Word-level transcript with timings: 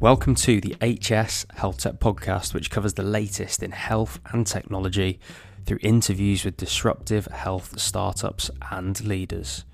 Welcome 0.00 0.34
to 0.36 0.62
the 0.62 0.76
HS 0.80 1.44
Health 1.56 1.76
Tech 1.76 2.00
podcast, 2.00 2.54
which 2.54 2.70
covers 2.70 2.94
the 2.94 3.02
latest 3.02 3.62
in 3.62 3.72
health 3.72 4.18
and 4.32 4.46
technology 4.46 5.20
through 5.66 5.80
interviews 5.82 6.42
with 6.42 6.56
disruptive 6.56 7.26
health 7.26 7.78
startups 7.78 8.50
and 8.70 8.98
leaders. 9.04 9.66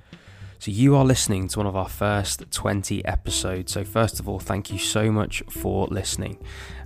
So, 0.59 0.71
you 0.71 0.97
are 0.97 1.05
listening 1.05 1.49
to 1.49 1.59
one 1.59 1.67
of 1.67 1.77
our 1.77 1.89
first 1.89 2.51
20 2.51 3.05
episodes. 3.05 3.73
So, 3.73 3.85
first 3.85 4.19
of 4.19 4.27
all, 4.29 4.39
thank 4.39 4.73
you 4.73 4.79
so 4.79 5.13
much 5.13 5.43
for 5.51 5.87
listening. 5.89 6.39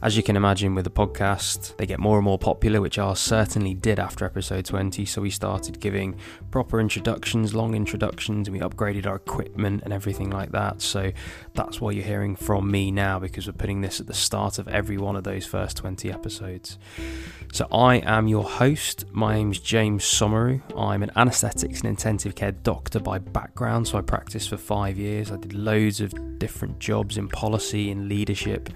As 0.02 0.16
you 0.16 0.24
can 0.24 0.34
imagine, 0.34 0.74
with 0.74 0.84
the 0.84 0.90
podcast, 0.90 1.76
they 1.76 1.86
get 1.86 2.00
more 2.00 2.16
and 2.18 2.24
more 2.24 2.38
popular, 2.38 2.80
which 2.80 2.98
ours 2.98 3.20
certainly 3.20 3.74
did 3.74 4.00
after 4.00 4.24
episode 4.24 4.64
20. 4.64 5.04
So, 5.04 5.22
we 5.22 5.30
started 5.30 5.78
giving 5.78 6.16
proper 6.50 6.80
introductions, 6.80 7.54
long 7.54 7.74
introductions, 7.76 8.48
and 8.48 8.56
we 8.56 8.62
upgraded 8.62 9.06
our 9.06 9.16
equipment 9.16 9.82
and 9.84 9.92
everything 9.92 10.30
like 10.30 10.50
that. 10.50 10.82
So, 10.82 11.12
that's 11.54 11.80
why 11.80 11.92
you're 11.92 12.04
hearing 12.04 12.34
from 12.34 12.70
me 12.70 12.90
now 12.90 13.20
because 13.20 13.46
we're 13.46 13.52
putting 13.52 13.82
this 13.82 14.00
at 14.00 14.08
the 14.08 14.14
start 14.14 14.58
of 14.58 14.66
every 14.66 14.98
one 14.98 15.14
of 15.14 15.22
those 15.22 15.46
first 15.46 15.76
20 15.76 16.10
episodes. 16.12 16.76
So, 17.52 17.68
I 17.72 17.96
am 17.98 18.26
your 18.26 18.44
host. 18.44 19.04
My 19.12 19.36
name 19.36 19.52
is 19.52 19.60
James 19.60 20.04
Somauroo. 20.04 20.60
I'm 20.76 21.04
an 21.04 21.12
anaesthetics 21.14 21.80
and 21.80 21.88
intensive 21.88 22.34
care 22.34 22.52
doctor 22.52 22.98
by 22.98 23.18
background. 23.18 23.59
So, 23.60 23.98
I 23.98 24.00
practiced 24.00 24.48
for 24.48 24.56
five 24.56 24.96
years. 24.96 25.30
I 25.30 25.36
did 25.36 25.52
loads 25.52 26.00
of 26.00 26.14
different 26.38 26.78
jobs 26.78 27.18
in 27.18 27.28
policy 27.28 27.90
and 27.90 28.08
leadership 28.08 28.70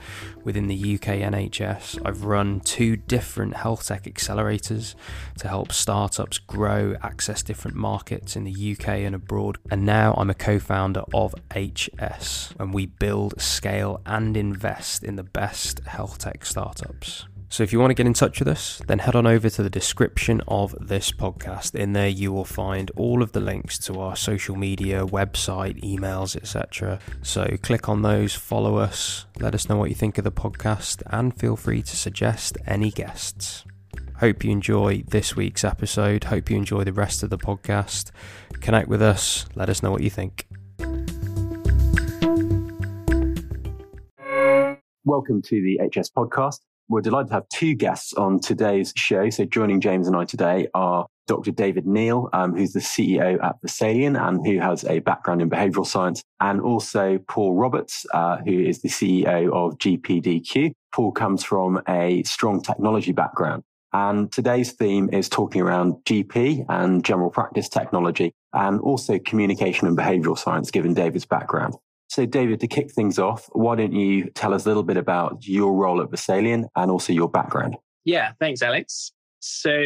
within 0.45 0.67
the 0.67 0.77
UK 0.77 1.21
NHS. 1.21 2.03
I've 2.05 2.25
run 2.25 2.61
two 2.61 2.97
different 2.97 3.57
health 3.57 3.87
tech 3.87 4.03
accelerators 4.03 4.95
to 5.39 5.49
help 5.49 5.73
startups 5.73 6.37
grow, 6.39 6.97
access 7.03 7.43
different 7.43 7.79
markets 7.79 8.37
in 8.37 8.45
the 8.45 8.73
UK 8.73 8.89
and 8.89 9.15
abroad. 9.15 9.57
And 9.71 9.87
now 9.87 10.13
I'm 10.19 10.29
a 10.29 10.35
co 10.35 10.59
founder 10.59 11.05
of 11.15 11.35
HS, 11.51 12.53
and 12.61 12.75
we 12.75 12.85
build, 12.85 13.41
scale, 13.41 14.03
and 14.05 14.37
invest 14.37 15.03
in 15.03 15.17
the 15.17 15.25
best 15.25 15.81
health 15.87 16.19
tech 16.19 16.45
startups. 16.45 17.25
So 17.49 17.63
if 17.63 17.73
you 17.73 17.79
want 17.79 17.91
to 17.91 17.95
get 17.95 18.07
in 18.07 18.15
touch 18.15 18.41
with 18.41 18.49
us, 18.49 18.83
then 18.89 18.99
head 18.99 19.15
on 19.15 19.27
over 19.27 19.49
to 19.49 19.63
the 19.63 19.71
description 19.71 20.41
of 20.49 20.75
this 20.81 21.13
podcast. 21.13 21.75
In 21.75 21.93
there, 21.93 22.09
you 22.09 22.33
will 22.33 22.45
find 22.45 22.91
all 22.97 23.23
of 23.23 23.31
the 23.31 23.41
links 23.41 23.79
to 23.81 24.01
our 24.01 24.17
social 24.17 24.57
media, 24.57 25.07
website, 25.07 25.81
emails, 25.83 26.35
etc. 26.35 26.99
So 27.23 27.57
click 27.63 27.89
on 27.89 28.03
those, 28.03 28.35
follow 28.35 28.77
us, 28.77 29.27
let 29.39 29.55
us 29.55 29.69
know 29.69 29.77
what 29.77 29.89
you 29.89 29.95
think 29.95 30.19
of 30.19 30.25
the 30.25 30.33
podcast, 30.33 31.03
and 31.07 31.39
feel 31.39 31.55
free 31.55 31.83
to 31.83 31.97
suggest 31.97 32.59
any 32.67 32.91
guests. 32.91 33.65
Hope 34.19 34.43
you 34.43 34.51
enjoy 34.51 35.05
this 35.07 35.37
week's 35.37 35.65
episode. 35.65 36.25
Hope 36.25 36.51
you 36.51 36.57
enjoy 36.57 36.83
the 36.83 36.93
rest 36.93 37.23
of 37.23 37.31
the 37.31 37.39
podcast. 37.39 38.11
Connect 38.61 38.89
with 38.89 39.03
us. 39.03 39.47
Let 39.55 39.69
us 39.69 39.83
know 39.83 39.91
what 39.91 40.03
you 40.03 40.11
think. 40.11 40.49
Welcome 45.05 45.43
to 45.43 45.63
the 45.63 45.79
HS 45.89 46.11
podcast. 46.11 46.61
We're 46.89 47.01
delighted 47.01 47.29
to 47.29 47.35
have 47.35 47.49
two 47.49 47.75
guests 47.75 48.13
on 48.13 48.41
today's 48.41 48.93
show. 48.95 49.31
So 49.31 49.47
joining 49.47 49.81
James 49.81 50.07
and 50.07 50.15
I 50.15 50.27
today 50.27 50.69
are 50.75 51.07
Dr. 51.27 51.51
David 51.51 51.87
Neale, 51.87 52.29
um, 52.35 52.55
who's 52.55 52.75
the 52.75 52.81
CEO 52.81 53.43
at 53.43 53.57
Vesalian 53.63 54.21
and 54.21 54.47
who 54.47 54.59
has 54.59 54.85
a 54.85 54.99
background 54.99 55.41
in 55.41 55.49
behavioral 55.49 55.87
science, 55.87 56.23
and 56.41 56.61
also 56.61 57.19
Paul 57.27 57.55
Roberts, 57.55 58.05
uh, 58.13 58.37
who 58.45 58.61
is 58.61 58.83
the 58.83 58.91
CEO 58.91 59.51
of 59.51 59.79
GPDQ. 59.79 60.73
Paul 60.93 61.13
comes 61.13 61.43
from 61.43 61.81
a 61.89 62.23
strong 62.25 62.61
technology 62.61 63.13
background. 63.13 63.63
And 63.95 64.31
today's 64.31 64.73
theme 64.73 65.09
is 65.11 65.31
talking 65.31 65.63
around 65.63 65.95
GP 66.05 66.67
and 66.69 67.03
general 67.03 67.31
practice 67.31 67.69
technology 67.69 68.33
and 68.53 68.81
also 68.81 69.19
communication 69.21 69.87
and 69.89 69.97
behavioral 69.97 70.37
science, 70.37 70.71
given 70.71 70.93
David's 70.93 71.25
background. 71.25 71.77
So, 72.15 72.27
David, 72.27 72.61
to 72.61 72.69
kick 72.69 72.93
things 72.93 73.19
off, 73.19 73.49
why 73.55 73.75
don't 73.75 73.93
you 73.93 74.31
tell 74.37 74.55
us 74.55 74.67
a 74.67 74.69
little 74.69 74.85
bit 74.85 74.97
about 74.97 75.45
your 75.49 75.73
role 75.75 76.01
at 76.01 76.11
Vesalian 76.11 76.69
and 76.77 76.89
also 76.89 77.13
your 77.13 77.29
background? 77.29 77.75
Yeah, 78.05 78.35
thanks, 78.39 78.63
Alex. 78.63 79.11
So, 79.41 79.83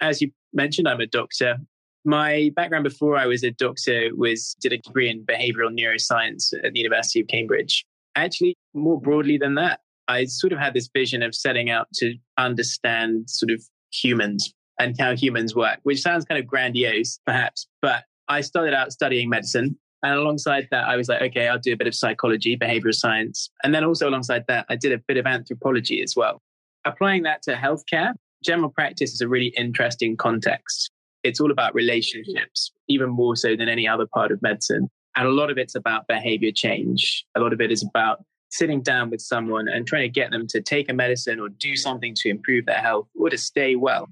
as 0.00 0.22
you 0.22 0.30
mentioned, 0.52 0.86
I'm 0.86 1.00
a 1.00 1.06
doctor. 1.08 1.56
My 2.04 2.52
background 2.54 2.84
before 2.84 3.16
I 3.16 3.26
was 3.26 3.42
a 3.42 3.50
doctor 3.50 4.10
was 4.14 4.54
did 4.60 4.72
a 4.72 4.78
degree 4.78 5.10
in 5.10 5.26
behavioral 5.26 5.76
neuroscience 5.76 6.52
at 6.62 6.74
the 6.74 6.78
University 6.78 7.18
of 7.22 7.26
Cambridge. 7.26 7.84
Actually, 8.14 8.54
more 8.72 9.00
broadly 9.00 9.36
than 9.36 9.56
that, 9.56 9.80
I 10.06 10.26
sort 10.26 10.52
of 10.52 10.60
had 10.60 10.74
this 10.74 10.88
vision 10.94 11.24
of 11.24 11.34
setting 11.34 11.70
out 11.70 11.88
to 11.94 12.14
understand 12.36 13.28
sort 13.28 13.50
of 13.50 13.60
humans 13.92 14.54
and 14.78 14.94
how 14.96 15.16
humans 15.16 15.56
work, 15.56 15.80
which 15.82 16.02
sounds 16.02 16.24
kind 16.24 16.40
of 16.40 16.46
grandiose, 16.46 17.18
perhaps, 17.26 17.66
but 17.82 18.04
I 18.28 18.42
started 18.42 18.74
out 18.74 18.92
studying 18.92 19.28
medicine 19.28 19.76
and 20.02 20.14
alongside 20.14 20.68
that, 20.70 20.84
I 20.88 20.96
was 20.96 21.08
like, 21.08 21.22
okay, 21.22 21.48
I'll 21.48 21.58
do 21.58 21.72
a 21.72 21.76
bit 21.76 21.86
of 21.86 21.94
psychology, 21.94 22.56
behavioral 22.56 22.94
science. 22.94 23.50
And 23.64 23.74
then 23.74 23.84
also 23.84 24.08
alongside 24.08 24.44
that, 24.48 24.66
I 24.68 24.76
did 24.76 24.92
a 24.92 24.98
bit 24.98 25.16
of 25.16 25.26
anthropology 25.26 26.02
as 26.02 26.14
well. 26.16 26.40
Applying 26.84 27.24
that 27.24 27.42
to 27.42 27.54
healthcare, 27.54 28.12
general 28.44 28.70
practice 28.70 29.12
is 29.12 29.20
a 29.20 29.28
really 29.28 29.52
interesting 29.56 30.16
context. 30.16 30.90
It's 31.24 31.40
all 31.40 31.50
about 31.50 31.74
relationships, 31.74 32.70
even 32.88 33.10
more 33.10 33.34
so 33.34 33.56
than 33.56 33.68
any 33.68 33.88
other 33.88 34.06
part 34.06 34.30
of 34.30 34.40
medicine. 34.40 34.88
And 35.16 35.26
a 35.26 35.32
lot 35.32 35.50
of 35.50 35.58
it's 35.58 35.74
about 35.74 36.06
behavior 36.06 36.52
change. 36.54 37.24
A 37.34 37.40
lot 37.40 37.52
of 37.52 37.60
it 37.60 37.72
is 37.72 37.82
about 37.82 38.24
sitting 38.50 38.80
down 38.80 39.10
with 39.10 39.20
someone 39.20 39.66
and 39.68 39.86
trying 39.86 40.02
to 40.02 40.08
get 40.08 40.30
them 40.30 40.46
to 40.48 40.60
take 40.60 40.88
a 40.88 40.94
medicine 40.94 41.40
or 41.40 41.48
do 41.48 41.74
something 41.74 42.14
to 42.14 42.28
improve 42.28 42.66
their 42.66 42.76
health 42.76 43.08
or 43.18 43.28
to 43.28 43.36
stay 43.36 43.74
well. 43.74 44.08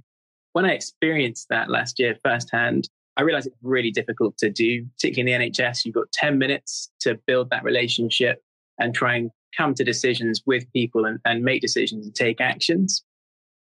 When 0.52 0.64
I 0.64 0.72
experienced 0.72 1.46
that 1.50 1.70
last 1.70 1.98
year 1.98 2.16
firsthand, 2.24 2.88
I 3.16 3.22
realize 3.22 3.46
it's 3.46 3.56
really 3.62 3.90
difficult 3.90 4.36
to 4.38 4.50
do, 4.50 4.84
particularly 4.96 5.32
in 5.32 5.40
the 5.40 5.50
NHS. 5.50 5.84
You've 5.84 5.94
got 5.94 6.12
10 6.12 6.38
minutes 6.38 6.90
to 7.00 7.18
build 7.26 7.50
that 7.50 7.64
relationship 7.64 8.42
and 8.78 8.94
try 8.94 9.16
and 9.16 9.30
come 9.56 9.74
to 9.74 9.84
decisions 9.84 10.42
with 10.44 10.70
people 10.72 11.06
and, 11.06 11.18
and 11.24 11.42
make 11.42 11.62
decisions 11.62 12.06
and 12.06 12.14
take 12.14 12.40
actions. 12.40 13.02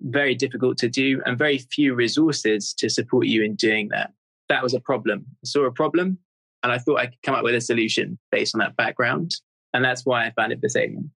Very 0.01 0.35
difficult 0.35 0.77
to 0.79 0.89
do 0.89 1.23
and 1.25 1.39
very 1.39 1.59
few 1.59 1.95
resources 1.95 2.75
to 2.75 2.91
support 2.91 3.27
you 3.27 3.43
in 3.43 3.55
doing 3.55 3.89
that. 3.89 4.13
That 4.49 4.63
was 4.63 4.75
a 4.75 4.81
problem. 4.81 5.25
I 5.43 5.47
saw 5.47 5.65
a 5.65 5.73
problem 5.73 6.19
and 6.63 6.71
I 6.71 6.79
thought 6.79 7.01
I 7.01 7.07
could 7.07 7.23
come 7.23 7.35
up 7.35 7.45
with 7.45 7.55
a 7.55 7.61
solution 7.61 8.19
based 8.31 8.55
on 8.55 8.59
that 8.61 8.77
background. 8.77 9.33
And 9.73 9.85
that's 9.85 10.05
why 10.05 10.27
I 10.27 10.33
founded 10.33 10.63
Vesalian. 10.63 11.11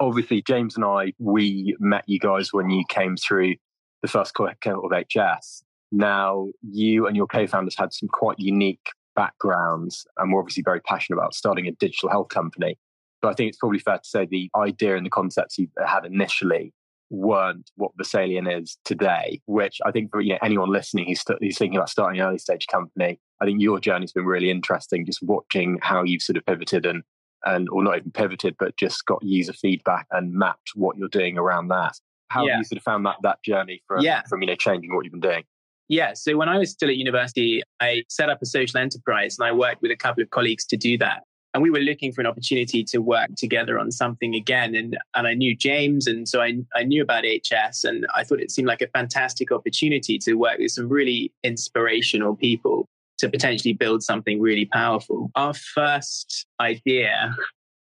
Obviously, 0.00 0.42
James 0.42 0.76
and 0.76 0.84
I, 0.84 1.12
we 1.18 1.76
met 1.78 2.04
you 2.06 2.18
guys 2.18 2.52
when 2.52 2.70
you 2.70 2.84
came 2.88 3.16
through 3.16 3.54
the 4.02 4.08
first 4.08 4.34
cohort 4.34 4.92
of 4.92 5.04
HS. 5.08 5.62
Now, 5.92 6.48
you 6.62 7.06
and 7.06 7.14
your 7.14 7.26
co 7.26 7.46
founders 7.46 7.76
had 7.76 7.92
some 7.92 8.08
quite 8.08 8.38
unique 8.38 8.88
backgrounds 9.14 10.06
and 10.16 10.32
were 10.32 10.40
obviously 10.40 10.62
very 10.62 10.80
passionate 10.80 11.18
about 11.18 11.34
starting 11.34 11.68
a 11.68 11.72
digital 11.72 12.08
health 12.08 12.28
company. 12.28 12.78
But 13.20 13.28
I 13.28 13.34
think 13.34 13.50
it's 13.50 13.58
probably 13.58 13.78
fair 13.78 13.98
to 13.98 14.04
say 14.04 14.26
the 14.26 14.50
idea 14.56 14.96
and 14.96 15.06
the 15.06 15.10
concepts 15.10 15.58
you 15.58 15.68
had 15.86 16.04
initially 16.04 16.72
weren't 17.10 17.70
what 17.76 17.96
Vesalian 17.96 18.60
is 18.60 18.78
today, 18.84 19.40
which 19.44 19.78
I 19.84 19.92
think 19.92 20.10
for 20.10 20.20
you 20.22 20.32
know, 20.32 20.38
anyone 20.42 20.70
listening 20.70 21.06
who's, 21.06 21.20
st- 21.20 21.38
who's 21.40 21.58
thinking 21.58 21.76
about 21.76 21.90
starting 21.90 22.20
an 22.20 22.26
early 22.26 22.38
stage 22.38 22.66
company, 22.66 23.20
I 23.40 23.44
think 23.44 23.60
your 23.60 23.78
journey's 23.78 24.12
been 24.12 24.24
really 24.24 24.50
interesting, 24.50 25.04
just 25.04 25.22
watching 25.22 25.78
how 25.82 26.02
you've 26.02 26.22
sort 26.22 26.38
of 26.38 26.46
pivoted 26.46 26.86
and, 26.86 27.02
and 27.44 27.68
or 27.68 27.84
not 27.84 27.98
even 27.98 28.12
pivoted, 28.12 28.56
but 28.58 28.76
just 28.76 29.04
got 29.04 29.22
user 29.22 29.52
feedback 29.52 30.06
and 30.10 30.32
mapped 30.32 30.70
what 30.74 30.96
you're 30.96 31.08
doing 31.08 31.36
around 31.36 31.68
that. 31.68 32.00
How 32.28 32.46
yeah. 32.46 32.52
have 32.52 32.58
you 32.60 32.64
sort 32.64 32.78
of 32.78 32.82
found 32.82 33.04
that, 33.04 33.16
that 33.22 33.42
journey 33.44 33.82
from, 33.86 34.00
yeah. 34.00 34.22
from, 34.22 34.40
you 34.40 34.46
know, 34.46 34.54
changing 34.54 34.94
what 34.94 35.04
you've 35.04 35.12
been 35.12 35.20
doing? 35.20 35.44
Yeah. 35.92 36.14
So 36.14 36.38
when 36.38 36.48
I 36.48 36.56
was 36.56 36.70
still 36.70 36.88
at 36.88 36.96
university, 36.96 37.62
I 37.78 38.04
set 38.08 38.30
up 38.30 38.40
a 38.40 38.46
social 38.46 38.80
enterprise 38.80 39.36
and 39.38 39.46
I 39.46 39.52
worked 39.52 39.82
with 39.82 39.90
a 39.90 39.96
couple 39.96 40.22
of 40.22 40.30
colleagues 40.30 40.64
to 40.68 40.76
do 40.78 40.96
that. 40.96 41.24
And 41.52 41.62
we 41.62 41.68
were 41.68 41.80
looking 41.80 42.12
for 42.12 42.22
an 42.22 42.26
opportunity 42.26 42.82
to 42.84 42.98
work 43.02 43.28
together 43.36 43.78
on 43.78 43.90
something 43.90 44.34
again. 44.34 44.74
And, 44.74 44.96
and 45.14 45.26
I 45.26 45.34
knew 45.34 45.54
James. 45.54 46.06
And 46.06 46.26
so 46.26 46.40
I, 46.40 46.54
I 46.74 46.84
knew 46.84 47.02
about 47.02 47.24
HS. 47.26 47.84
And 47.84 48.06
I 48.14 48.24
thought 48.24 48.40
it 48.40 48.50
seemed 48.50 48.68
like 48.68 48.80
a 48.80 48.86
fantastic 48.86 49.52
opportunity 49.52 50.16
to 50.20 50.32
work 50.32 50.58
with 50.58 50.70
some 50.70 50.88
really 50.88 51.30
inspirational 51.44 52.36
people 52.36 52.88
to 53.18 53.28
potentially 53.28 53.74
build 53.74 54.02
something 54.02 54.40
really 54.40 54.64
powerful. 54.64 55.30
Our 55.34 55.52
first 55.52 56.46
idea 56.58 57.36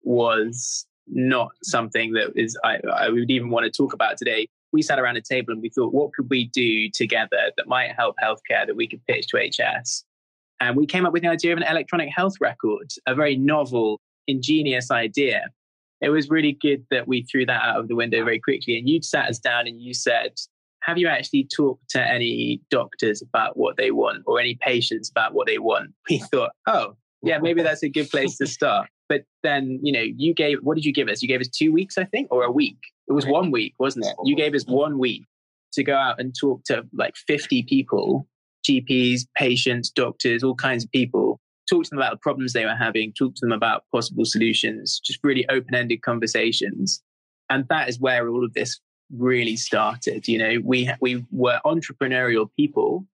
was 0.03 0.85
not 1.07 1.51
something 1.63 2.11
that 2.11 2.33
is 2.35 2.57
I, 2.65 2.79
I 2.93 3.07
would 3.07 3.31
even 3.31 3.51
want 3.51 3.63
to 3.63 3.71
talk 3.71 3.93
about 3.93 4.17
today 4.17 4.49
we 4.75 4.81
sat 4.81 4.99
around 4.99 5.15
a 5.15 5.21
table 5.21 5.53
and 5.53 5.61
we 5.61 5.69
thought, 5.69 5.93
what 5.93 6.13
could 6.13 6.29
we 6.29 6.49
do 6.49 6.89
together 6.93 7.51
that 7.57 7.67
might 7.67 7.93
help 7.97 8.15
healthcare 8.23 8.67
that 8.67 8.75
we 8.75 8.87
could 8.87 9.03
pitch 9.07 9.27
to 9.27 9.37
HS? 9.37 10.03
And 10.59 10.75
we 10.75 10.85
came 10.85 11.05
up 11.05 11.13
with 11.13 11.23
the 11.23 11.29
idea 11.29 11.53
of 11.53 11.57
an 11.57 11.65
electronic 11.67 12.09
health 12.15 12.35
record, 12.39 12.91
a 13.07 13.15
very 13.15 13.35
novel, 13.35 14.01
ingenious 14.27 14.91
idea. 14.91 15.47
It 16.01 16.09
was 16.09 16.29
really 16.29 16.57
good 16.61 16.85
that 16.91 17.07
we 17.07 17.23
threw 17.23 17.45
that 17.45 17.61
out 17.61 17.79
of 17.79 17.87
the 17.87 17.95
window 17.95 18.23
very 18.23 18.39
quickly. 18.39 18.77
And 18.77 18.87
you 18.87 19.01
sat 19.01 19.29
us 19.29 19.39
down 19.39 19.65
and 19.65 19.81
you 19.81 19.93
said, 19.93 20.33
have 20.81 20.97
you 20.97 21.07
actually 21.07 21.47
talked 21.55 21.89
to 21.91 22.01
any 22.01 22.61
doctors 22.69 23.21
about 23.21 23.57
what 23.57 23.77
they 23.77 23.91
want 23.91 24.23
or 24.27 24.39
any 24.39 24.55
patients 24.61 25.09
about 25.09 25.33
what 25.33 25.47
they 25.47 25.57
want? 25.57 25.91
We 26.09 26.19
thought, 26.19 26.51
oh, 26.67 26.95
yeah, 27.23 27.39
maybe 27.39 27.63
that's 27.63 27.81
a 27.81 27.89
good 27.89 28.09
place 28.09 28.37
to 28.37 28.45
start. 28.45 28.89
But 29.09 29.23
then, 29.41 29.79
you 29.81 29.91
know, 29.91 30.01
you 30.01 30.33
gave, 30.33 30.59
what 30.61 30.75
did 30.75 30.85
you 30.85 30.93
give 30.93 31.09
us? 31.09 31.21
You 31.21 31.27
gave 31.27 31.41
us 31.41 31.47
two 31.47 31.71
weeks, 31.71 31.97
I 31.97 32.03
think, 32.03 32.27
or 32.31 32.43
a 32.43 32.51
week. 32.51 32.77
It 33.07 33.13
was 33.13 33.25
one 33.25 33.51
week, 33.51 33.73
wasn't 33.79 34.05
it? 34.05 34.15
You 34.23 34.35
gave 34.35 34.55
us 34.55 34.65
one 34.65 34.97
week 34.97 35.25
to 35.73 35.83
go 35.83 35.95
out 35.95 36.19
and 36.19 36.33
talk 36.39 36.63
to 36.65 36.85
like 36.93 37.15
50 37.15 37.63
people, 37.63 38.27
GPs, 38.67 39.27
patients, 39.35 39.89
doctors, 39.89 40.43
all 40.43 40.55
kinds 40.55 40.83
of 40.83 40.91
people 40.91 41.39
talk 41.69 41.83
to 41.83 41.89
them 41.89 41.99
about 41.99 42.11
the 42.11 42.17
problems 42.17 42.53
they 42.53 42.65
were 42.65 42.75
having, 42.75 43.13
talk 43.13 43.35
to 43.35 43.41
them 43.41 43.51
about 43.51 43.83
possible 43.91 44.25
solutions, 44.25 44.99
just 45.03 45.19
really 45.23 45.47
open 45.49 45.75
ended 45.75 46.01
conversations. 46.01 47.01
And 47.49 47.67
that 47.69 47.89
is 47.89 47.99
where 47.99 48.27
all 48.29 48.45
of 48.45 48.53
this 48.53 48.79
really 49.15 49.55
started. 49.55 50.27
You 50.27 50.37
know, 50.37 50.61
we, 50.63 50.91
we 51.01 51.25
were 51.31 51.59
entrepreneurial 51.65 52.49
people 52.57 53.05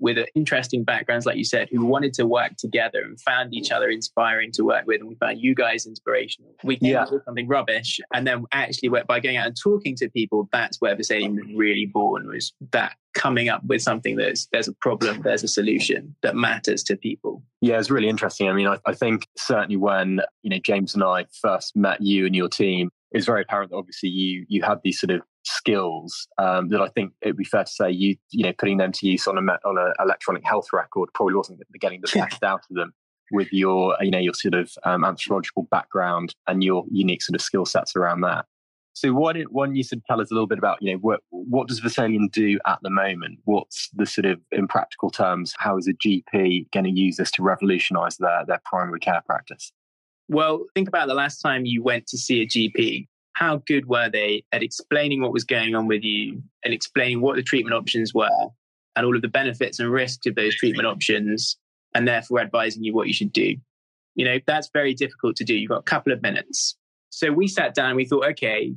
with 0.00 0.18
interesting 0.34 0.84
backgrounds, 0.84 1.26
like 1.26 1.36
you 1.36 1.44
said, 1.44 1.68
who 1.70 1.84
wanted 1.84 2.12
to 2.14 2.26
work 2.26 2.56
together 2.56 3.00
and 3.02 3.20
found 3.20 3.54
each 3.54 3.70
other 3.70 3.88
inspiring 3.88 4.50
to 4.52 4.62
work 4.62 4.86
with. 4.86 5.00
And 5.00 5.08
we 5.08 5.16
found 5.16 5.40
you 5.40 5.54
guys 5.54 5.86
inspirational. 5.86 6.54
We 6.64 6.76
came 6.76 6.92
yeah. 6.92 7.02
up 7.02 7.12
with 7.12 7.24
something 7.24 7.48
rubbish. 7.48 8.00
And 8.12 8.26
then 8.26 8.44
actually 8.52 8.90
by 9.06 9.20
going 9.20 9.36
out 9.36 9.46
and 9.46 9.56
talking 9.60 9.96
to 9.96 10.08
people, 10.10 10.48
that's 10.52 10.80
where 10.80 10.94
Vesalian 10.96 11.34
was 11.34 11.46
really 11.54 11.86
born 11.86 12.28
was 12.28 12.52
that 12.72 12.96
coming 13.14 13.48
up 13.48 13.64
with 13.64 13.82
something 13.82 14.16
that's 14.16 14.46
there's 14.52 14.68
a 14.68 14.74
problem, 14.74 15.22
there's 15.22 15.42
a 15.42 15.48
solution 15.48 16.14
that 16.22 16.36
matters 16.36 16.82
to 16.84 16.96
people. 16.96 17.42
Yeah, 17.60 17.78
it's 17.78 17.90
really 17.90 18.08
interesting. 18.08 18.48
I 18.48 18.52
mean, 18.52 18.68
I, 18.68 18.78
I 18.86 18.94
think 18.94 19.26
certainly 19.36 19.76
when, 19.76 20.20
you 20.42 20.50
know, 20.50 20.58
James 20.62 20.94
and 20.94 21.02
I 21.02 21.26
first 21.42 21.74
met 21.74 22.00
you 22.00 22.26
and 22.26 22.36
your 22.36 22.48
team, 22.48 22.90
it's 23.10 23.26
very 23.26 23.42
apparent 23.42 23.70
that 23.70 23.76
obviously 23.76 24.10
you 24.10 24.44
you 24.48 24.62
had 24.62 24.80
these 24.84 25.00
sort 25.00 25.10
of 25.10 25.22
skills 25.68 26.26
um, 26.38 26.68
that 26.68 26.80
I 26.80 26.88
think 26.88 27.12
it'd 27.22 27.36
be 27.36 27.44
fair 27.44 27.64
to 27.64 27.70
say 27.70 27.90
you 27.90 28.16
you 28.30 28.44
know 28.44 28.52
putting 28.58 28.78
them 28.78 28.92
to 28.92 29.06
use 29.06 29.26
on 29.26 29.36
a 29.36 29.40
on 29.40 29.78
an 29.78 29.92
electronic 30.00 30.44
health 30.44 30.68
record 30.72 31.10
probably 31.14 31.34
wasn't 31.34 31.60
getting 31.80 32.00
the 32.00 32.10
best 32.14 32.42
out 32.42 32.62
of 32.70 32.76
them 32.76 32.92
with 33.30 33.52
your 33.52 33.96
you 34.00 34.10
know 34.10 34.18
your 34.18 34.34
sort 34.34 34.54
of 34.54 34.72
um, 34.84 35.04
anthropological 35.04 35.64
background 35.70 36.34
and 36.46 36.64
your 36.64 36.84
unique 36.90 37.22
sort 37.22 37.34
of 37.34 37.42
skill 37.42 37.66
sets 37.66 37.94
around 37.96 38.22
that. 38.22 38.46
So 38.94 39.12
why 39.12 39.32
did 39.32 39.46
why 39.50 39.66
don't 39.66 39.76
you 39.76 39.84
sort 39.84 39.98
of 39.98 40.04
tell 40.06 40.20
us 40.20 40.30
a 40.30 40.34
little 40.34 40.46
bit 40.46 40.58
about 40.58 40.78
you 40.80 40.92
know 40.92 40.98
what 40.98 41.20
what 41.30 41.68
does 41.68 41.80
Vesalian 41.80 42.32
do 42.32 42.58
at 42.66 42.78
the 42.82 42.90
moment? 42.90 43.38
What's 43.44 43.90
the 43.94 44.06
sort 44.06 44.24
of 44.24 44.40
in 44.50 44.66
practical 44.66 45.10
terms? 45.10 45.54
How 45.58 45.76
is 45.76 45.86
a 45.86 45.92
GP 45.92 46.70
going 46.72 46.84
to 46.84 46.90
use 46.90 47.16
this 47.16 47.30
to 47.32 47.42
revolutionise 47.42 48.16
their 48.16 48.44
their 48.46 48.60
primary 48.64 49.00
care 49.00 49.22
practice? 49.26 49.72
Well, 50.30 50.66
think 50.74 50.88
about 50.88 51.08
the 51.08 51.14
last 51.14 51.40
time 51.40 51.64
you 51.64 51.82
went 51.82 52.06
to 52.08 52.18
see 52.18 52.42
a 52.42 52.46
GP 52.46 53.06
how 53.38 53.62
good 53.66 53.86
were 53.86 54.08
they 54.10 54.42
at 54.50 54.64
explaining 54.64 55.22
what 55.22 55.32
was 55.32 55.44
going 55.44 55.76
on 55.76 55.86
with 55.86 56.02
you 56.02 56.42
and 56.64 56.74
explaining 56.74 57.20
what 57.20 57.36
the 57.36 57.42
treatment 57.42 57.74
options 57.74 58.12
were 58.12 58.48
and 58.96 59.06
all 59.06 59.14
of 59.14 59.22
the 59.22 59.28
benefits 59.28 59.78
and 59.78 59.92
risks 59.92 60.26
of 60.26 60.34
those 60.34 60.56
treatment 60.56 60.88
options 60.88 61.56
and 61.94 62.08
therefore 62.08 62.40
advising 62.40 62.82
you 62.82 62.92
what 62.92 63.06
you 63.06 63.14
should 63.14 63.32
do? 63.32 63.54
You 64.16 64.24
know 64.24 64.38
that's 64.46 64.70
very 64.72 64.92
difficult 64.92 65.36
to 65.36 65.44
do. 65.44 65.54
You've 65.54 65.70
got 65.70 65.78
a 65.78 65.82
couple 65.82 66.12
of 66.12 66.20
minutes. 66.20 66.76
So 67.10 67.30
we 67.30 67.46
sat 67.46 67.74
down 67.74 67.90
and 67.90 67.96
we 67.96 68.04
thought 68.04 68.28
okay 68.30 68.74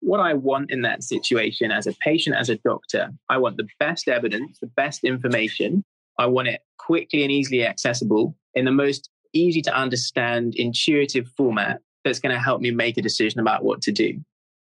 what 0.00 0.20
i 0.20 0.34
want 0.34 0.70
in 0.70 0.82
that 0.82 1.02
situation 1.02 1.72
as 1.72 1.86
a 1.86 1.92
patient 1.94 2.36
as 2.36 2.50
a 2.50 2.56
doctor 2.56 3.10
i 3.30 3.38
want 3.38 3.56
the 3.56 3.66
best 3.80 4.08
evidence 4.08 4.58
the 4.60 4.66
best 4.66 5.04
information. 5.04 5.82
I 6.18 6.26
want 6.26 6.48
it 6.48 6.60
quickly 6.78 7.22
and 7.22 7.32
easily 7.32 7.66
accessible 7.66 8.36
in 8.54 8.64
the 8.64 8.72
most 8.72 9.10
easy 9.32 9.62
to 9.62 9.74
understand 9.74 10.54
intuitive 10.54 11.28
format 11.36 11.80
that's 12.06 12.20
going 12.20 12.34
to 12.34 12.40
help 12.40 12.60
me 12.60 12.70
make 12.70 12.96
a 12.96 13.02
decision 13.02 13.40
about 13.40 13.64
what 13.64 13.82
to 13.82 13.92
do. 13.92 14.20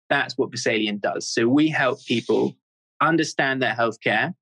That's 0.08 0.36
what 0.36 0.50
Vesalian 0.50 1.00
does. 1.00 1.28
So 1.28 1.46
we 1.46 1.68
help 1.68 2.04
people 2.04 2.56
understand 3.00 3.62
their 3.62 3.74
healthcare 3.74 4.34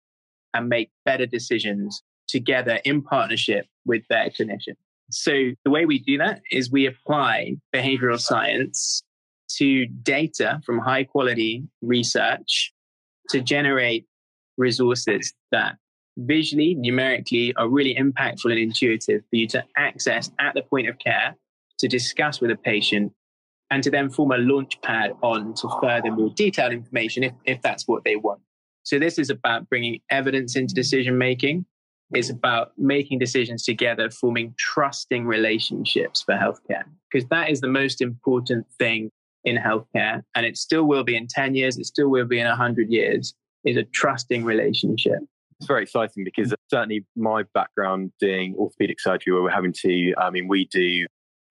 and 0.54 0.70
make 0.70 0.90
better 1.04 1.26
decisions 1.26 2.02
together 2.28 2.80
in 2.84 3.02
partnership 3.02 3.66
with 3.84 4.02
their 4.08 4.30
clinician. 4.30 4.76
So 5.10 5.50
the 5.64 5.70
way 5.70 5.84
we 5.84 5.98
do 5.98 6.16
that 6.18 6.40
is 6.50 6.70
we 6.70 6.86
apply 6.86 7.56
behavioral 7.74 8.18
science 8.18 9.02
to 9.56 9.86
data 9.86 10.60
from 10.64 10.78
high 10.78 11.04
quality 11.04 11.64
research 11.82 12.72
to 13.28 13.42
generate 13.42 14.06
resources 14.56 15.34
that 15.52 15.76
visually, 16.16 16.74
numerically 16.74 17.54
are 17.56 17.68
really 17.68 17.94
impactful 17.94 18.50
and 18.50 18.58
intuitive 18.58 19.22
for 19.28 19.36
you 19.36 19.46
to 19.48 19.62
access 19.76 20.30
at 20.38 20.54
the 20.54 20.62
point 20.62 20.88
of 20.88 20.98
care 20.98 21.36
to 21.78 21.88
discuss 21.88 22.40
with 22.40 22.50
a 22.50 22.56
patient 22.56 23.12
and 23.70 23.82
to 23.82 23.90
then 23.90 24.10
form 24.10 24.32
a 24.32 24.38
launch 24.38 24.80
pad 24.82 25.12
on 25.22 25.54
to 25.54 25.68
further 25.82 26.10
more 26.10 26.30
detailed 26.30 26.72
information 26.72 27.22
if, 27.22 27.32
if 27.44 27.60
that's 27.62 27.86
what 27.86 28.04
they 28.04 28.16
want. 28.16 28.40
So 28.82 28.98
this 28.98 29.18
is 29.18 29.28
about 29.28 29.68
bringing 29.68 30.00
evidence 30.10 30.56
into 30.56 30.74
decision 30.74 31.18
making. 31.18 31.66
It's 32.12 32.30
about 32.30 32.72
making 32.78 33.18
decisions 33.18 33.64
together, 33.64 34.08
forming 34.10 34.54
trusting 34.58 35.26
relationships 35.26 36.22
for 36.22 36.34
healthcare, 36.34 36.84
because 37.12 37.28
that 37.28 37.50
is 37.50 37.60
the 37.60 37.68
most 37.68 38.00
important 38.00 38.66
thing 38.78 39.10
in 39.44 39.56
healthcare. 39.56 40.22
And 40.34 40.46
it 40.46 40.56
still 40.56 40.84
will 40.84 41.04
be 41.04 41.16
in 41.16 41.26
10 41.26 41.54
years, 41.54 41.76
it 41.76 41.84
still 41.84 42.08
will 42.08 42.24
be 42.24 42.40
in 42.40 42.46
100 42.46 42.90
years, 42.90 43.34
is 43.64 43.76
a 43.76 43.82
trusting 43.82 44.44
relationship. 44.44 45.18
It's 45.60 45.66
very 45.66 45.82
exciting 45.82 46.24
because 46.24 46.54
certainly 46.70 47.04
my 47.14 47.42
background 47.52 48.12
doing 48.20 48.54
orthopedic 48.56 49.00
surgery, 49.00 49.34
where 49.34 49.42
we're 49.42 49.50
having 49.50 49.74
to, 49.80 50.14
I 50.16 50.30
mean, 50.30 50.48
we 50.48 50.66
do 50.66 51.06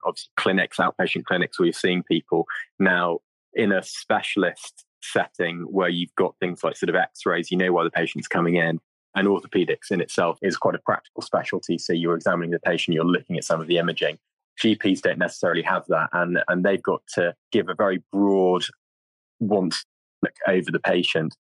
obviously 0.08 0.30
clinics, 0.38 0.78
outpatient 0.78 1.26
clinics, 1.26 1.60
where 1.60 1.66
you're 1.66 1.74
seeing 1.74 2.04
people 2.04 2.46
now 2.80 3.20
in 3.54 3.72
a 3.72 3.84
specialist 3.84 4.86
setting 5.02 5.62
where 5.70 5.90
you've 5.90 6.14
got 6.16 6.36
things 6.40 6.64
like 6.64 6.76
sort 6.76 6.90
of 6.90 6.96
x-rays, 6.96 7.52
you 7.52 7.58
know 7.58 7.72
why 7.72 7.84
the 7.84 7.92
patient's 7.92 8.28
coming 8.28 8.56
in. 8.56 8.80
And 9.16 9.28
orthopedics 9.28 9.90
in 9.90 10.00
itself 10.00 10.38
is 10.44 10.58
quite 10.58 10.76
a 10.76 10.80
practical 10.80 11.24
specialty. 11.24 11.80
So 11.80 11.92
you're 11.92 12.16
examining 12.16 12.52
the 12.52 12.60
patient, 12.60 12.94
you're 12.94 13.04
looking 13.04 13.38
at 13.38 13.44
some 13.44 13.60
of 13.60 13.68
the 13.68 13.78
imaging. 13.78 14.20
GPs 14.64 15.02
don't 15.02 15.18
necessarily 15.18 15.64
have 15.64 15.86
that. 15.88 16.10
And, 16.14 16.40
and 16.48 16.64
they've 16.64 16.84
got 16.84 17.02
to 17.16 17.34
give 17.52 17.68
a 17.68 17.76
very 17.76 18.04
broad 18.12 18.66
once 19.40 19.86
look 20.22 20.34
over 20.48 20.72
the 20.72 20.80
patient, 20.80 21.36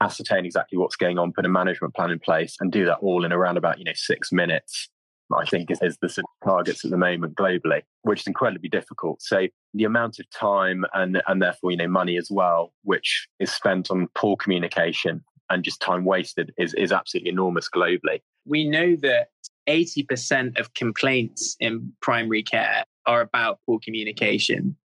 ascertain 0.00 0.46
exactly 0.46 0.78
what's 0.78 0.96
going 0.96 1.18
on, 1.18 1.32
put 1.32 1.44
a 1.44 1.50
management 1.50 1.94
plan 1.94 2.10
in 2.10 2.18
place, 2.18 2.56
and 2.60 2.72
do 2.72 2.86
that 2.86 2.98
all 2.98 3.24
in 3.24 3.32
around 3.32 3.58
about, 3.58 3.78
you 3.78 3.84
know, 3.84 3.92
six 3.94 4.32
minutes 4.32 4.88
I 5.36 5.44
think 5.44 5.70
is, 5.70 5.78
is 5.82 5.98
the 6.00 6.08
sort 6.08 6.24
of 6.24 6.48
targets 6.48 6.84
at 6.84 6.90
the 6.90 6.96
moment 6.96 7.34
globally, 7.34 7.82
which 8.02 8.20
is 8.20 8.26
incredibly 8.26 8.68
difficult. 8.68 9.22
So 9.22 9.46
the 9.74 9.84
amount 9.84 10.18
of 10.18 10.30
time 10.30 10.84
and 10.94 11.22
and 11.26 11.42
therefore 11.42 11.70
you 11.70 11.76
know 11.76 11.88
money 11.88 12.16
as 12.16 12.28
well, 12.30 12.72
which 12.82 13.28
is 13.38 13.52
spent 13.52 13.90
on 13.90 14.08
poor 14.14 14.36
communication 14.36 15.22
and 15.50 15.64
just 15.64 15.80
time 15.80 16.04
wasted, 16.04 16.52
is 16.58 16.74
is 16.74 16.92
absolutely 16.92 17.30
enormous 17.30 17.68
globally. 17.68 18.20
We 18.46 18.68
know 18.68 18.96
that 19.02 19.28
80% 19.68 20.58
of 20.58 20.72
complaints 20.74 21.56
in 21.60 21.92
primary 22.00 22.42
care 22.42 22.84
are 23.06 23.20
about 23.20 23.60
poor 23.66 23.78
communication. 23.84 24.76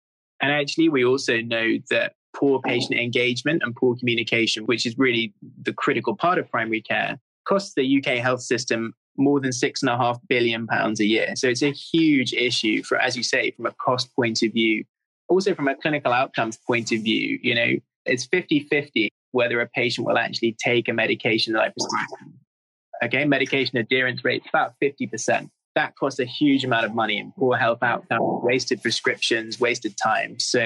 And 0.42 0.52
actually, 0.52 0.90
we 0.90 1.06
also 1.06 1.40
know 1.40 1.78
that 1.90 2.14
poor 2.36 2.60
patient 2.62 3.00
engagement 3.00 3.62
and 3.64 3.76
poor 3.76 3.96
communication, 3.96 4.66
which 4.66 4.86
is 4.86 4.98
really 4.98 5.34
the 5.62 5.72
critical 5.72 6.16
part 6.16 6.38
of 6.38 6.50
primary 6.52 6.82
care, 6.82 7.18
costs 7.46 7.74
the 7.76 7.98
UK 7.98 8.18
health 8.18 8.42
system 8.42 8.94
more 9.18 9.40
than 9.40 9.52
six 9.52 9.82
and 9.82 9.90
a 9.90 9.98
half 9.98 10.20
billion 10.28 10.68
pounds 10.68 11.00
a 11.00 11.06
year. 11.06 11.36
So 11.36 11.48
it's 11.50 11.62
a 11.62 11.72
huge 11.72 12.34
issue 12.34 12.84
for, 12.84 12.98
as 12.98 13.16
you 13.16 13.24
say, 13.24 13.52
from 13.52 13.66
a 13.66 13.72
cost 13.74 14.14
point 14.16 14.42
of 14.44 14.52
view, 14.54 14.84
also 15.30 15.54
from 15.54 15.68
a 15.68 15.76
clinical 15.76 16.12
outcomes 16.12 16.58
point 16.66 16.92
of 16.92 17.02
view. 17.02 17.40
You 17.42 17.56
know, 17.56 17.74
it's 18.06 18.26
50 18.26 18.68
50 18.70 19.10
whether 19.32 19.60
a 19.62 19.68
patient 19.68 20.06
will 20.06 20.18
actually 20.18 20.56
take 20.64 20.88
a 20.88 20.94
medication 20.94 21.54
that 21.54 21.62
I 21.62 21.70
prescribe. 21.70 22.34
Okay, 23.04 23.26
medication 23.26 23.78
adherence 23.78 24.24
rate 24.24 24.44
about 24.48 24.76
50%. 24.82 25.50
That 25.76 25.96
costs 25.96 26.20
a 26.20 26.26
huge 26.26 26.64
amount 26.64 26.86
of 26.86 26.94
money 26.94 27.18
in 27.18 27.32
poor 27.32 27.58
health 27.58 27.82
outcomes, 27.82 28.44
wasted 28.44 28.82
prescriptions, 28.84 29.60
wasted 29.60 29.96
time. 30.02 30.40
So, 30.40 30.62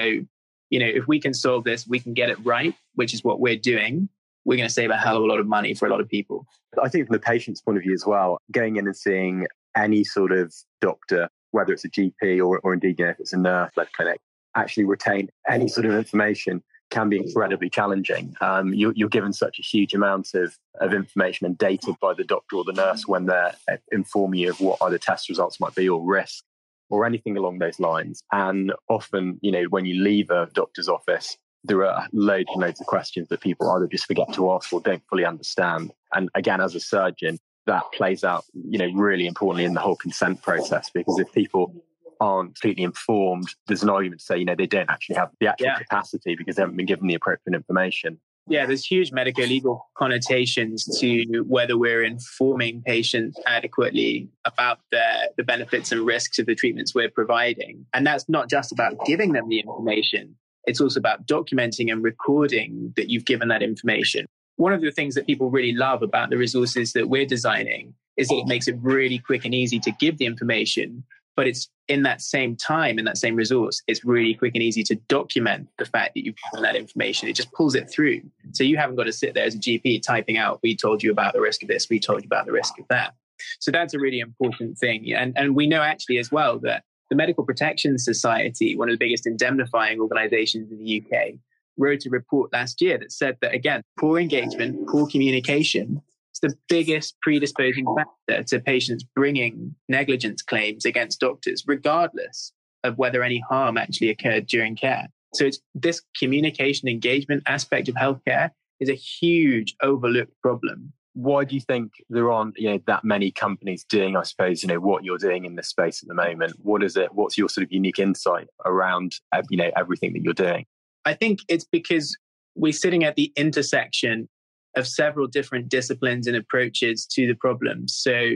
you 0.68 0.78
know, 0.78 0.86
if 0.86 1.08
we 1.08 1.18
can 1.18 1.32
solve 1.32 1.64
this, 1.64 1.88
we 1.88 1.98
can 1.98 2.12
get 2.12 2.28
it 2.28 2.36
right, 2.44 2.74
which 2.94 3.14
is 3.14 3.24
what 3.24 3.40
we're 3.40 3.56
doing 3.56 4.10
we're 4.48 4.56
going 4.56 4.66
to 4.66 4.72
save 4.72 4.88
a 4.88 4.96
hell 4.96 5.18
of 5.18 5.22
a 5.22 5.26
lot 5.26 5.40
of 5.40 5.46
money 5.46 5.74
for 5.74 5.86
a 5.86 5.90
lot 5.90 6.00
of 6.00 6.08
people. 6.08 6.46
I 6.82 6.88
think 6.88 7.06
from 7.06 7.12
the 7.12 7.20
patient's 7.20 7.60
point 7.60 7.76
of 7.76 7.84
view 7.84 7.92
as 7.92 8.06
well, 8.06 8.38
going 8.50 8.76
in 8.76 8.86
and 8.86 8.96
seeing 8.96 9.46
any 9.76 10.04
sort 10.04 10.32
of 10.32 10.54
doctor, 10.80 11.28
whether 11.50 11.74
it's 11.74 11.84
a 11.84 11.90
GP 11.90 12.38
or, 12.38 12.58
or 12.60 12.72
indeed 12.72 12.98
you 12.98 13.04
know, 13.04 13.10
if 13.10 13.20
it's 13.20 13.34
a 13.34 13.36
nurse 13.36 13.70
led 13.76 13.92
clinic, 13.92 14.20
actually 14.56 14.84
retain 14.84 15.28
any 15.46 15.68
sort 15.68 15.84
of 15.84 15.92
information 15.92 16.62
can 16.90 17.10
be 17.10 17.18
incredibly 17.18 17.68
challenging. 17.68 18.34
Um, 18.40 18.72
you, 18.72 18.88
are 18.88 19.08
given 19.10 19.34
such 19.34 19.58
a 19.58 19.62
huge 19.62 19.92
amount 19.92 20.30
of, 20.32 20.56
of 20.80 20.94
information 20.94 21.44
and 21.44 21.58
data 21.58 21.92
by 22.00 22.14
the 22.14 22.24
doctor 22.24 22.56
or 22.56 22.64
the 22.64 22.72
nurse 22.72 23.06
when 23.06 23.26
they're 23.26 23.54
uh, 23.70 23.76
informing 23.92 24.40
you 24.40 24.50
of 24.50 24.60
what 24.62 24.78
either 24.80 24.96
test 24.96 25.28
results 25.28 25.60
might 25.60 25.74
be 25.74 25.86
or 25.90 26.02
risk 26.02 26.42
or 26.88 27.04
anything 27.04 27.36
along 27.36 27.58
those 27.58 27.78
lines. 27.78 28.22
And 28.32 28.72
often, 28.88 29.38
you 29.42 29.52
know, 29.52 29.64
when 29.64 29.84
you 29.84 30.02
leave 30.02 30.30
a 30.30 30.48
doctor's 30.54 30.88
office, 30.88 31.36
there 31.68 31.84
are 31.86 32.08
loads 32.12 32.48
and 32.52 32.62
loads 32.62 32.80
of 32.80 32.86
questions 32.86 33.28
that 33.28 33.40
people 33.40 33.70
either 33.70 33.86
just 33.86 34.06
forget 34.06 34.32
to 34.34 34.50
ask 34.52 34.72
or 34.72 34.80
don't 34.80 35.02
fully 35.08 35.24
understand. 35.24 35.92
And 36.12 36.28
again, 36.34 36.60
as 36.60 36.74
a 36.74 36.80
surgeon, 36.80 37.38
that 37.66 37.84
plays 37.94 38.24
out, 38.24 38.44
you 38.54 38.78
know, 38.78 38.90
really 38.94 39.26
importantly 39.26 39.64
in 39.64 39.74
the 39.74 39.80
whole 39.80 39.96
consent 39.96 40.42
process 40.42 40.90
because 40.90 41.18
if 41.18 41.30
people 41.32 41.84
aren't 42.20 42.54
completely 42.54 42.82
informed, 42.82 43.48
there's 43.66 43.82
an 43.82 43.90
argument 43.90 44.20
to 44.20 44.26
say, 44.26 44.38
you 44.38 44.44
know, 44.44 44.54
they 44.56 44.66
don't 44.66 44.90
actually 44.90 45.16
have 45.16 45.30
the 45.38 45.46
actual 45.46 45.66
yeah. 45.66 45.78
capacity 45.78 46.34
because 46.34 46.56
they 46.56 46.62
haven't 46.62 46.76
been 46.76 46.86
given 46.86 47.06
the 47.06 47.14
appropriate 47.14 47.54
information. 47.54 48.18
Yeah, 48.48 48.64
there's 48.64 48.84
huge 48.84 49.12
medico 49.12 49.42
legal 49.42 49.86
connotations 49.96 50.86
to 51.00 51.44
whether 51.46 51.76
we're 51.76 52.02
informing 52.02 52.82
patients 52.82 53.38
adequately 53.46 54.30
about 54.46 54.78
the, 54.90 55.30
the 55.36 55.44
benefits 55.44 55.92
and 55.92 56.06
risks 56.06 56.38
of 56.38 56.46
the 56.46 56.54
treatments 56.54 56.94
we're 56.94 57.10
providing. 57.10 57.84
And 57.92 58.06
that's 58.06 58.26
not 58.26 58.48
just 58.48 58.72
about 58.72 59.04
giving 59.04 59.32
them 59.32 59.50
the 59.50 59.60
information, 59.60 60.34
it's 60.66 60.80
also 60.80 61.00
about 61.00 61.26
documenting 61.26 61.90
and 61.90 62.02
recording 62.02 62.92
that 62.96 63.10
you've 63.10 63.24
given 63.24 63.48
that 63.48 63.62
information. 63.62 64.26
One 64.56 64.72
of 64.72 64.80
the 64.80 64.90
things 64.90 65.14
that 65.14 65.26
people 65.26 65.50
really 65.50 65.72
love 65.72 66.02
about 66.02 66.30
the 66.30 66.36
resources 66.36 66.92
that 66.92 67.08
we're 67.08 67.26
designing 67.26 67.94
is 68.16 68.28
that 68.28 68.36
it 68.36 68.46
makes 68.46 68.66
it 68.66 68.76
really 68.80 69.18
quick 69.18 69.44
and 69.44 69.54
easy 69.54 69.78
to 69.78 69.92
give 69.92 70.18
the 70.18 70.26
information, 70.26 71.04
but 71.36 71.46
it's 71.46 71.68
in 71.86 72.02
that 72.02 72.20
same 72.20 72.56
time, 72.56 72.98
in 72.98 73.04
that 73.04 73.16
same 73.16 73.36
resource, 73.36 73.80
it's 73.86 74.04
really 74.04 74.34
quick 74.34 74.52
and 74.54 74.62
easy 74.62 74.82
to 74.82 74.96
document 75.08 75.68
the 75.78 75.84
fact 75.84 76.14
that 76.14 76.24
you've 76.24 76.34
given 76.50 76.64
that 76.64 76.74
information. 76.74 77.28
It 77.28 77.34
just 77.34 77.52
pulls 77.52 77.76
it 77.76 77.88
through. 77.88 78.22
So 78.52 78.64
you 78.64 78.76
haven't 78.76 78.96
got 78.96 79.04
to 79.04 79.12
sit 79.12 79.34
there 79.34 79.44
as 79.44 79.54
a 79.54 79.58
GP 79.58 80.02
typing 80.02 80.36
out, 80.36 80.58
we 80.62 80.76
told 80.76 81.02
you 81.02 81.12
about 81.12 81.32
the 81.32 81.40
risk 81.40 81.62
of 81.62 81.68
this, 81.68 81.88
we 81.88 82.00
told 82.00 82.22
you 82.22 82.26
about 82.26 82.46
the 82.46 82.52
risk 82.52 82.78
of 82.78 82.86
that. 82.88 83.14
So 83.60 83.70
that's 83.70 83.94
a 83.94 84.00
really 84.00 84.18
important 84.18 84.78
thing. 84.78 85.14
And, 85.14 85.32
and 85.38 85.54
we 85.54 85.68
know 85.68 85.82
actually 85.82 86.18
as 86.18 86.32
well 86.32 86.58
that 86.60 86.82
the 87.10 87.16
Medical 87.16 87.44
Protection 87.44 87.98
Society, 87.98 88.76
one 88.76 88.88
of 88.88 88.94
the 88.94 89.04
biggest 89.04 89.26
indemnifying 89.26 90.00
organizations 90.00 90.70
in 90.70 90.78
the 90.78 91.02
UK, 91.02 91.34
wrote 91.76 92.04
a 92.06 92.10
report 92.10 92.52
last 92.52 92.80
year 92.80 92.98
that 92.98 93.12
said 93.12 93.36
that, 93.40 93.54
again, 93.54 93.82
poor 93.98 94.18
engagement, 94.18 94.86
poor 94.88 95.08
communication 95.08 96.02
is 96.34 96.40
the 96.40 96.54
biggest 96.68 97.16
predisposing 97.22 97.86
factor 97.96 98.42
to 98.44 98.60
patients 98.60 99.04
bringing 99.14 99.74
negligence 99.88 100.42
claims 100.42 100.84
against 100.84 101.20
doctors, 101.20 101.64
regardless 101.66 102.52
of 102.84 102.98
whether 102.98 103.22
any 103.22 103.42
harm 103.48 103.76
actually 103.76 104.10
occurred 104.10 104.46
during 104.46 104.76
care. 104.76 105.08
So 105.34 105.46
it's 105.46 105.60
this 105.74 106.02
communication 106.18 106.88
engagement 106.88 107.42
aspect 107.46 107.88
of 107.88 107.94
healthcare 107.94 108.50
is 108.80 108.88
a 108.88 108.94
huge 108.94 109.74
overlooked 109.82 110.32
problem 110.42 110.92
why 111.18 111.42
do 111.42 111.56
you 111.56 111.60
think 111.60 111.94
there 112.08 112.30
aren't 112.30 112.56
you 112.56 112.70
know 112.70 112.78
that 112.86 113.02
many 113.02 113.32
companies 113.32 113.82
doing 113.82 114.16
i 114.16 114.22
suppose 114.22 114.62
you 114.62 114.68
know 114.68 114.78
what 114.78 115.02
you're 115.02 115.18
doing 115.18 115.44
in 115.44 115.56
this 115.56 115.68
space 115.68 116.00
at 116.00 116.08
the 116.08 116.14
moment? 116.14 116.52
What 116.62 116.84
is 116.84 116.96
it 116.96 117.12
what's 117.12 117.36
your 117.36 117.48
sort 117.48 117.64
of 117.64 117.72
unique 117.72 117.98
insight 117.98 118.46
around 118.64 119.16
uh, 119.32 119.42
you 119.50 119.58
know 119.58 119.72
everything 119.76 120.12
that 120.12 120.22
you're 120.22 120.32
doing? 120.32 120.64
I 121.04 121.14
think 121.14 121.40
it's 121.48 121.64
because 121.64 122.16
we're 122.54 122.72
sitting 122.72 123.02
at 123.02 123.16
the 123.16 123.32
intersection 123.34 124.28
of 124.76 124.86
several 124.86 125.26
different 125.26 125.68
disciplines 125.68 126.28
and 126.28 126.36
approaches 126.36 127.04
to 127.06 127.26
the 127.26 127.34
problem. 127.34 127.88
So 127.88 128.30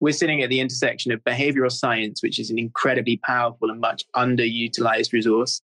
we're 0.00 0.12
sitting 0.12 0.42
at 0.42 0.48
the 0.48 0.58
intersection 0.58 1.12
of 1.12 1.22
behavioral 1.22 1.70
science 1.70 2.20
which 2.20 2.40
is 2.40 2.50
an 2.50 2.58
incredibly 2.58 3.18
powerful 3.18 3.70
and 3.70 3.80
much 3.80 4.02
underutilized 4.16 5.12
resource 5.12 5.62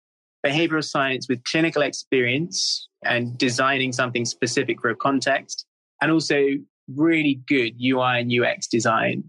behavioral 0.47 0.85
science 0.85 1.28
with 1.28 1.45
clinical 1.45 1.83
experience 1.83 2.88
and 3.05 3.37
designing 3.37 3.93
something 3.93 4.25
specific 4.25 4.81
for 4.81 4.88
a 4.88 4.97
context 4.97 5.67
and 6.00 6.11
also 6.11 6.55
really 6.95 7.40
good 7.47 7.75
UI 7.83 8.21
and 8.21 8.33
UX 8.33 8.67
design. 8.67 9.25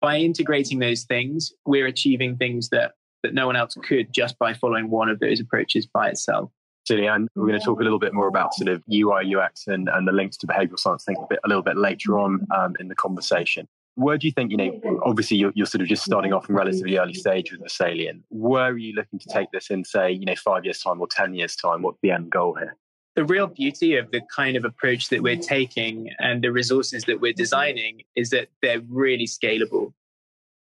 By 0.00 0.18
integrating 0.18 0.78
those 0.78 1.04
things, 1.04 1.52
we're 1.64 1.86
achieving 1.86 2.36
things 2.36 2.70
that, 2.70 2.92
that 3.22 3.34
no 3.34 3.46
one 3.46 3.56
else 3.56 3.76
could 3.82 4.12
just 4.12 4.38
by 4.38 4.54
following 4.54 4.90
one 4.90 5.08
of 5.08 5.20
those 5.20 5.40
approaches 5.40 5.86
by 5.86 6.08
itself. 6.08 6.50
Absolutely. 6.84 7.06
And 7.06 7.28
we're 7.36 7.46
going 7.46 7.60
to 7.60 7.64
talk 7.64 7.80
a 7.80 7.84
little 7.84 8.00
bit 8.00 8.12
more 8.12 8.26
about 8.26 8.54
sort 8.54 8.68
of 8.68 8.82
UI, 8.92 9.34
UX 9.36 9.68
and, 9.68 9.88
and 9.88 10.06
the 10.06 10.12
links 10.12 10.36
to 10.38 10.48
behavioral 10.48 10.78
science, 10.78 11.04
I 11.06 11.12
think 11.12 11.24
a, 11.24 11.26
bit, 11.28 11.38
a 11.44 11.48
little 11.48 11.62
bit 11.62 11.76
later 11.76 12.18
on 12.18 12.44
um, 12.54 12.74
in 12.80 12.88
the 12.88 12.96
conversation. 12.96 13.68
Where 13.94 14.18
do 14.18 14.26
you 14.26 14.32
think, 14.32 14.50
you 14.50 14.56
know, 14.56 15.00
obviously 15.04 15.36
you're, 15.36 15.52
you're 15.54 15.66
sort 15.66 15.82
of 15.82 15.86
just 15.86 16.02
starting 16.02 16.32
off 16.32 16.48
in 16.48 16.56
relatively 16.56 16.96
early 16.96 17.14
stage 17.14 17.52
with 17.52 17.60
Vesalian. 17.60 18.22
Where 18.30 18.70
are 18.70 18.76
you 18.76 18.94
looking 18.94 19.18
to 19.20 19.28
take 19.28 19.52
this 19.52 19.70
in, 19.70 19.84
say, 19.84 20.10
you 20.10 20.24
know, 20.24 20.34
five 20.34 20.64
years' 20.64 20.80
time 20.80 21.00
or 21.00 21.06
10 21.06 21.34
years' 21.34 21.54
time? 21.54 21.82
What's 21.82 21.98
the 22.02 22.10
end 22.10 22.30
goal 22.30 22.54
here? 22.54 22.76
The 23.14 23.24
real 23.24 23.46
beauty 23.46 23.96
of 23.96 24.10
the 24.10 24.22
kind 24.34 24.56
of 24.56 24.64
approach 24.64 25.08
that 25.10 25.22
we're 25.22 25.36
taking 25.36 26.10
and 26.18 26.42
the 26.42 26.50
resources 26.50 27.04
that 27.04 27.20
we're 27.20 27.32
designing 27.32 28.02
is 28.16 28.30
that 28.30 28.48
they're 28.62 28.80
really 28.88 29.26
scalable. 29.26 29.92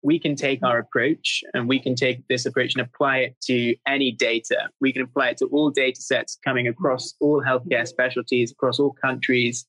We 0.03 0.19
can 0.19 0.35
take 0.35 0.63
our 0.63 0.79
approach 0.79 1.43
and 1.53 1.69
we 1.69 1.79
can 1.79 1.95
take 1.95 2.27
this 2.29 2.47
approach 2.47 2.75
and 2.75 2.87
apply 2.87 3.19
it 3.19 3.37
to 3.43 3.75
any 3.87 4.13
data. 4.13 4.69
We 4.81 4.93
can 4.93 5.03
apply 5.03 5.31
it 5.31 5.39
to 5.39 5.47
all 5.47 5.71
data 5.71 6.01
sets 6.01 6.39
coming 6.43 6.69
across 6.69 7.15
all 7.21 7.43
healthcare 7.43 7.87
specialties, 7.87 8.53
across 8.53 8.79
all 8.79 8.93
countries. 8.93 9.67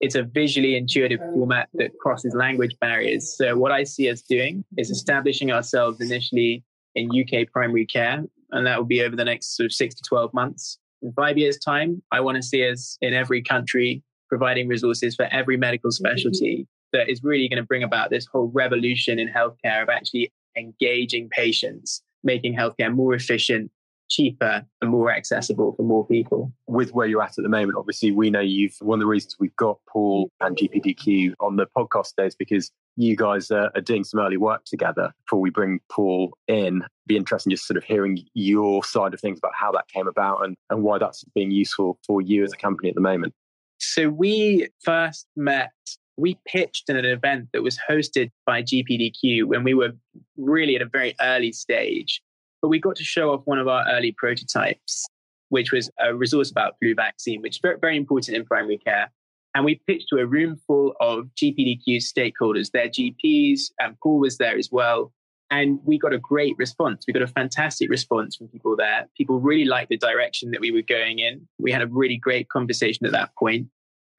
It's 0.00 0.14
a 0.14 0.22
visually 0.22 0.76
intuitive 0.76 1.20
format 1.34 1.68
that 1.74 1.98
crosses 1.98 2.34
language 2.34 2.76
barriers. 2.80 3.36
So, 3.36 3.56
what 3.56 3.72
I 3.72 3.84
see 3.84 4.10
us 4.10 4.22
doing 4.22 4.64
is 4.76 4.90
establishing 4.90 5.50
ourselves 5.50 6.00
initially 6.00 6.62
in 6.94 7.10
UK 7.10 7.50
primary 7.52 7.86
care, 7.86 8.22
and 8.50 8.66
that 8.66 8.76
will 8.78 8.84
be 8.84 9.02
over 9.02 9.16
the 9.16 9.24
next 9.24 9.56
sort 9.56 9.66
of 9.66 9.72
six 9.72 9.94
to 9.94 10.02
12 10.02 10.34
months 10.34 10.78
in 11.04 11.12
five 11.12 11.38
years' 11.38 11.58
time, 11.58 12.02
I 12.10 12.20
want 12.20 12.36
to 12.36 12.42
see 12.42 12.68
us 12.68 12.96
in 13.00 13.14
every 13.14 13.42
country 13.42 14.02
providing 14.28 14.66
resources 14.66 15.14
for 15.14 15.26
every 15.26 15.56
medical 15.56 15.90
specialty 15.90 16.66
that 16.92 17.10
is 17.10 17.22
really 17.22 17.48
going 17.48 17.62
to 17.62 17.66
bring 17.66 17.82
about 17.82 18.10
this 18.10 18.26
whole 18.26 18.50
revolution 18.54 19.18
in 19.18 19.28
healthcare 19.28 19.82
of 19.82 19.88
actually 19.88 20.32
engaging 20.56 21.28
patients, 21.28 22.02
making 22.22 22.56
healthcare 22.56 22.92
more 22.92 23.14
efficient, 23.14 23.70
cheaper, 24.08 24.64
and 24.80 24.90
more 24.90 25.12
accessible 25.12 25.74
for 25.76 25.82
more 25.82 26.06
people. 26.06 26.52
With 26.66 26.92
where 26.94 27.06
you're 27.06 27.22
at 27.22 27.38
at 27.38 27.42
the 27.42 27.48
moment, 27.48 27.76
obviously, 27.78 28.10
we 28.10 28.30
know 28.30 28.40
you've 28.40 28.76
one 28.80 28.98
of 28.98 29.00
the 29.00 29.06
reasons 29.06 29.36
we've 29.38 29.56
got 29.56 29.78
Paul 29.88 30.30
and 30.40 30.56
GPDQ 30.56 31.34
on 31.40 31.56
the 31.56 31.66
podcast 31.76 32.14
today 32.14 32.28
is 32.28 32.34
because 32.34 32.70
you 32.96 33.16
guys 33.16 33.50
are, 33.50 33.70
are 33.74 33.80
doing 33.80 34.04
some 34.04 34.20
early 34.20 34.36
work 34.36 34.64
together 34.64 35.12
before 35.26 35.40
we 35.40 35.50
bring 35.50 35.80
Paul 35.90 36.36
in. 36.48 36.82
Be 37.06 37.16
interesting 37.16 37.50
just 37.50 37.66
sort 37.66 37.76
of 37.76 37.84
hearing 37.84 38.24
your 38.34 38.84
side 38.84 39.14
of 39.14 39.20
things 39.20 39.38
about 39.38 39.52
how 39.54 39.72
that 39.72 39.88
came 39.88 40.06
about 40.06 40.44
and, 40.44 40.56
and 40.70 40.82
why 40.82 40.98
that's 40.98 41.24
being 41.34 41.50
useful 41.50 41.98
for 42.06 42.20
you 42.20 42.44
as 42.44 42.52
a 42.52 42.56
company 42.56 42.88
at 42.88 42.94
the 42.94 43.00
moment. 43.00 43.34
So 43.78 44.08
we 44.08 44.68
first 44.82 45.26
met 45.36 45.72
we 46.16 46.38
pitched 46.46 46.88
in 46.88 46.96
an 46.96 47.04
event 47.04 47.48
that 47.52 47.62
was 47.62 47.78
hosted 47.88 48.30
by 48.46 48.62
GPDQ 48.62 49.44
when 49.44 49.64
we 49.64 49.74
were 49.74 49.90
really 50.36 50.76
at 50.76 50.82
a 50.82 50.86
very 50.86 51.14
early 51.20 51.52
stage. 51.52 52.22
But 52.62 52.68
we 52.68 52.78
got 52.78 52.96
to 52.96 53.04
show 53.04 53.32
off 53.32 53.42
one 53.44 53.58
of 53.58 53.68
our 53.68 53.84
early 53.90 54.12
prototypes, 54.12 55.06
which 55.48 55.72
was 55.72 55.90
a 56.00 56.14
resource 56.14 56.50
about 56.50 56.76
flu 56.80 56.94
vaccine, 56.94 57.42
which 57.42 57.56
is 57.56 57.60
very, 57.60 57.78
very 57.80 57.96
important 57.96 58.36
in 58.36 58.44
primary 58.44 58.78
care. 58.78 59.10
And 59.54 59.64
we 59.64 59.80
pitched 59.86 60.08
to 60.08 60.16
a 60.16 60.26
room 60.26 60.56
full 60.66 60.94
of 61.00 61.26
GPDQ 61.40 61.98
stakeholders, 61.98 62.72
their 62.72 62.88
GPs, 62.88 63.70
and 63.78 63.90
um, 63.90 63.96
Paul 64.02 64.18
was 64.20 64.38
there 64.38 64.58
as 64.58 64.68
well. 64.72 65.12
And 65.50 65.78
we 65.84 65.98
got 65.98 66.12
a 66.12 66.18
great 66.18 66.56
response. 66.58 67.04
We 67.06 67.12
got 67.12 67.22
a 67.22 67.28
fantastic 67.28 67.88
response 67.88 68.34
from 68.34 68.48
people 68.48 68.74
there. 68.76 69.06
People 69.16 69.40
really 69.40 69.66
liked 69.66 69.90
the 69.90 69.96
direction 69.96 70.50
that 70.50 70.60
we 70.60 70.72
were 70.72 70.82
going 70.82 71.20
in. 71.20 71.46
We 71.58 71.70
had 71.70 71.82
a 71.82 71.86
really 71.86 72.16
great 72.16 72.48
conversation 72.48 73.06
at 73.06 73.12
that 73.12 73.30
point. 73.38 73.68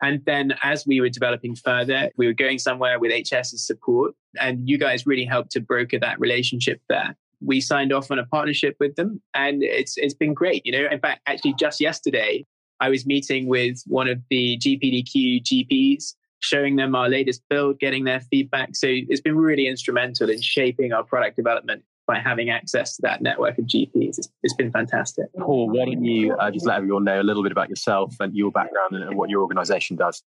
And 0.02 0.22
then 0.26 0.54
as 0.64 0.86
we 0.86 1.02
were 1.02 1.10
developing 1.10 1.56
further, 1.56 2.10
we 2.18 2.28
were 2.28 2.34
going 2.34 2.60
somewhere 2.60 3.00
with 3.00 3.12
HS's 3.12 3.66
support. 3.66 4.14
And 4.40 4.68
you 4.70 4.78
guys 4.78 5.06
really 5.06 5.26
helped 5.26 5.52
to 5.52 5.60
broker 5.60 6.00
that 6.00 6.20
relationship 6.20 6.80
there. 6.90 7.16
We 7.42 7.60
signed 7.60 7.92
off 7.92 8.12
on 8.12 8.20
a 8.20 8.26
partnership 8.26 8.76
with 8.80 8.96
them 8.96 9.22
and 9.34 9.62
it's 9.62 9.98
it's 9.98 10.14
been 10.14 10.34
great. 10.34 10.66
You 10.66 10.72
know, 10.72 10.88
in 10.90 11.00
fact, 11.00 11.22
actually 11.28 11.56
just 11.60 11.82
yesterday, 11.82 12.46
I 12.80 12.90
was 12.90 13.06
meeting 13.06 13.48
with 13.48 13.82
one 13.88 14.08
of 14.08 14.22
the 14.30 14.58
GPDQ 14.58 15.44
GPs, 15.44 16.14
showing 16.40 16.76
them 16.76 16.96
our 16.96 17.10
latest 17.10 17.42
build, 17.50 17.80
getting 17.80 18.04
their 18.04 18.20
feedback. 18.20 18.76
So 18.76 18.88
it's 18.90 19.22
been 19.22 19.38
really 19.38 19.68
instrumental 19.68 20.30
in 20.30 20.42
shaping 20.42 20.94
our 20.94 21.04
product 21.04 21.36
development 21.36 21.84
by 22.08 22.20
having 22.20 22.50
access 22.50 22.96
to 22.96 23.02
that 23.02 23.22
network 23.22 23.58
of 23.58 23.66
GPs. 23.66 24.20
it's, 24.20 24.30
it's 24.44 24.54
been 24.54 24.72
fantastic. 24.72 25.26
Paul, 25.40 25.70
why 25.70 25.86
don't 25.86 26.04
you 26.04 26.34
uh, 26.36 26.52
just 26.52 26.66
let 26.66 26.78
everyone 26.78 27.04
know 27.04 27.20
a 27.20 27.24
little 27.24 27.42
bit 27.42 27.52
about 27.52 27.70
yourself 27.70 28.16
and 28.20 28.36
your 28.36 28.52
background 28.52 28.94
and, 28.96 29.04
and 29.04 29.18
what 29.18 29.30
your 29.30 29.42
organization 29.42 29.96
does? 29.96 30.22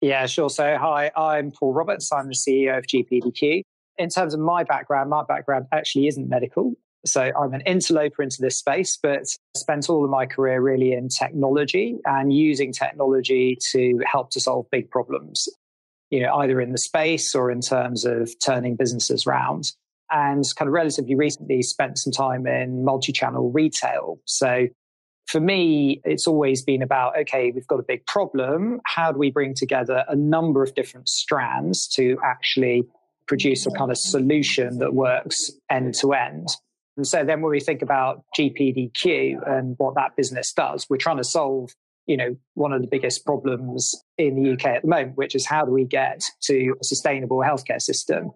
Yeah, 0.00 0.26
sure. 0.26 0.48
So, 0.48 0.76
hi, 0.78 1.10
I'm 1.16 1.50
Paul 1.50 1.72
Roberts. 1.72 2.12
I'm 2.12 2.28
the 2.28 2.34
CEO 2.34 2.78
of 2.78 2.86
GPDQ. 2.86 3.62
In 3.98 4.08
terms 4.08 4.32
of 4.32 4.38
my 4.38 4.62
background, 4.62 5.10
my 5.10 5.24
background 5.24 5.66
actually 5.72 6.06
isn't 6.06 6.28
medical. 6.28 6.74
So 7.06 7.22
I'm 7.22 7.54
an 7.54 7.62
interloper 7.62 8.22
into 8.22 8.38
this 8.40 8.58
space, 8.58 8.98
but 9.00 9.26
spent 9.56 9.88
all 9.88 10.04
of 10.04 10.10
my 10.10 10.26
career 10.26 10.60
really 10.60 10.92
in 10.92 11.08
technology 11.08 11.98
and 12.04 12.32
using 12.32 12.72
technology 12.72 13.56
to 13.72 14.00
help 14.04 14.30
to 14.32 14.40
solve 14.40 14.66
big 14.70 14.90
problems, 14.90 15.48
you 16.10 16.22
know, 16.22 16.34
either 16.36 16.60
in 16.60 16.72
the 16.72 16.78
space 16.78 17.34
or 17.34 17.50
in 17.50 17.60
terms 17.60 18.04
of 18.04 18.30
turning 18.44 18.76
businesses 18.76 19.26
around 19.26 19.72
and 20.10 20.44
kind 20.56 20.68
of 20.68 20.72
relatively 20.72 21.14
recently 21.14 21.62
spent 21.62 21.98
some 21.98 22.12
time 22.12 22.46
in 22.46 22.84
multi-channel 22.84 23.52
retail. 23.52 24.18
So 24.24 24.66
for 25.26 25.40
me, 25.40 26.00
it's 26.04 26.26
always 26.26 26.62
been 26.62 26.82
about, 26.82 27.16
okay, 27.18 27.52
we've 27.54 27.66
got 27.66 27.78
a 27.78 27.84
big 27.84 28.06
problem. 28.06 28.80
How 28.86 29.12
do 29.12 29.18
we 29.18 29.30
bring 29.30 29.54
together 29.54 30.04
a 30.08 30.16
number 30.16 30.62
of 30.62 30.74
different 30.74 31.08
strands 31.08 31.86
to 31.88 32.18
actually 32.24 32.84
produce 33.26 33.66
a 33.66 33.70
kind 33.70 33.90
of 33.90 33.98
solution 33.98 34.78
that 34.78 34.94
works 34.94 35.50
end 35.70 35.94
to 35.96 36.14
end? 36.14 36.48
And 36.98 37.06
so 37.06 37.24
then 37.24 37.40
when 37.40 37.50
we 37.50 37.60
think 37.60 37.80
about 37.80 38.24
GPDQ 38.38 39.48
and 39.48 39.74
what 39.78 39.94
that 39.94 40.16
business 40.16 40.52
does, 40.52 40.86
we're 40.90 40.98
trying 40.98 41.16
to 41.16 41.24
solve, 41.24 41.70
you 42.06 42.16
know, 42.16 42.36
one 42.54 42.74
of 42.74 42.82
the 42.82 42.88
biggest 42.88 43.24
problems 43.24 43.94
in 44.18 44.42
the 44.42 44.52
UK 44.52 44.66
at 44.66 44.82
the 44.82 44.88
moment, 44.88 45.16
which 45.16 45.34
is 45.34 45.46
how 45.46 45.64
do 45.64 45.70
we 45.70 45.84
get 45.84 46.22
to 46.42 46.74
a 46.78 46.84
sustainable 46.84 47.38
healthcare 47.38 47.80
system 47.80 48.32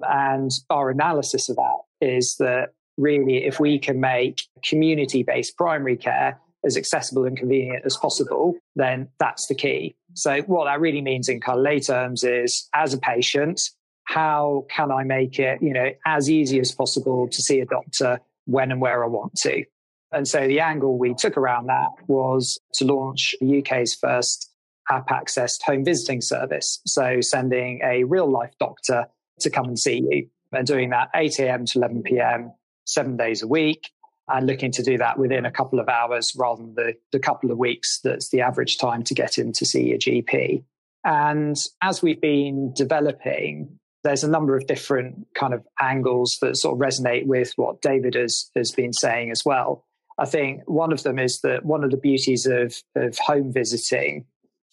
and 0.00 0.50
our 0.70 0.90
analysis 0.90 1.48
of 1.48 1.56
that 1.56 1.78
is 2.00 2.36
that 2.38 2.70
really, 2.96 3.44
if 3.44 3.60
we 3.60 3.78
can 3.78 4.00
make 4.00 4.42
community 4.64 5.22
based 5.22 5.56
primary 5.56 5.96
care 5.96 6.40
as 6.64 6.76
accessible 6.76 7.24
and 7.24 7.36
convenient 7.36 7.84
as 7.84 7.96
possible, 7.96 8.54
then 8.74 9.08
that's 9.18 9.46
the 9.46 9.54
key. 9.54 9.96
So, 10.14 10.42
what 10.42 10.64
that 10.64 10.80
really 10.80 11.00
means 11.00 11.28
in 11.28 11.40
lay 11.56 11.80
terms 11.80 12.24
is 12.24 12.68
as 12.74 12.94
a 12.94 12.98
patient, 12.98 13.60
how 14.06 14.64
can 14.70 14.90
I 14.90 15.04
make 15.04 15.38
it, 15.38 15.60
you 15.60 15.72
know, 15.72 15.90
as 16.06 16.30
easy 16.30 16.58
as 16.60 16.72
possible 16.72 17.28
to 17.28 17.42
see 17.42 17.60
a 17.60 17.66
doctor 17.66 18.20
when 18.46 18.70
and 18.70 18.80
where 18.80 19.04
I 19.04 19.08
want 19.08 19.34
to? 19.40 19.64
And 20.12 20.26
so 20.26 20.46
the 20.46 20.60
angle 20.60 20.98
we 20.98 21.14
took 21.14 21.36
around 21.36 21.66
that 21.66 21.88
was 22.06 22.58
to 22.74 22.84
launch 22.84 23.34
the 23.40 23.58
UK's 23.58 23.94
first 23.94 24.50
app 24.90 25.08
accessed 25.08 25.62
home 25.62 25.84
visiting 25.84 26.20
service. 26.20 26.80
So 26.86 27.20
sending 27.20 27.80
a 27.82 28.04
real 28.04 28.30
life 28.30 28.54
doctor 28.60 29.06
to 29.40 29.50
come 29.50 29.66
and 29.66 29.78
see 29.78 30.02
you 30.08 30.28
and 30.52 30.66
doing 30.66 30.90
that 30.90 31.10
8 31.14 31.40
a.m. 31.40 31.66
to 31.66 31.78
11 31.78 32.02
p.m., 32.04 32.52
seven 32.84 33.16
days 33.16 33.42
a 33.42 33.48
week, 33.48 33.90
and 34.28 34.46
looking 34.46 34.70
to 34.72 34.82
do 34.82 34.98
that 34.98 35.18
within 35.18 35.44
a 35.44 35.50
couple 35.50 35.80
of 35.80 35.88
hours 35.88 36.34
rather 36.38 36.62
than 36.62 36.74
the, 36.74 36.94
the 37.12 37.18
couple 37.18 37.50
of 37.50 37.58
weeks 37.58 38.00
that's 38.02 38.30
the 38.30 38.40
average 38.40 38.78
time 38.78 39.02
to 39.04 39.14
get 39.14 39.38
in 39.38 39.52
to 39.52 39.66
see 39.66 39.88
your 39.88 39.98
GP. 39.98 40.62
And 41.04 41.56
as 41.82 42.02
we've 42.02 42.20
been 42.20 42.72
developing, 42.74 43.78
there's 44.06 44.22
a 44.22 44.30
number 44.30 44.56
of 44.56 44.66
different 44.68 45.26
kind 45.34 45.52
of 45.52 45.64
angles 45.82 46.38
that 46.40 46.56
sort 46.56 46.74
of 46.74 46.80
resonate 46.80 47.26
with 47.26 47.52
what 47.56 47.82
David 47.82 48.14
has, 48.14 48.50
has 48.54 48.70
been 48.70 48.92
saying 48.92 49.32
as 49.32 49.42
well. 49.44 49.84
I 50.16 50.26
think 50.26 50.62
one 50.66 50.92
of 50.92 51.02
them 51.02 51.18
is 51.18 51.40
that 51.40 51.64
one 51.64 51.82
of 51.82 51.90
the 51.90 51.96
beauties 51.96 52.46
of, 52.46 52.74
of 52.94 53.18
home 53.18 53.52
visiting 53.52 54.24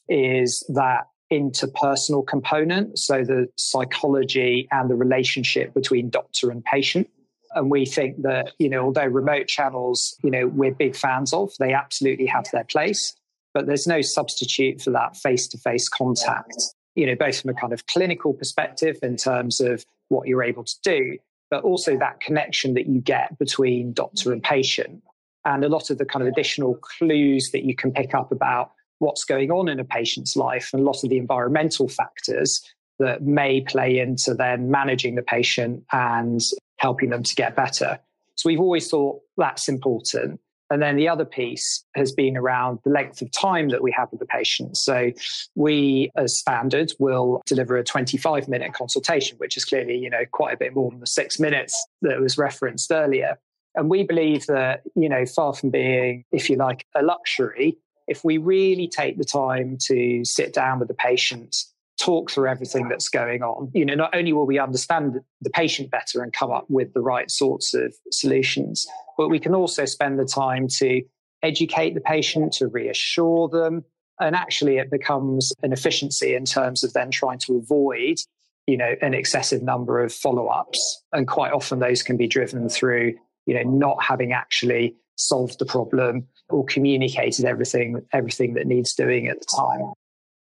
is 0.08 0.64
that 0.76 1.08
interpersonal 1.32 2.26
component. 2.26 3.00
So 3.00 3.24
the 3.24 3.48
psychology 3.58 4.68
and 4.72 4.88
the 4.88 4.96
relationship 4.96 5.74
between 5.74 6.12
doctor 6.12 6.52
and 6.52 6.64
patient. 6.64 7.10
And 7.56 7.72
we 7.72 7.88
think 7.88 8.22
that, 8.22 8.52
you 8.60 8.70
know, 8.70 8.84
although 8.86 9.06
remote 9.06 9.48
channels, 9.48 10.16
you 10.24 10.30
know, 10.30 10.48
we're 10.48 10.76
big 10.76 10.96
fans 10.96 11.34
of, 11.34 11.52
they 11.60 11.74
absolutely 11.74 12.28
have 12.28 12.46
their 12.54 12.66
place, 12.66 13.16
but 13.54 13.66
there's 13.66 13.88
no 13.88 14.02
substitute 14.02 14.82
for 14.82 14.92
that 14.92 15.18
face 15.18 15.48
to 15.48 15.58
face 15.58 15.90
contact, 15.90 16.56
you 16.96 17.06
know, 17.06 17.16
both 17.16 17.42
from 17.42 17.52
a 17.52 17.54
kind 17.54 17.74
of 17.74 17.86
clinical 17.88 18.34
perspective 18.34 18.98
in 19.02 19.18
terms 19.18 19.60
of 19.62 19.86
what 20.10 20.28
you're 20.28 20.44
able 20.44 20.64
to 20.64 20.76
do, 20.84 21.18
but 21.50 21.64
also 21.64 21.98
that 21.98 22.20
connection 22.20 22.74
that 22.76 22.88
you 22.88 23.00
get 23.02 23.38
between 23.38 23.94
doctor 23.94 24.32
and 24.32 24.44
patient. 24.44 25.04
And 25.46 25.64
a 25.64 25.70
lot 25.70 25.90
of 25.90 25.98
the 25.98 26.06
kind 26.06 26.26
of 26.26 26.32
additional 26.32 26.76
clues 26.76 27.52
that 27.52 27.64
you 27.64 27.76
can 27.76 27.92
pick 27.92 28.14
up 28.14 28.32
about 28.32 28.72
what's 29.00 29.26
going 29.26 29.52
on 29.52 29.68
in 29.68 29.80
a 29.80 29.84
patient's 29.84 30.36
life 30.36 30.70
and 30.72 30.82
a 30.82 30.86
lot 30.86 31.04
of 31.04 31.10
the 31.10 31.18
environmental 31.18 31.90
factors 31.90 32.62
that 33.00 33.22
may 33.22 33.62
play 33.62 34.00
into 34.00 34.34
then 34.34 34.72
managing 34.72 35.16
the 35.16 35.22
patient 35.22 35.84
and 35.92 36.42
helping 36.78 37.10
them 37.10 37.24
to 37.24 37.36
get 37.36 37.56
better. 37.56 38.00
So 38.36 38.50
we've 38.50 38.60
always 38.60 38.90
thought 38.90 39.22
that's 39.38 39.68
important. 39.68 40.40
And 40.74 40.82
then 40.82 40.96
the 40.96 41.08
other 41.08 41.24
piece 41.24 41.86
has 41.94 42.12
been 42.12 42.36
around 42.36 42.80
the 42.84 42.90
length 42.90 43.22
of 43.22 43.30
time 43.30 43.70
that 43.70 43.84
we 43.84 43.92
have 43.92 44.10
with 44.10 44.20
the 44.20 44.26
patient. 44.26 44.76
So 44.76 45.12
we, 45.54 46.10
as 46.16 46.36
standard, 46.36 46.92
will 46.98 47.44
deliver 47.46 47.78
a 47.78 47.84
25 47.84 48.48
minute 48.48 48.74
consultation, 48.74 49.38
which 49.38 49.56
is 49.56 49.66
clearly, 49.66 49.96
you 49.96 50.10
know, 50.10 50.24
quite 50.32 50.56
a 50.56 50.58
bit 50.58 50.74
more 50.74 50.90
than 50.90 51.00
the 51.00 51.06
six 51.06 51.40
minutes 51.40 51.86
that 52.02 52.20
was 52.20 52.40
referenced 52.40 52.92
earlier. 52.92 53.38
And 53.76 53.88
we 53.88 54.02
believe 54.02 54.48
that, 54.48 54.82
you 54.96 55.10
know, 55.10 55.28
far 55.28 55.54
from 55.54 55.70
being, 55.70 56.26
if 56.32 56.50
you 56.50 56.56
like, 56.56 56.88
a 56.96 57.04
luxury, 57.04 57.78
if 58.08 58.24
we 58.24 58.40
really 58.40 58.88
take 58.88 59.20
the 59.20 59.24
time 59.24 59.78
to 59.84 60.26
sit 60.26 60.54
down 60.54 60.80
with 60.80 60.88
the 60.88 60.96
patient 60.96 61.56
talk 62.00 62.32
through 62.32 62.48
everything 62.50 62.88
that's 62.90 63.10
going 63.10 63.44
on. 63.44 63.70
You 63.74 63.86
know, 63.86 63.96
not 63.96 64.16
only 64.16 64.34
will 64.34 64.46
we 64.46 64.60
understand 64.60 65.20
the 65.42 65.50
patient 65.50 65.92
better 65.92 66.22
and 66.24 66.34
come 66.34 66.52
up 66.52 66.66
with 66.70 66.94
the 66.94 67.02
right 67.02 67.30
sorts 67.30 67.74
of 67.74 67.94
solutions, 68.12 68.88
but 69.18 69.30
we 69.30 69.40
can 69.40 69.54
also 69.54 69.86
spend 69.86 70.20
the 70.20 70.26
time 70.26 70.68
to 70.80 71.02
educate 71.44 71.94
the 71.94 72.02
patient, 72.02 72.54
to 72.54 72.68
reassure 72.68 73.50
them. 73.50 73.84
And 74.20 74.36
actually, 74.36 74.78
it 74.78 74.92
becomes 74.92 75.52
an 75.64 75.74
efficiency 75.74 76.36
in 76.36 76.46
terms 76.46 76.84
of 76.84 76.94
then 76.94 77.12
trying 77.12 77.40
to 77.40 77.58
avoid, 77.58 78.18
you 78.68 78.78
know, 78.78 78.96
an 79.02 79.14
excessive 79.14 79.62
number 79.62 80.04
of 80.04 80.14
follow 80.14 80.48
ups. 80.48 81.04
And 81.12 81.28
quite 81.28 81.52
often, 81.52 81.80
those 81.80 82.04
can 82.04 82.18
be 82.18 82.28
driven 82.28 82.70
through, 82.70 83.16
you 83.46 83.54
know, 83.54 83.64
not 83.64 84.02
having 84.02 84.32
actually 84.32 84.96
solved 85.16 85.60
the 85.60 85.66
problem 85.66 86.28
or 86.50 86.66
communicated 86.66 87.46
everything 87.46 88.02
everything 88.14 88.56
that 88.56 88.66
needs 88.66 88.94
doing 88.94 89.28
at 89.28 89.40
the 89.40 89.46
time. 89.46 89.94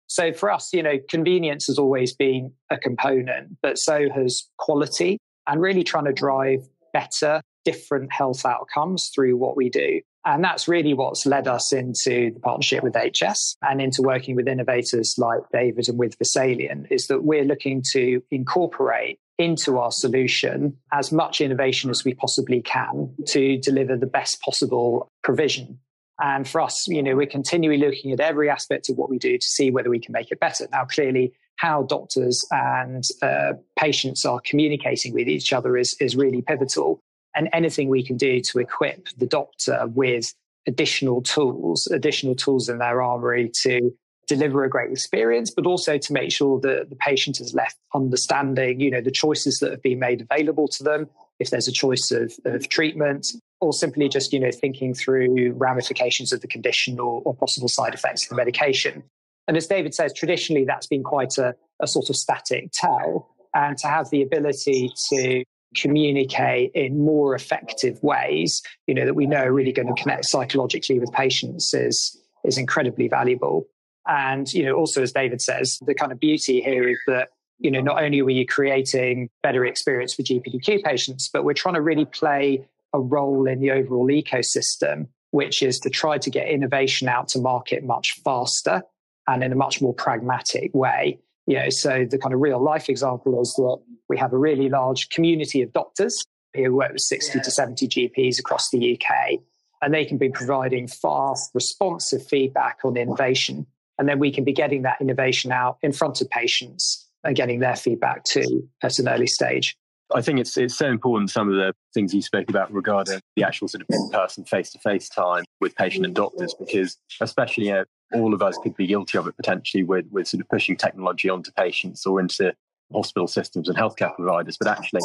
So 0.08 0.34
for 0.34 0.52
us, 0.52 0.74
you 0.74 0.82
know, 0.82 0.98
convenience 1.10 1.68
has 1.68 1.78
always 1.78 2.14
been 2.14 2.54
a 2.70 2.78
component, 2.78 3.58
but 3.62 3.78
so 3.78 4.10
has 4.10 4.44
quality 4.58 5.20
and 5.46 5.62
really 5.62 5.84
trying 5.84 6.06
to 6.06 6.14
drive 6.14 6.68
better, 6.94 7.42
different 7.66 8.12
health 8.12 8.46
outcomes 8.46 9.10
through 9.14 9.38
what 9.38 9.56
we 9.56 9.70
do. 9.70 10.02
And 10.26 10.44
that's 10.44 10.68
really 10.68 10.94
what's 10.94 11.26
led 11.26 11.48
us 11.48 11.72
into 11.72 12.32
the 12.34 12.40
partnership 12.42 12.84
with 12.84 12.96
HS 12.96 13.56
and 13.62 13.82
into 13.82 14.02
working 14.02 14.36
with 14.36 14.48
innovators 14.48 15.16
like 15.18 15.40
David 15.54 15.88
and 15.88 15.98
with 15.98 16.20
Vesalian 16.20 16.86
is 16.92 17.08
that 17.08 17.24
we're 17.24 17.46
looking 17.46 17.82
to 17.94 18.22
incorporate 18.30 19.20
into 19.38 19.78
our 19.78 19.92
solution 19.92 20.76
as 20.92 21.12
much 21.14 21.40
innovation 21.40 21.90
as 21.90 22.04
we 22.04 22.14
possibly 22.14 22.62
can 22.62 23.14
to 23.28 23.58
deliver 23.60 23.96
the 23.96 24.08
best 24.08 24.42
possible 24.42 25.08
provision 25.24 25.80
and 26.20 26.48
for 26.48 26.62
us, 26.62 26.88
you 26.88 27.04
know, 27.04 27.16
we're 27.16 27.28
continually 27.28 27.78
looking 27.78 28.12
at 28.12 28.20
every 28.20 28.50
aspect 28.50 28.90
of 28.90 28.98
what 28.98 29.10
we 29.10 29.18
do 29.18 29.38
to 29.38 29.46
see 29.46 29.70
whether 29.70 29.90
we 29.90 30.00
can 30.00 30.14
make 30.14 30.32
it 30.32 30.40
better. 30.40 30.68
Now, 30.72 30.86
clearly, 30.86 31.34
how 31.58 31.84
doctors 31.84 32.46
and 32.52 33.04
uh, 33.22 33.54
patients 33.78 34.26
are 34.26 34.40
communicating 34.44 35.14
with 35.14 35.28
each 35.28 35.54
other 35.54 35.78
is, 35.78 35.96
is 36.00 36.16
really 36.16 36.42
pivotal. 36.42 37.02
And 37.36 37.50
anything 37.54 37.90
we 37.90 38.04
can 38.04 38.18
do 38.18 38.42
to 38.42 38.60
equip 38.60 39.10
the 39.18 39.28
doctor 39.28 39.86
with 39.88 40.34
additional 40.68 41.22
tools, 41.22 41.88
additional 41.88 42.36
tools 42.36 42.68
in 42.68 42.80
their 42.80 43.02
armory 43.02 43.50
to 43.62 43.92
deliver 44.28 44.64
a 44.64 44.70
great 44.70 44.92
experience, 44.92 45.52
but 45.52 45.66
also 45.66 45.98
to 45.98 46.14
make 46.14 46.32
sure 46.32 46.60
that 46.60 46.90
the 46.90 46.96
patient 46.96 47.40
is 47.40 47.54
left 47.54 47.78
understanding, 47.94 48.80
you 48.80 48.92
know, 48.92 49.02
the 49.02 49.12
choices 49.12 49.60
that 49.60 49.72
have 49.72 49.82
been 49.82 50.00
made 50.00 50.28
available 50.30 50.68
to 50.68 50.84
them. 50.84 51.08
If 51.40 51.50
there's 51.50 51.68
a 51.68 51.72
choice 51.72 52.12
of, 52.12 52.34
of 52.46 52.68
treatment, 52.70 53.28
or 53.60 53.74
simply 53.74 54.10
just 54.10 54.34
you 54.34 54.40
know 54.40 54.52
thinking 54.52 54.94
through 54.94 55.54
ramifications 55.54 56.32
of 56.32 56.42
the 56.42 56.48
condition 56.48 57.00
or, 57.00 57.22
or, 57.26 57.36
possible 57.36 57.68
side 57.68 57.94
effects 57.94 58.24
of 58.26 58.30
the 58.30 58.36
medication. 58.36 59.04
And 59.48 59.58
as 59.58 59.68
david 59.68 59.94
says 59.94 60.14
traditionally 60.14 60.66
that's 60.66 60.88
been 60.88 61.04
quite 61.04 61.38
a, 61.38 61.56
a 61.80 61.88
sort 61.88 62.10
of 62.10 62.16
static 62.16 62.70
tell. 62.72 63.30
And 63.54 63.78
to 63.80 63.88
have 63.88 64.10
the 64.10 64.22
ability 64.22 64.92
to 65.10 65.44
communicate 65.76 66.72
in 66.74 67.04
more 67.04 67.36
effective 67.36 68.02
ways 68.04 68.62
you 68.86 68.94
know 68.94 69.06
that 69.06 69.16
we 69.16 69.26
know 69.26 69.44
are 69.44 69.52
really 69.52 69.74
going 69.74 69.94
to 69.94 70.02
connect 70.02 70.26
psychologically 70.26 71.00
with 71.00 71.12
patients 71.12 71.74
is 71.74 72.18
is 72.44 72.58
incredibly 72.58 73.08
valuable. 73.08 73.66
And 74.08 74.52
you 74.54 74.64
know 74.64 74.74
also 74.74 75.02
as 75.02 75.12
david 75.12 75.42
says 75.42 75.80
the 75.86 75.96
kind 75.96 76.12
of 76.12 76.20
beauty 76.20 76.62
here 76.62 76.88
is 76.88 77.00
that 77.08 77.30
you 77.60 77.72
know 77.72 77.82
not 77.82 78.02
only 78.02 78.22
are 78.22 78.26
we 78.26 78.46
creating 78.46 79.30
better 79.44 79.66
experience 79.66 80.14
for 80.14 80.22
gpdq 80.22 80.84
patients 80.84 81.30
but 81.32 81.44
we're 81.44 81.54
trying 81.54 81.76
to 81.76 81.82
really 81.82 82.06
play 82.06 82.68
a 82.94 83.00
role 83.00 83.48
in 83.48 83.60
the 83.60 83.72
overall 83.72 84.08
ecosystem, 84.08 85.08
which 85.32 85.62
is 85.62 85.80
to 85.80 85.90
try 85.90 86.18
to 86.18 86.30
get 86.30 86.48
innovation 86.48 87.08
out 87.08 87.28
to 87.30 87.40
market 87.40 87.84
much 87.84 88.20
faster 88.24 88.84
and 89.28 89.44
in 89.44 89.52
a 89.52 89.56
much 89.56 89.82
more 89.82 89.94
pragmatic 89.94 90.74
way. 90.74 91.20
You 91.46 91.60
know, 91.60 91.70
so 91.70 92.06
the 92.10 92.18
kind 92.18 92.34
of 92.34 92.42
real 92.42 92.62
life 92.62 92.90
example 92.90 93.42
is 93.42 93.54
that 93.56 93.78
we 94.10 94.18
have 94.18 94.34
a 94.34 94.38
really 94.38 94.70
large 94.70 95.10
community 95.10 95.62
of 95.62 95.72
doctors 95.74 96.24
who 96.56 96.76
work 96.76 96.94
with 96.94 97.02
60 97.02 97.38
yeah. 97.38 97.44
to 97.44 97.52
70 97.52 97.88
GPs 97.88 98.40
across 98.40 98.70
the 98.70 98.94
UK, 99.00 99.40
and 99.82 99.94
they 99.94 100.06
can 100.06 100.18
be 100.18 100.30
providing 100.30 100.88
fast, 100.88 101.52
responsive 101.54 102.26
feedback 102.26 102.80
on 102.84 102.98
innovation. 102.98 103.66
And 104.00 104.08
then 104.08 104.20
we 104.20 104.32
can 104.32 104.44
be 104.44 104.54
getting 104.54 104.84
that 104.84 104.98
innovation 105.02 105.52
out 105.52 105.78
in 105.82 105.92
front 105.92 106.22
of 106.22 106.30
patients 106.30 107.08
and 107.24 107.36
getting 107.36 107.60
their 107.60 107.76
feedback 107.76 108.24
too 108.24 108.68
at 108.84 109.00
an 109.00 109.08
early 109.08 109.28
stage. 109.28 109.76
I 110.14 110.22
think 110.22 110.40
it's 110.40 110.56
it's 110.58 110.78
so 110.78 110.88
important 110.88 111.30
some 111.30 111.50
of 111.50 111.56
the 111.56 111.74
things 111.94 112.14
you 112.14 112.22
spoke 112.22 112.50
about 112.50 112.72
regarding 112.72 113.20
the 113.36 113.44
actual 113.44 113.68
sort 113.68 113.82
of 113.82 113.88
in-person 113.90 114.46
face-to-face 114.46 115.10
time 115.10 115.44
with 115.60 115.76
patient 115.76 116.06
and 116.06 116.16
doctors 116.16 116.54
because 116.54 116.98
especially 117.20 117.68
you 117.68 117.74
know, 117.74 117.86
all 118.14 118.34
of 118.34 118.42
us 118.42 118.58
could 118.64 118.76
be 118.78 118.88
guilty 118.88 119.18
of 119.18 119.28
it 119.28 119.36
potentially 119.36 119.84
with 119.84 120.06
with 120.12 120.28
sort 120.28 120.42
of 120.42 120.50
pushing 120.50 120.78
technology 120.78 121.30
onto 121.30 121.52
patients 121.52 122.06
or 122.06 122.20
into 122.20 122.54
hospital 122.94 123.28
systems 123.28 123.68
and 123.68 123.78
healthcare 123.78 124.16
providers. 124.16 124.58
But 124.58 124.70
actually 124.70 125.02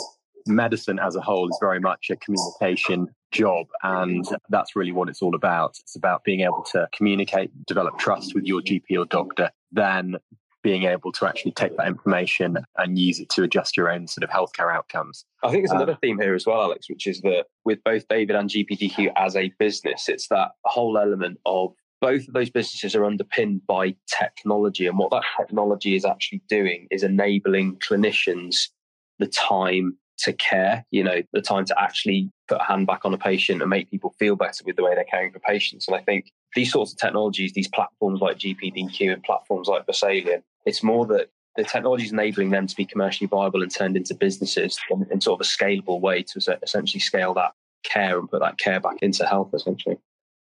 medicine 0.47 0.99
as 0.99 1.17
a 1.17 1.21
whole 1.21 1.49
is 1.49 1.59
very 1.61 1.81
much 1.81 2.11
a 2.11 2.17
communication 2.17 3.09
job 3.31 3.67
and 3.83 4.25
that's 4.51 4.77
really 4.77 4.93
what 4.93 5.09
it's 5.09 5.23
all 5.23 5.35
about. 5.35 5.77
It's 5.81 5.97
about 5.97 6.25
being 6.25 6.41
able 6.41 6.65
to 6.73 6.89
communicate 6.93 7.51
develop 7.67 7.99
trust 7.99 8.35
with 8.35 8.45
your 8.45 8.61
gp 8.61 8.99
or 8.99 9.05
doctor 9.07 9.51
then 9.73 10.17
being 10.63 10.85
able 10.85 11.13
to 11.13 11.27
actually 11.27 11.53
take 11.53 11.77
that 11.77 11.87
information 11.87 12.59
and 12.79 12.99
use 12.99 13.21
it 13.21 13.29
to 13.31 13.43
adjust 13.43 13.77
your 13.77 13.91
own 13.91 14.07
sort 14.07 14.25
of 14.25 14.31
healthcare 14.31 14.75
outcomes. 14.75 15.25
I 15.43 15.51
think 15.51 15.63
there's 15.63 15.75
another 15.75 15.93
uh, 15.93 15.97
theme 16.01 16.19
here 16.21 16.35
as 16.35 16.47
well, 16.47 16.63
Alex, 16.63 16.89
which 16.89 17.07
is 17.07 17.21
that 17.23 17.47
with 17.65 17.83
both 17.85 18.07
David 18.09 18.37
and 18.37 18.49
GPDQ 18.49 19.13
as 19.17 19.37
a 19.37 19.53
business, 19.59 20.09
it's 20.09 20.29
that 20.29 20.53
whole 20.65 20.99
element 20.99 21.39
of 21.47 21.73
both 22.01 22.27
of 22.27 22.35
those 22.35 22.51
businesses 22.51 22.95
are 22.95 23.05
underpinned 23.05 23.67
by 23.67 23.95
technology. 24.19 24.87
And 24.87 24.99
what 24.99 25.11
that 25.11 25.23
technology 25.39 25.95
is 25.95 26.05
actually 26.05 26.43
doing 26.49 26.89
is 26.91 27.03
enabling 27.03 27.77
clinicians 27.77 28.69
the 29.19 29.29
time 29.29 29.97
to 30.19 30.33
care, 30.33 30.85
you 30.91 31.03
know, 31.03 31.23
the 31.33 31.41
time 31.41 31.65
to 31.65 31.81
actually 31.81 32.31
put 32.49 32.61
a 32.61 32.65
hand 32.65 32.87
back 32.87 33.05
on 33.05 33.15
a 33.15 33.19
patient 33.19 33.61
and 33.61 33.71
make 33.71 33.91
people 33.91 34.15
feel 34.19 34.37
better 34.37 34.63
with 34.65 34.77
the 34.77 34.83
way 34.83 34.95
they're 34.95 35.05
caring 35.05 35.33
for 35.33 35.39
patients. 35.41 35.89
And 35.89 35.97
I 35.97 36.01
think 36.01 36.33
these 36.55 36.73
sorts 36.73 36.93
of 36.93 36.99
technologies, 36.99 37.53
these 37.53 37.69
platforms 37.69 38.21
like 38.21 38.39
GPDQ 38.39 39.13
and 39.13 39.23
platforms 39.23 39.69
like 39.69 39.87
Vesalian, 39.87 40.43
it's 40.65 40.83
more 40.83 41.07
that 41.07 41.29
the 41.57 41.65
technology 41.65 42.05
is 42.05 42.13
enabling 42.13 42.51
them 42.51 42.67
to 42.67 42.77
be 42.77 42.85
commercially 42.85 43.29
viable 43.29 43.63
and 43.63 43.75
turned 43.75 43.97
into 43.97 44.15
businesses 44.15 44.79
in, 44.91 45.07
in 45.11 45.21
sort 45.21 45.41
of 45.41 45.47
a 45.47 45.49
scalable 45.49 46.01
way 46.01 46.23
to 46.23 46.59
essentially 46.63 47.01
scale 47.01 47.35
that 47.35 47.53
care 47.83 48.19
and 48.19 48.31
put 48.31 48.41
that 48.41 48.59
care 48.59 48.81
back 48.81 48.97
into 49.03 49.27
health, 49.27 49.51
essentially. 49.53 49.99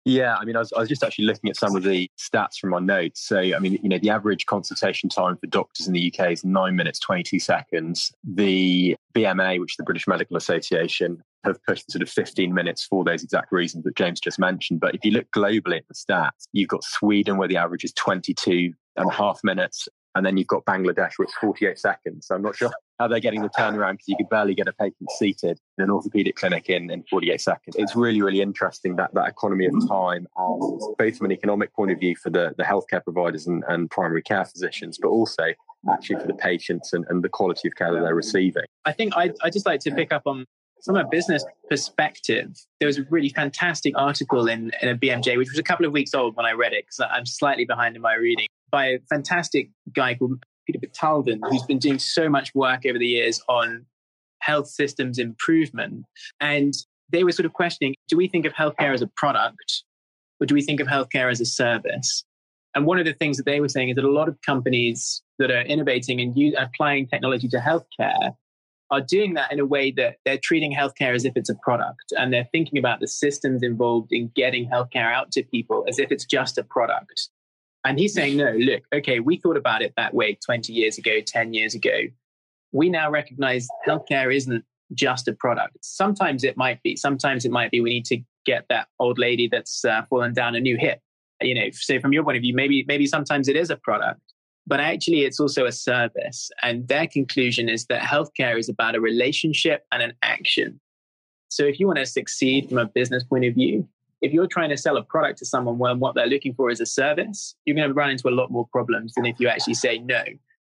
Yeah, 0.06 0.38
I 0.38 0.46
mean, 0.46 0.56
I 0.56 0.60
was, 0.60 0.74
I 0.74 0.80
was 0.80 0.90
just 0.90 1.04
actually 1.04 1.26
looking 1.26 1.50
at 1.50 1.58
some 1.58 1.76
of 1.76 1.84
the 1.84 2.10
stats 2.18 2.58
from 2.60 2.72
my 2.72 2.80
notes. 2.80 3.22
So, 3.22 3.38
I 3.38 3.60
mean, 3.60 3.78
you 3.84 3.90
know, 3.90 4.00
the 4.00 4.10
average 4.10 4.46
consultation 4.46 5.10
time 5.10 5.38
for 5.38 5.48
doctors 5.48 5.88
in 5.88 5.94
the 5.94 6.14
UK 6.14 6.32
is 6.32 6.44
nine 6.44 6.76
minutes, 6.76 7.00
22 7.00 7.40
seconds. 7.40 8.12
The 8.24 8.96
BMA, 9.14 9.60
which 9.60 9.74
is 9.74 9.78
the 9.78 9.84
British 9.84 10.08
Medical 10.08 10.38
Association, 10.38 11.22
have 11.44 11.64
pushed 11.64 11.92
sort 11.92 12.02
of 12.02 12.10
15 12.10 12.54
minutes 12.54 12.86
for 12.86 13.04
those 13.04 13.24
exact 13.24 13.52
reasons 13.52 13.84
that 13.84 13.96
James 13.96 14.20
just 14.20 14.40
mentioned. 14.40 14.80
But 14.80 14.96
if 14.96 15.04
you 15.04 15.12
look 15.12 15.28
globally 15.36 15.78
at 15.78 15.88
the 15.88 15.94
stats, 15.94 16.48
you've 16.54 16.70
got 16.70 16.84
Sweden 16.84 17.38
where 17.38 17.48
the 17.48 17.58
average 17.58 17.84
is 17.84 17.94
22 17.94 18.74
and 18.96 19.10
a 19.10 19.14
half 19.14 19.40
minutes. 19.44 19.88
And 20.16 20.26
then 20.26 20.38
you've 20.38 20.48
got 20.48 20.66
Bangladesh 20.66 21.14
where 21.18 21.26
it's 21.26 21.34
48 21.36 21.78
seconds. 21.78 22.28
So 22.28 22.36
I'm 22.36 22.42
not 22.42 22.56
sure 22.56 22.72
how 23.00 23.08
they're 23.08 23.20
getting 23.20 23.42
the 23.42 23.50
turnaround 23.50 23.94
because 23.94 24.08
you 24.08 24.18
could 24.18 24.30
barely 24.30 24.56
get 24.56 24.68
a 24.68 24.74
patient 24.74 25.10
seated 25.18 25.60
in 25.78 25.84
an 25.84 25.92
orthopedic 25.92 26.36
clinic 26.36 26.70
in, 26.70 26.90
in 26.90 27.04
48 27.10 27.40
seconds. 27.40 27.76
It's 27.78 27.96
really, 27.96 28.22
really 28.22 28.42
interesting 28.42 28.96
that 28.98 29.14
that 29.14 29.30
economy 29.30 29.68
of 29.68 29.74
time, 29.88 30.28
and 30.36 30.82
both 30.98 31.18
from 31.18 31.26
an 31.26 31.32
economic 31.32 31.74
point 31.74 31.92
of 31.92 32.00
view 32.00 32.16
for 32.16 32.30
the, 32.30 32.54
the 32.58 32.64
healthcare 32.64 33.04
providers 33.04 33.48
and, 33.48 33.64
and 33.68 33.90
primary 33.90 34.24
care 34.24 34.46
physicians, 34.46 34.98
but 35.02 35.10
also 35.10 35.54
actually 35.90 36.20
for 36.20 36.28
the 36.28 36.34
patients 36.34 36.92
and, 36.92 37.06
and 37.10 37.24
the 37.24 37.30
quality 37.30 37.68
of 37.68 37.76
care 37.76 37.94
that 37.94 38.02
they're 38.02 38.16
receiving. 38.16 38.66
I 38.86 38.92
think 38.92 39.16
I 39.16 39.32
I 39.44 39.50
just 39.50 39.66
like 39.66 39.80
to 39.82 39.92
pick 39.92 40.12
up 40.12 40.24
on 40.26 40.46
from 40.84 40.96
a 40.96 41.06
business 41.06 41.46
perspective, 41.70 42.56
there 42.80 42.88
was 42.88 42.98
a 42.98 43.04
really 43.10 43.30
fantastic 43.30 43.98
article 43.98 44.48
in, 44.48 44.72
in 44.82 44.90
a 44.90 44.96
BMJ, 44.96 45.38
which 45.38 45.50
was 45.50 45.60
a 45.60 45.64
couple 45.64 45.86
of 45.86 45.92
weeks 45.92 46.14
old 46.14 46.36
when 46.36 46.46
I 46.46 46.54
read 46.54 46.74
it, 46.74 46.86
because 46.86 47.12
I'm 47.14 47.26
slightly 47.26 47.66
behind 47.66 47.96
in 47.96 48.02
my 48.02 48.16
reading, 48.16 48.48
by 48.72 48.88
a 48.88 49.00
fantastic 49.10 49.70
guy 49.94 50.16
called 50.16 50.44
Peter 50.66 50.80
Batalden, 50.80 51.40
who's 51.50 51.64
been 51.64 51.80
doing 51.80 52.00
so 52.00 52.30
much 52.30 52.54
work 52.54 52.86
over 52.86 53.00
the 53.00 53.08
years 53.08 53.42
on 53.48 53.86
health 54.42 54.68
systems 54.68 55.18
improvement. 55.18 56.06
And 56.40 56.74
they 57.12 57.24
were 57.24 57.32
sort 57.32 57.46
of 57.46 57.54
questioning 57.54 57.96
do 58.08 58.18
we 58.18 58.28
think 58.28 58.46
of 58.46 58.54
healthcare 58.54 58.94
as 58.94 59.02
a 59.02 59.08
product 59.16 59.84
or 60.40 60.46
do 60.46 60.56
we 60.56 60.62
think 60.62 60.80
of 60.80 60.88
healthcare 60.88 61.32
as 61.32 61.42
a 61.42 61.46
service? 61.46 62.24
And 62.76 62.86
one 62.86 63.00
of 63.00 63.06
the 63.06 63.14
things 63.14 63.38
that 63.38 63.46
they 63.46 63.60
were 63.60 63.70
saying 63.70 63.90
is 63.90 63.96
that 63.96 64.06
a 64.06 64.12
lot 64.12 64.30
of 64.30 64.38
companies 64.46 65.22
that 65.40 65.50
are 65.50 65.62
innovating 65.62 66.22
and 66.22 66.56
applying 66.56 67.08
technology 67.08 67.48
to 67.50 67.58
healthcare 67.58 68.36
are 68.92 69.02
doing 69.02 69.34
that 69.36 69.52
in 69.52 69.60
a 69.60 69.66
way 69.66 69.92
that 69.92 70.18
they're 70.26 70.40
treating 70.42 70.74
healthcare 70.74 71.14
as 71.14 71.26
if 71.26 71.34
it's 71.36 71.50
a 71.50 71.56
product 71.56 72.14
and 72.18 72.34
they're 72.34 72.48
thinking 72.52 72.78
about 72.80 73.00
the 73.00 73.08
systems 73.08 73.62
involved 73.64 74.10
in 74.12 74.32
getting 74.36 74.70
healthcare 74.70 75.14
out 75.14 75.32
to 75.32 75.44
people 75.44 75.86
as 75.88 76.00
if 76.00 76.12
it's 76.12 76.26
just 76.26 76.58
a 76.58 76.64
product. 76.64 77.30
And 77.86 77.98
he's 77.98 78.14
saying, 78.14 78.38
no, 78.38 78.52
look, 78.52 78.84
okay, 78.94 79.20
we 79.20 79.38
thought 79.38 79.58
about 79.58 79.82
it 79.82 79.94
that 79.96 80.14
way 80.14 80.38
20 80.46 80.74
years 80.74 80.98
ago, 80.98 81.20
10 81.26 81.54
years 81.54 81.76
ago. 81.76 82.02
We 82.72 82.90
now 82.90 83.10
recognize 83.10 83.68
healthcare 83.88 84.36
isn't 84.36 84.64
just 84.94 85.28
a 85.28 85.34
product. 85.34 85.78
Sometimes 85.82 86.44
it 86.44 86.58
might 86.58 86.84
be. 86.84 86.96
Sometimes 86.96 87.46
it 87.46 87.52
might 87.52 87.72
be 87.72 87.82
we 87.82 87.90
need 87.90 88.06
to 88.06 88.20
get 88.46 88.66
that 88.70 88.88
old 89.00 89.18
lady 89.18 89.48
that's 89.48 89.86
uh, 89.86 90.04
fallen 90.10 90.34
down 90.34 90.56
a 90.56 90.60
new 90.60 90.78
hip. 90.78 91.00
You 91.42 91.56
know, 91.56 91.70
so 91.72 92.00
from 92.00 92.12
your 92.12 92.24
point 92.24 92.36
of 92.38 92.42
view, 92.42 92.54
maybe 92.54 92.84
maybe 92.88 93.08
sometimes 93.08 93.48
it 93.48 93.56
is 93.56 93.70
a 93.70 93.78
product 93.78 94.20
but 94.70 94.80
actually 94.80 95.22
it's 95.22 95.40
also 95.40 95.66
a 95.66 95.72
service. 95.72 96.52
And 96.62 96.88
their 96.88 97.08
conclusion 97.08 97.68
is 97.68 97.88
that 97.88 98.04
healthcare 98.04 98.58
is 98.58 98.70
about 98.70 98.96
a 98.96 99.02
relationship 99.02 99.84
and 99.92 100.04
an 100.04 100.14
action. 100.22 100.80
So 101.50 101.64
if 101.64 101.80
you 101.80 101.88
want 101.88 101.98
to 101.98 102.06
succeed 102.06 102.70
from 102.70 102.78
a 102.78 102.86
business 102.86 103.24
point 103.24 103.46
of 103.46 103.56
view, 103.56 103.90
if 104.22 104.34
you're 104.34 104.48
trying 104.48 104.70
to 104.70 104.78
sell 104.78 104.98
a 104.98 105.04
product 105.04 105.40
to 105.40 105.46
someone 105.46 105.78
when 105.78 106.00
what 106.00 106.16
they're 106.16 106.28
looking 106.28 106.54
for 106.54 106.70
is 106.70 106.82
a 106.82 106.86
service, 106.86 107.56
you're 107.66 107.76
going 107.76 107.88
to 107.88 107.94
run 107.94 108.10
into 108.10 108.28
a 108.28 108.32
lot 108.32 108.52
more 108.52 108.68
problems 108.72 109.14
than 109.14 109.26
if 109.26 109.40
you 109.40 109.48
actually 109.48 109.74
say, 109.74 110.00
no, 110.00 110.24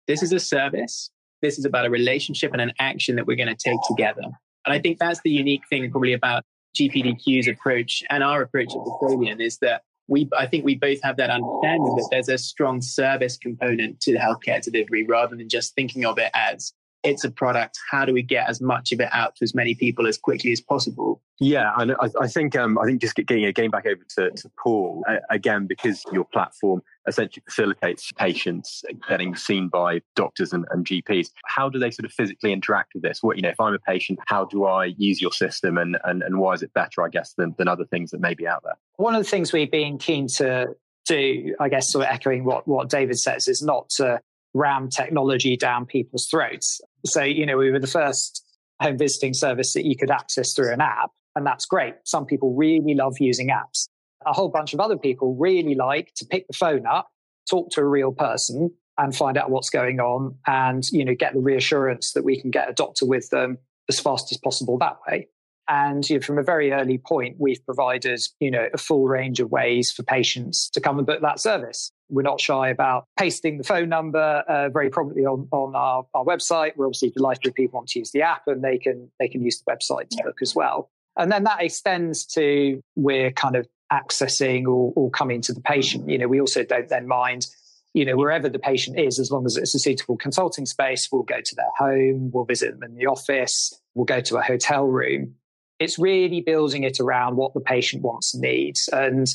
this 0.06 0.22
is 0.22 0.32
a 0.32 0.40
service. 0.40 1.10
This 1.40 1.58
is 1.58 1.64
about 1.64 1.86
a 1.86 1.90
relationship 1.90 2.52
and 2.52 2.60
an 2.60 2.72
action 2.78 3.16
that 3.16 3.26
we're 3.26 3.36
going 3.36 3.48
to 3.48 3.54
take 3.54 3.78
together. 3.88 4.22
And 4.66 4.74
I 4.74 4.80
think 4.80 4.98
that's 4.98 5.20
the 5.22 5.30
unique 5.30 5.62
thing 5.70 5.90
probably 5.90 6.12
about 6.12 6.44
GPDQ's 6.76 7.48
approach 7.48 8.02
and 8.10 8.22
our 8.22 8.42
approach 8.42 8.68
at 8.70 8.80
Vesalian 8.80 9.40
is 9.40 9.58
that 9.58 9.82
we 10.08 10.28
I 10.36 10.46
think 10.46 10.64
we 10.64 10.74
both 10.74 11.02
have 11.02 11.16
that 11.18 11.30
understanding 11.30 11.94
that 11.96 12.08
there's 12.10 12.28
a 12.28 12.38
strong 12.38 12.80
service 12.80 13.36
component 13.36 14.00
to 14.00 14.12
the 14.12 14.18
healthcare 14.18 14.62
delivery 14.62 15.04
rather 15.04 15.36
than 15.36 15.48
just 15.48 15.74
thinking 15.74 16.04
of 16.04 16.18
it 16.18 16.30
as 16.34 16.72
it's 17.02 17.24
a 17.24 17.30
product. 17.30 17.78
How 17.90 18.04
do 18.04 18.12
we 18.12 18.22
get 18.22 18.48
as 18.48 18.60
much 18.60 18.92
of 18.92 19.00
it 19.00 19.08
out 19.12 19.36
to 19.36 19.44
as 19.44 19.54
many 19.54 19.74
people 19.74 20.06
as 20.06 20.18
quickly 20.18 20.52
as 20.52 20.60
possible? 20.60 21.22
Yeah, 21.40 21.72
and 21.76 21.92
I, 21.92 22.08
I 22.20 22.26
think 22.26 22.56
um, 22.56 22.78
I 22.78 22.84
think 22.84 23.00
just 23.00 23.14
getting 23.14 23.44
getting 23.52 23.70
back 23.70 23.86
over 23.86 24.02
to, 24.16 24.30
to 24.30 24.50
Paul 24.62 25.04
uh, 25.08 25.16
again 25.30 25.66
because 25.66 26.02
your 26.12 26.24
platform 26.24 26.82
essentially 27.06 27.42
facilitates 27.46 28.10
patients 28.12 28.84
getting 29.08 29.34
seen 29.36 29.68
by 29.68 30.00
doctors 30.16 30.52
and, 30.52 30.66
and, 30.70 30.84
GPs. 30.84 31.30
How 31.46 31.68
do 31.68 31.78
they 31.78 31.90
sort 31.90 32.04
of 32.04 32.12
physically 32.12 32.52
interact 32.52 32.92
with 32.94 33.02
this? 33.02 33.22
What 33.22 33.36
you 33.36 33.42
know, 33.42 33.50
if 33.50 33.60
I'm 33.60 33.74
a 33.74 33.78
patient, 33.78 34.18
how 34.26 34.44
do 34.46 34.64
I 34.64 34.86
use 34.96 35.22
your 35.22 35.32
system, 35.32 35.78
and 35.78 35.96
and, 36.04 36.22
and 36.22 36.38
why 36.38 36.54
is 36.54 36.62
it 36.62 36.74
better, 36.74 37.02
I 37.02 37.08
guess, 37.08 37.34
than 37.34 37.54
than 37.56 37.68
other 37.68 37.84
things 37.84 38.10
that 38.10 38.20
may 38.20 38.34
be 38.34 38.46
out 38.46 38.64
there? 38.64 38.76
One 38.96 39.14
of 39.14 39.22
the 39.22 39.30
things 39.30 39.52
we've 39.52 39.70
been 39.70 39.98
keen 39.98 40.26
to 40.36 40.74
do, 41.06 41.54
I 41.60 41.68
guess, 41.68 41.92
sort 41.92 42.04
of 42.04 42.10
echoing 42.10 42.44
what 42.44 42.66
what 42.66 42.90
David 42.90 43.18
says, 43.18 43.46
is 43.46 43.62
not 43.62 43.88
to 43.90 44.20
ram 44.54 44.88
technology 44.88 45.56
down 45.56 45.86
people's 45.86 46.26
throats. 46.26 46.80
So, 47.04 47.22
you 47.22 47.46
know, 47.46 47.56
we 47.56 47.70
were 47.70 47.78
the 47.78 47.86
first 47.86 48.44
home 48.80 48.98
visiting 48.98 49.34
service 49.34 49.74
that 49.74 49.84
you 49.84 49.96
could 49.96 50.10
access 50.10 50.52
through 50.52 50.72
an 50.72 50.80
app, 50.80 51.10
and 51.34 51.46
that's 51.46 51.66
great. 51.66 51.94
Some 52.04 52.26
people 52.26 52.54
really 52.54 52.94
love 52.94 53.16
using 53.18 53.48
apps. 53.48 53.88
A 54.26 54.32
whole 54.32 54.48
bunch 54.48 54.74
of 54.74 54.80
other 54.80 54.96
people 54.96 55.36
really 55.36 55.74
like 55.74 56.12
to 56.16 56.26
pick 56.26 56.46
the 56.48 56.56
phone 56.56 56.86
up, 56.86 57.08
talk 57.48 57.70
to 57.72 57.80
a 57.80 57.86
real 57.86 58.12
person, 58.12 58.70
and 58.98 59.14
find 59.14 59.36
out 59.38 59.50
what's 59.50 59.70
going 59.70 60.00
on, 60.00 60.36
and 60.46 60.84
you 60.90 61.04
know, 61.04 61.14
get 61.14 61.34
the 61.34 61.40
reassurance 61.40 62.12
that 62.12 62.24
we 62.24 62.40
can 62.40 62.50
get 62.50 62.68
a 62.68 62.72
doctor 62.72 63.06
with 63.06 63.30
them 63.30 63.58
as 63.88 64.00
fast 64.00 64.30
as 64.32 64.38
possible 64.38 64.76
that 64.78 64.96
way. 65.08 65.28
And 65.68 66.08
you 66.08 66.16
know, 66.16 66.22
from 66.22 66.38
a 66.38 66.42
very 66.42 66.72
early 66.72 66.98
point, 66.98 67.36
we've 67.38 67.64
provided 67.64 68.20
you 68.40 68.50
know 68.50 68.68
a 68.72 68.78
full 68.78 69.06
range 69.06 69.40
of 69.40 69.50
ways 69.50 69.92
for 69.92 70.02
patients 70.02 70.70
to 70.70 70.80
come 70.80 70.98
and 70.98 71.06
book 71.06 71.20
that 71.22 71.40
service. 71.40 71.92
We're 72.08 72.22
not 72.22 72.40
shy 72.40 72.70
about 72.70 73.04
pasting 73.18 73.58
the 73.58 73.64
phone 73.64 73.90
number 73.90 74.18
uh, 74.48 74.70
very 74.70 74.88
prominently 74.88 75.26
on, 75.26 75.46
on 75.52 75.74
our, 75.76 76.06
our 76.14 76.24
website. 76.24 76.72
We're 76.76 76.86
obviously 76.86 77.10
delighted 77.10 77.46
if 77.46 77.54
people 77.54 77.78
want 77.78 77.88
to 77.90 77.98
use 77.98 78.12
the 78.12 78.22
app 78.22 78.42
and 78.46 78.64
they 78.64 78.78
can 78.78 79.10
they 79.20 79.28
can 79.28 79.42
use 79.42 79.62
the 79.62 79.70
website 79.70 80.08
to 80.10 80.22
book 80.24 80.38
as 80.40 80.54
well. 80.54 80.90
And 81.16 81.30
then 81.30 81.44
that 81.44 81.62
extends 81.62 82.24
to 82.26 82.80
we're 82.96 83.30
kind 83.32 83.56
of 83.56 83.66
accessing 83.92 84.64
or, 84.66 84.92
or 84.96 85.10
coming 85.10 85.42
to 85.42 85.52
the 85.52 85.60
patient. 85.60 86.08
You 86.08 86.18
know, 86.18 86.28
we 86.28 86.40
also 86.40 86.64
don't 86.64 86.88
then 86.88 87.06
mind 87.06 87.46
you 87.94 88.04
know, 88.04 88.16
wherever 88.16 88.48
the 88.48 88.58
patient 88.58 88.98
is, 88.98 89.18
as 89.18 89.30
long 89.30 89.46
as 89.46 89.56
it's 89.56 89.74
a 89.74 89.78
suitable 89.78 90.16
consulting 90.16 90.66
space, 90.66 91.08
we'll 91.10 91.22
go 91.22 91.40
to 91.40 91.54
their 91.54 91.70
home, 91.76 92.30
we'll 92.32 92.44
visit 92.44 92.78
them 92.78 92.82
in 92.82 92.94
the 92.94 93.06
office, 93.06 93.72
we'll 93.94 94.04
go 94.04 94.20
to 94.20 94.36
a 94.36 94.42
hotel 94.42 94.84
room. 94.86 95.34
It's 95.78 95.98
really 95.98 96.40
building 96.40 96.82
it 96.82 97.00
around 97.00 97.36
what 97.36 97.54
the 97.54 97.60
patient 97.60 98.02
wants 98.02 98.34
and 98.34 98.42
needs. 98.42 98.88
And 98.92 99.26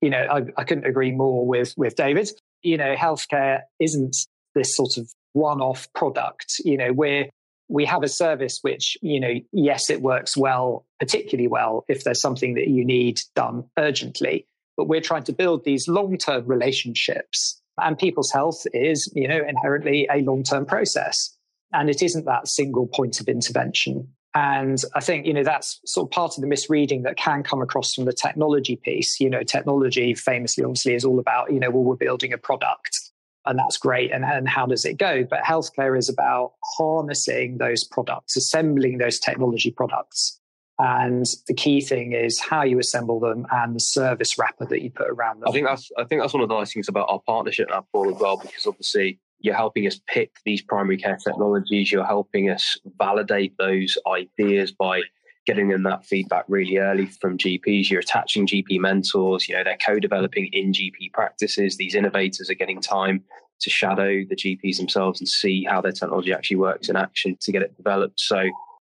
you 0.00 0.10
know, 0.10 0.26
I, 0.30 0.42
I 0.56 0.64
couldn't 0.64 0.86
agree 0.86 1.12
more 1.12 1.46
with 1.46 1.74
with 1.76 1.96
David. 1.96 2.30
You 2.62 2.76
know, 2.76 2.94
healthcare 2.94 3.62
isn't 3.80 4.16
this 4.54 4.76
sort 4.76 4.96
of 4.96 5.10
one-off 5.32 5.92
product. 5.94 6.60
You 6.64 6.76
know, 6.76 6.92
we're 6.92 7.28
we 7.68 7.84
have 7.86 8.02
a 8.02 8.08
service 8.08 8.58
which, 8.62 8.96
you 9.00 9.18
know, 9.18 9.34
yes, 9.52 9.88
it 9.90 10.02
works 10.02 10.36
well, 10.36 10.84
particularly 11.00 11.48
well 11.48 11.84
if 11.88 12.04
there's 12.04 12.20
something 12.20 12.54
that 12.54 12.68
you 12.68 12.84
need 12.84 13.20
done 13.34 13.64
urgently. 13.78 14.46
But 14.76 14.88
we're 14.88 15.00
trying 15.00 15.24
to 15.24 15.32
build 15.32 15.64
these 15.64 15.88
long-term 15.88 16.46
relationships. 16.46 17.60
And 17.78 17.98
people's 17.98 18.30
health 18.30 18.66
is, 18.72 19.10
you 19.14 19.26
know, 19.26 19.40
inherently 19.48 20.08
a 20.12 20.20
long-term 20.22 20.66
process. 20.66 21.34
And 21.72 21.88
it 21.88 22.02
isn't 22.02 22.26
that 22.26 22.48
single 22.48 22.86
point 22.86 23.20
of 23.20 23.28
intervention. 23.28 24.08
And 24.34 24.82
I 24.94 25.00
think, 25.00 25.26
you 25.26 25.32
know, 25.32 25.44
that's 25.44 25.80
sort 25.86 26.08
of 26.08 26.10
part 26.10 26.36
of 26.36 26.40
the 26.40 26.48
misreading 26.48 27.02
that 27.02 27.16
can 27.16 27.44
come 27.44 27.62
across 27.62 27.94
from 27.94 28.04
the 28.04 28.12
technology 28.12 28.76
piece. 28.76 29.20
You 29.20 29.30
know, 29.30 29.44
technology 29.44 30.12
famously, 30.14 30.64
obviously, 30.64 30.94
is 30.94 31.04
all 31.04 31.20
about, 31.20 31.52
you 31.52 31.60
know, 31.60 31.70
well, 31.70 31.84
we're 31.84 31.96
building 31.96 32.32
a 32.32 32.38
product 32.38 32.98
and 33.46 33.58
that's 33.58 33.76
great. 33.76 34.10
And, 34.10 34.24
and 34.24 34.48
how 34.48 34.66
does 34.66 34.84
it 34.84 34.94
go? 34.94 35.24
But 35.24 35.40
healthcare 35.40 35.98
is 35.98 36.08
about 36.08 36.52
harnessing 36.76 37.58
those 37.58 37.84
products, 37.84 38.36
assembling 38.36 38.98
those 38.98 39.18
technology 39.18 39.70
products. 39.70 40.40
And 40.78 41.26
the 41.46 41.54
key 41.54 41.80
thing 41.80 42.12
is 42.12 42.40
how 42.40 42.62
you 42.62 42.78
assemble 42.80 43.20
them 43.20 43.46
and 43.52 43.76
the 43.76 43.80
service 43.80 44.38
wrapper 44.38 44.66
that 44.66 44.82
you 44.82 44.90
put 44.90 45.08
around 45.08 45.40
them. 45.40 45.48
I 45.48 45.52
think 45.52 45.68
that's 45.68 45.88
I 45.96 46.04
think 46.04 46.20
that's 46.20 46.34
one 46.34 46.42
of 46.42 46.48
the 46.48 46.58
nice 46.58 46.72
things 46.72 46.88
about 46.88 47.08
our 47.08 47.20
partnership 47.20 47.68
now, 47.70 47.86
Paul, 47.92 48.12
as 48.12 48.20
well, 48.20 48.38
because 48.38 48.66
obviously 48.66 49.20
you're 49.44 49.54
helping 49.54 49.86
us 49.86 50.00
pick 50.06 50.30
these 50.46 50.62
primary 50.62 50.96
care 50.96 51.18
technologies. 51.22 51.92
You're 51.92 52.06
helping 52.06 52.48
us 52.48 52.78
validate 52.98 53.52
those 53.58 53.98
ideas 54.10 54.72
by 54.72 55.02
getting 55.44 55.68
them 55.68 55.82
that 55.82 56.06
feedback 56.06 56.46
really 56.48 56.78
early 56.78 57.04
from 57.04 57.36
GPs. 57.36 57.90
You're 57.90 58.00
attaching 58.00 58.46
GP 58.46 58.80
mentors. 58.80 59.46
You 59.46 59.56
know, 59.56 59.62
they're 59.62 59.76
co-developing 59.76 60.48
in 60.54 60.72
GP 60.72 61.12
practices. 61.12 61.76
These 61.76 61.94
innovators 61.94 62.48
are 62.48 62.54
getting 62.54 62.80
time 62.80 63.22
to 63.60 63.68
shadow 63.68 64.22
the 64.26 64.34
GPs 64.34 64.78
themselves 64.78 65.20
and 65.20 65.28
see 65.28 65.66
how 65.68 65.82
their 65.82 65.92
technology 65.92 66.32
actually 66.32 66.56
works 66.56 66.88
in 66.88 66.96
action 66.96 67.36
to 67.42 67.52
get 67.52 67.60
it 67.60 67.76
developed. 67.76 68.20
So, 68.20 68.44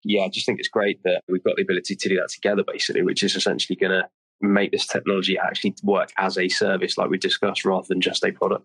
yeah, 0.05 0.23
I 0.23 0.29
just 0.29 0.47
think 0.47 0.61
it's 0.61 0.69
great 0.69 1.01
that 1.03 1.23
we've 1.29 1.43
got 1.43 1.57
the 1.57 1.63
ability 1.63 1.97
to 1.97 2.09
do 2.09 2.15
that 2.19 2.31
together, 2.33 2.63
basically, 2.65 3.03
which 3.03 3.25
is 3.25 3.35
essentially 3.35 3.75
going 3.75 4.01
to 4.01 4.09
make 4.41 4.71
this 4.71 4.87
technology 4.87 5.37
actually 5.37 5.75
work 5.83 6.11
as 6.19 6.39
a 6.39 6.49
service, 6.49 6.97
like 6.97 7.11
we 7.11 7.19
discussed, 7.19 7.65
rather 7.65 7.87
than 7.89 8.01
just 8.01 8.25
a 8.25 8.31
product. 8.31 8.65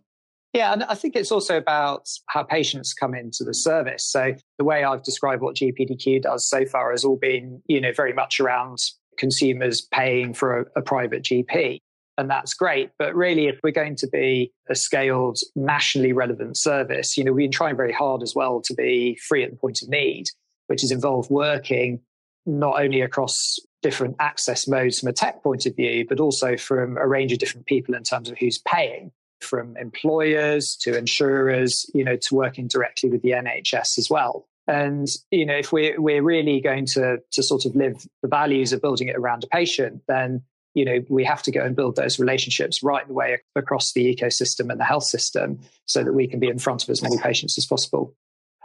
Yeah, 0.53 0.73
and 0.73 0.83
I 0.83 0.95
think 0.95 1.15
it's 1.15 1.31
also 1.31 1.57
about 1.57 2.09
how 2.27 2.43
patients 2.43 2.93
come 2.93 3.15
into 3.15 3.45
the 3.45 3.53
service. 3.53 4.05
So 4.05 4.35
the 4.57 4.65
way 4.65 4.83
I've 4.83 5.03
described 5.03 5.41
what 5.41 5.55
GPDQ 5.55 6.23
does 6.23 6.47
so 6.47 6.65
far 6.65 6.91
has 6.91 7.05
all 7.05 7.15
been, 7.15 7.61
you 7.67 7.79
know, 7.79 7.93
very 7.93 8.11
much 8.11 8.39
around 8.39 8.79
consumers 9.17 9.81
paying 9.81 10.33
for 10.33 10.59
a, 10.59 10.79
a 10.79 10.81
private 10.81 11.23
GP. 11.23 11.79
And 12.17 12.29
that's 12.29 12.53
great. 12.53 12.91
But 12.99 13.15
really, 13.15 13.47
if 13.47 13.59
we're 13.63 13.71
going 13.71 13.95
to 13.97 14.07
be 14.07 14.51
a 14.69 14.75
scaled, 14.75 15.39
nationally 15.55 16.11
relevant 16.11 16.57
service, 16.57 17.17
you 17.17 17.23
know, 17.23 17.31
we've 17.31 17.45
been 17.45 17.51
trying 17.51 17.77
very 17.77 17.93
hard 17.93 18.21
as 18.21 18.35
well 18.35 18.61
to 18.61 18.73
be 18.73 19.17
free 19.27 19.43
at 19.43 19.51
the 19.51 19.57
point 19.57 19.81
of 19.81 19.89
need, 19.89 20.25
which 20.67 20.81
has 20.81 20.91
involved 20.91 21.29
working 21.29 22.01
not 22.45 22.81
only 22.81 23.01
across 23.01 23.57
different 23.81 24.15
access 24.19 24.67
modes 24.67 24.99
from 24.99 25.09
a 25.09 25.13
tech 25.13 25.41
point 25.41 25.65
of 25.65 25.75
view, 25.75 26.05
but 26.07 26.19
also 26.19 26.57
from 26.57 26.97
a 26.97 27.07
range 27.07 27.31
of 27.31 27.39
different 27.39 27.65
people 27.67 27.95
in 27.95 28.03
terms 28.03 28.29
of 28.29 28.37
who's 28.37 28.57
paying, 28.59 29.11
from 29.43 29.75
employers 29.77 30.75
to 30.81 30.97
insurers, 30.97 31.85
you 31.93 32.03
know, 32.03 32.15
to 32.15 32.35
working 32.35 32.67
directly 32.67 33.09
with 33.09 33.21
the 33.21 33.31
NHS 33.31 33.97
as 33.97 34.07
well. 34.09 34.47
And 34.67 35.07
you 35.31 35.45
know, 35.45 35.55
if 35.55 35.71
we're 35.71 35.99
we're 35.99 36.23
really 36.23 36.61
going 36.61 36.85
to 36.87 37.17
to 37.31 37.43
sort 37.43 37.65
of 37.65 37.75
live 37.75 38.05
the 38.21 38.27
values 38.27 38.73
of 38.73 38.81
building 38.81 39.07
it 39.07 39.15
around 39.15 39.43
a 39.43 39.47
patient, 39.47 40.03
then 40.07 40.43
you 40.75 40.85
know 40.85 40.99
we 41.09 41.23
have 41.25 41.41
to 41.43 41.51
go 41.51 41.61
and 41.61 41.75
build 41.75 41.95
those 41.95 42.19
relationships 42.19 42.83
right 42.83 43.07
the 43.07 43.13
way 43.13 43.39
across 43.55 43.93
the 43.93 44.15
ecosystem 44.15 44.69
and 44.69 44.79
the 44.79 44.85
health 44.85 45.03
system, 45.03 45.59
so 45.85 46.03
that 46.03 46.13
we 46.13 46.27
can 46.27 46.39
be 46.39 46.47
in 46.47 46.59
front 46.59 46.83
of 46.83 46.89
as 46.89 47.01
many 47.01 47.17
patients 47.17 47.57
as 47.57 47.65
possible. 47.65 48.15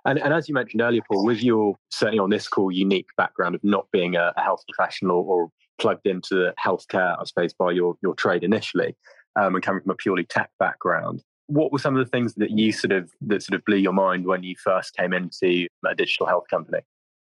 And, 0.04 0.20
and, 0.20 0.32
as 0.32 0.48
you 0.48 0.54
mentioned 0.54 0.80
earlier, 0.82 1.02
Paul, 1.10 1.24
with 1.24 1.42
your 1.42 1.74
certainly 1.90 2.20
on 2.20 2.30
this 2.30 2.46
call 2.46 2.70
unique 2.70 3.08
background 3.16 3.56
of 3.56 3.64
not 3.64 3.90
being 3.90 4.14
a, 4.14 4.32
a 4.36 4.40
health 4.40 4.62
professional 4.68 5.18
or 5.26 5.50
plugged 5.78 6.06
into 6.06 6.52
healthcare, 6.62 7.20
I 7.20 7.24
suppose, 7.24 7.52
by 7.54 7.72
your 7.72 7.96
your 8.02 8.14
trade 8.14 8.44
initially, 8.44 8.94
um, 9.36 9.54
and 9.54 9.62
coming 9.62 9.82
from 9.82 9.90
a 9.90 9.96
purely 9.96 10.24
tech 10.24 10.50
background, 10.58 11.22
what 11.46 11.72
were 11.72 11.78
some 11.78 11.96
of 11.96 12.04
the 12.04 12.10
things 12.10 12.34
that 12.34 12.50
you 12.50 12.72
sort 12.72 12.92
of 12.92 13.10
that 13.22 13.42
sort 13.42 13.58
of 13.58 13.64
blew 13.64 13.76
your 13.76 13.92
mind 13.92 14.26
when 14.26 14.42
you 14.42 14.56
first 14.56 14.96
came 14.96 15.12
into 15.12 15.68
a 15.86 15.94
digital 15.94 16.26
health 16.26 16.44
company? 16.50 16.78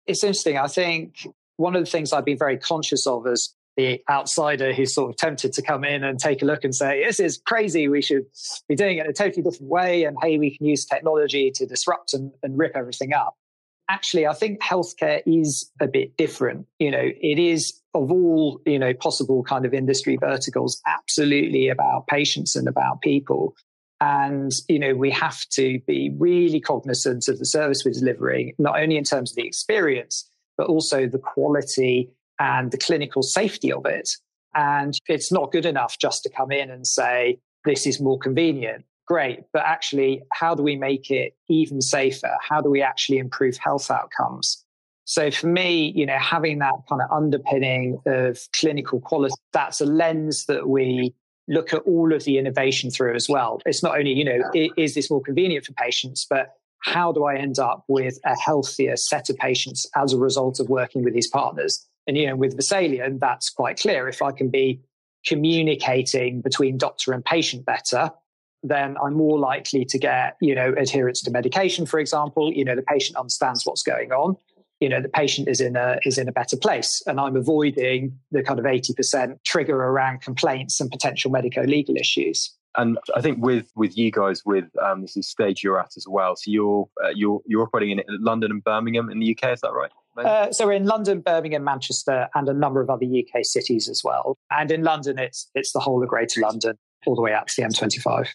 It's 0.06 0.22
interesting. 0.24 0.56
I 0.56 0.68
think 0.68 1.26
one 1.56 1.76
of 1.76 1.84
the 1.84 1.90
things 1.90 2.12
I've 2.12 2.24
been 2.24 2.38
very 2.38 2.56
conscious 2.56 3.06
of 3.06 3.26
as 3.26 3.54
the 3.76 4.02
outsider 4.08 4.72
who's 4.72 4.94
sort 4.94 5.10
of 5.10 5.16
tempted 5.16 5.52
to 5.52 5.62
come 5.62 5.84
in 5.84 6.02
and 6.02 6.18
take 6.18 6.40
a 6.40 6.46
look 6.46 6.64
and 6.64 6.74
say, 6.74 7.04
this 7.04 7.20
is 7.20 7.38
crazy. 7.46 7.88
We 7.88 8.00
should 8.00 8.24
be 8.68 8.74
doing 8.74 8.98
it 8.98 9.04
in 9.04 9.10
a 9.10 9.12
totally 9.12 9.42
different 9.42 9.70
way. 9.70 10.04
And 10.04 10.16
hey, 10.22 10.38
we 10.38 10.56
can 10.56 10.66
use 10.66 10.86
technology 10.86 11.50
to 11.50 11.66
disrupt 11.66 12.14
and, 12.14 12.32
and 12.42 12.56
rip 12.56 12.72
everything 12.74 13.12
up. 13.12 13.36
Actually, 13.88 14.26
I 14.26 14.34
think 14.34 14.60
healthcare 14.60 15.22
is 15.26 15.70
a 15.80 15.86
bit 15.86 16.16
different. 16.16 16.66
You 16.78 16.90
know, 16.90 17.02
it 17.02 17.38
is 17.38 17.80
of 17.94 18.10
all, 18.10 18.60
you 18.66 18.78
know, 18.78 18.92
possible 18.92 19.42
kind 19.42 19.64
of 19.64 19.72
industry 19.72 20.16
verticals, 20.16 20.80
absolutely 20.86 21.68
about 21.68 22.06
patients 22.08 22.56
and 22.56 22.68
about 22.68 23.00
people. 23.00 23.54
And, 24.00 24.52
you 24.68 24.78
know, 24.78 24.94
we 24.94 25.10
have 25.12 25.46
to 25.50 25.80
be 25.86 26.14
really 26.18 26.60
cognizant 26.60 27.28
of 27.28 27.38
the 27.38 27.46
service 27.46 27.82
we're 27.84 27.92
delivering, 27.92 28.54
not 28.58 28.78
only 28.78 28.96
in 28.96 29.04
terms 29.04 29.30
of 29.30 29.36
the 29.36 29.46
experience, 29.46 30.28
but 30.58 30.66
also 30.66 31.06
the 31.06 31.18
quality 31.18 32.10
and 32.38 32.70
the 32.70 32.78
clinical 32.78 33.22
safety 33.22 33.72
of 33.72 33.86
it. 33.86 34.10
And 34.54 34.94
it's 35.06 35.32
not 35.32 35.52
good 35.52 35.66
enough 35.66 35.98
just 35.98 36.22
to 36.24 36.30
come 36.30 36.50
in 36.50 36.70
and 36.70 36.86
say, 36.86 37.38
this 37.64 37.86
is 37.86 38.00
more 38.00 38.18
convenient. 38.18 38.84
Great. 39.06 39.44
But 39.52 39.62
actually, 39.64 40.22
how 40.32 40.54
do 40.54 40.62
we 40.62 40.76
make 40.76 41.10
it 41.10 41.36
even 41.48 41.80
safer? 41.80 42.36
How 42.40 42.60
do 42.60 42.70
we 42.70 42.82
actually 42.82 43.18
improve 43.18 43.56
health 43.56 43.90
outcomes? 43.90 44.64
So 45.04 45.30
for 45.30 45.46
me, 45.46 45.92
you 45.94 46.04
know, 46.04 46.18
having 46.18 46.58
that 46.58 46.74
kind 46.88 47.00
of 47.00 47.10
underpinning 47.12 48.00
of 48.06 48.40
clinical 48.58 49.00
quality, 49.00 49.34
that's 49.52 49.80
a 49.80 49.86
lens 49.86 50.46
that 50.46 50.68
we 50.68 51.14
look 51.46 51.72
at 51.72 51.82
all 51.82 52.12
of 52.12 52.24
the 52.24 52.38
innovation 52.38 52.90
through 52.90 53.14
as 53.14 53.28
well. 53.28 53.60
It's 53.64 53.84
not 53.84 53.96
only, 53.96 54.12
you 54.12 54.24
know, 54.24 54.40
is 54.76 54.94
this 54.96 55.08
more 55.08 55.22
convenient 55.22 55.64
for 55.64 55.72
patients, 55.74 56.26
but 56.28 56.54
how 56.80 57.12
do 57.12 57.24
I 57.24 57.36
end 57.36 57.60
up 57.60 57.84
with 57.86 58.18
a 58.24 58.36
healthier 58.36 58.96
set 58.96 59.30
of 59.30 59.36
patients 59.36 59.88
as 59.94 60.12
a 60.12 60.18
result 60.18 60.58
of 60.58 60.68
working 60.68 61.04
with 61.04 61.14
these 61.14 61.28
partners? 61.28 61.86
And, 62.08 62.16
you 62.16 62.26
know, 62.26 62.34
with 62.34 62.58
Vesalian, 62.58 63.20
that's 63.20 63.48
quite 63.50 63.78
clear. 63.78 64.08
If 64.08 64.22
I 64.22 64.32
can 64.32 64.50
be 64.50 64.80
communicating 65.24 66.40
between 66.40 66.78
doctor 66.78 67.12
and 67.12 67.24
patient 67.24 67.64
better, 67.64 68.10
then 68.68 68.96
I'm 69.02 69.14
more 69.14 69.38
likely 69.38 69.84
to 69.84 69.98
get, 69.98 70.36
you 70.40 70.54
know, 70.54 70.74
adherence 70.76 71.22
to 71.22 71.30
medication, 71.30 71.86
for 71.86 71.98
example. 71.98 72.52
You 72.52 72.64
know, 72.64 72.74
the 72.74 72.82
patient 72.82 73.16
understands 73.16 73.64
what's 73.64 73.82
going 73.82 74.12
on 74.12 74.36
you 74.80 74.90
know 74.90 75.00
the 75.00 75.08
patient 75.08 75.48
is 75.48 75.58
in 75.58 75.74
a 75.74 75.98
is 76.04 76.18
in 76.18 76.28
a 76.28 76.32
better 76.32 76.54
place 76.54 77.02
and 77.06 77.18
i'm 77.18 77.34
avoiding 77.34 78.18
the 78.30 78.42
kind 78.42 78.58
of 78.58 78.66
80% 78.66 79.38
trigger 79.42 79.74
around 79.74 80.20
complaints 80.20 80.80
and 80.80 80.90
potential 80.90 81.30
medico 81.30 81.62
legal 81.62 81.96
issues 81.96 82.54
and 82.76 82.98
I 83.14 83.20
think 83.20 83.42
with 83.42 83.70
with 83.74 83.96
you 83.96 84.10
guys, 84.10 84.42
with 84.44 84.66
um, 84.82 85.02
this 85.02 85.16
is 85.16 85.28
stage 85.28 85.64
you're 85.64 85.80
at 85.80 85.92
as 85.96 86.06
well. 86.08 86.36
So 86.36 86.50
you're 86.50 86.88
uh, 87.02 87.08
you're 87.14 87.40
you're 87.46 87.62
operating 87.62 87.98
in 87.98 88.02
London 88.08 88.50
and 88.50 88.62
Birmingham 88.62 89.10
in 89.10 89.18
the 89.18 89.36
UK. 89.36 89.52
Is 89.52 89.60
that 89.62 89.72
right? 89.72 89.90
Uh, 90.16 90.50
so 90.50 90.66
we're 90.66 90.72
in 90.72 90.86
London, 90.86 91.20
Birmingham, 91.20 91.62
Manchester, 91.64 92.28
and 92.34 92.48
a 92.48 92.54
number 92.54 92.80
of 92.80 92.88
other 92.88 93.04
UK 93.04 93.44
cities 93.44 93.88
as 93.88 94.02
well. 94.02 94.38
And 94.50 94.70
in 94.70 94.82
London, 94.82 95.18
it's 95.18 95.50
it's 95.54 95.72
the 95.72 95.80
whole 95.80 96.02
of 96.02 96.08
Greater 96.08 96.40
London, 96.40 96.76
all 97.06 97.14
the 97.14 97.22
way 97.22 97.32
out 97.32 97.48
to 97.48 97.62
the 97.62 97.68
M25. 97.68 98.28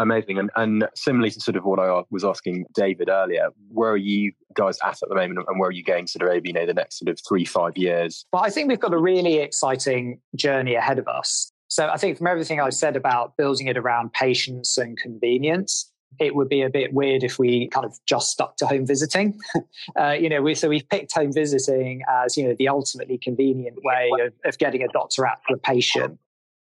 Amazing. 0.00 0.38
And, 0.38 0.50
and 0.56 0.88
similarly 0.94 1.30
to 1.30 1.40
sort 1.40 1.56
of 1.56 1.64
what 1.64 1.78
I 1.78 2.02
was 2.10 2.24
asking 2.24 2.64
David 2.74 3.08
earlier, 3.10 3.50
where 3.68 3.90
are 3.90 3.96
you 3.96 4.32
guys 4.54 4.78
at 4.82 5.02
at 5.02 5.08
the 5.08 5.14
moment 5.14 5.38
and 5.46 5.60
where 5.60 5.68
are 5.68 5.72
you 5.72 5.84
going 5.84 6.06
sort 6.06 6.22
of 6.22 6.34
over, 6.34 6.42
you 6.44 6.54
know, 6.54 6.64
the 6.64 6.74
next 6.74 6.98
sort 6.98 7.10
of 7.10 7.18
three, 7.26 7.44
five 7.44 7.76
years? 7.76 8.24
Well, 8.32 8.42
I 8.42 8.50
think 8.50 8.68
we've 8.68 8.80
got 8.80 8.94
a 8.94 8.98
really 8.98 9.36
exciting 9.38 10.20
journey 10.34 10.74
ahead 10.74 10.98
of 10.98 11.06
us. 11.06 11.52
So 11.68 11.88
I 11.88 11.98
think 11.98 12.16
from 12.18 12.26
everything 12.26 12.60
I've 12.60 12.74
said 12.74 12.96
about 12.96 13.36
building 13.36 13.68
it 13.68 13.76
around 13.76 14.12
patience 14.12 14.78
and 14.78 14.96
convenience, 14.96 15.92
it 16.18 16.34
would 16.34 16.48
be 16.48 16.62
a 16.62 16.70
bit 16.70 16.92
weird 16.92 17.22
if 17.22 17.38
we 17.38 17.68
kind 17.68 17.86
of 17.86 17.96
just 18.06 18.30
stuck 18.30 18.56
to 18.56 18.66
home 18.66 18.86
visiting. 18.86 19.38
uh, 20.00 20.10
you 20.10 20.28
know, 20.28 20.42
we, 20.42 20.54
so 20.54 20.68
we've 20.68 20.88
picked 20.88 21.14
home 21.14 21.32
visiting 21.32 22.02
as, 22.08 22.36
you 22.36 22.48
know, 22.48 22.54
the 22.58 22.68
ultimately 22.68 23.18
convenient 23.18 23.76
way 23.84 24.10
of, 24.20 24.32
of 24.44 24.58
getting 24.58 24.82
a 24.82 24.88
doctor 24.88 25.26
out 25.26 25.38
for 25.46 25.54
a 25.54 25.58
patient. 25.58 26.18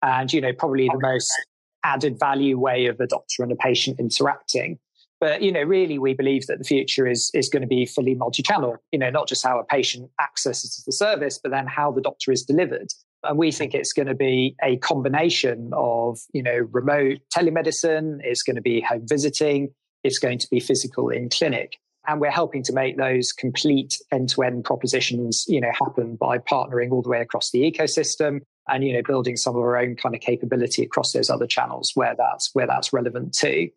And, 0.01 0.31
you 0.33 0.41
know, 0.41 0.51
probably 0.53 0.87
the 0.87 0.99
most 0.99 1.31
added 1.83 2.19
value 2.19 2.59
way 2.59 2.85
of 2.87 2.99
a 2.99 3.07
doctor 3.07 3.43
and 3.43 3.51
a 3.51 3.55
patient 3.55 3.99
interacting. 3.99 4.79
But 5.19 5.41
you 5.41 5.51
know, 5.51 5.63
really, 5.63 5.99
we 5.99 6.13
believe 6.13 6.47
that 6.47 6.59
the 6.59 6.63
future 6.63 7.07
is 7.07 7.29
is 7.33 7.49
going 7.49 7.61
to 7.61 7.67
be 7.67 7.85
fully 7.85 8.15
multi-channel. 8.15 8.77
You 8.91 8.99
know, 8.99 9.09
not 9.09 9.27
just 9.27 9.45
how 9.45 9.59
a 9.59 9.65
patient 9.65 10.09
accesses 10.21 10.81
the 10.85 10.93
service, 10.93 11.39
but 11.41 11.51
then 11.51 11.67
how 11.67 11.91
the 11.91 12.01
doctor 12.01 12.31
is 12.31 12.43
delivered. 12.43 12.87
And 13.23 13.37
we 13.37 13.51
think 13.51 13.73
it's 13.73 13.91
going 13.91 14.07
to 14.07 14.15
be 14.15 14.55
a 14.63 14.77
combination 14.77 15.71
of 15.73 16.19
you 16.33 16.41
know 16.41 16.67
remote 16.71 17.19
telemedicine. 17.35 18.19
It's 18.23 18.43
going 18.43 18.55
to 18.55 18.61
be 18.61 18.79
home 18.81 19.05
visiting. 19.07 19.73
It's 20.03 20.19
going 20.19 20.39
to 20.39 20.47
be 20.49 20.61
physical 20.61 21.09
in 21.09 21.29
clinic. 21.29 21.77
And 22.09 22.19
we're 22.19 22.31
helping 22.31 22.63
to 22.63 22.73
make 22.73 22.97
those 22.97 23.31
complete 23.31 23.99
end-to-end 24.11 24.65
propositions, 24.65 25.45
you 25.47 25.61
know, 25.61 25.71
happen 25.71 26.15
by 26.15 26.39
partnering 26.39 26.91
all 26.91 27.03
the 27.03 27.09
way 27.09 27.21
across 27.21 27.51
the 27.51 27.59
ecosystem 27.59 28.39
and 28.69 28.83
you 28.83 28.93
know 28.93 29.01
building 29.05 29.35
some 29.35 29.55
of 29.55 29.61
our 29.61 29.77
own 29.77 29.95
kind 29.95 30.15
of 30.15 30.21
capability 30.21 30.83
across 30.83 31.11
those 31.11 31.29
other 31.29 31.47
channels 31.47 31.91
where 31.95 32.15
that's 32.17 32.51
where 32.53 32.67
that's 32.67 32.93
relevant 32.93 33.33
too 33.33 33.69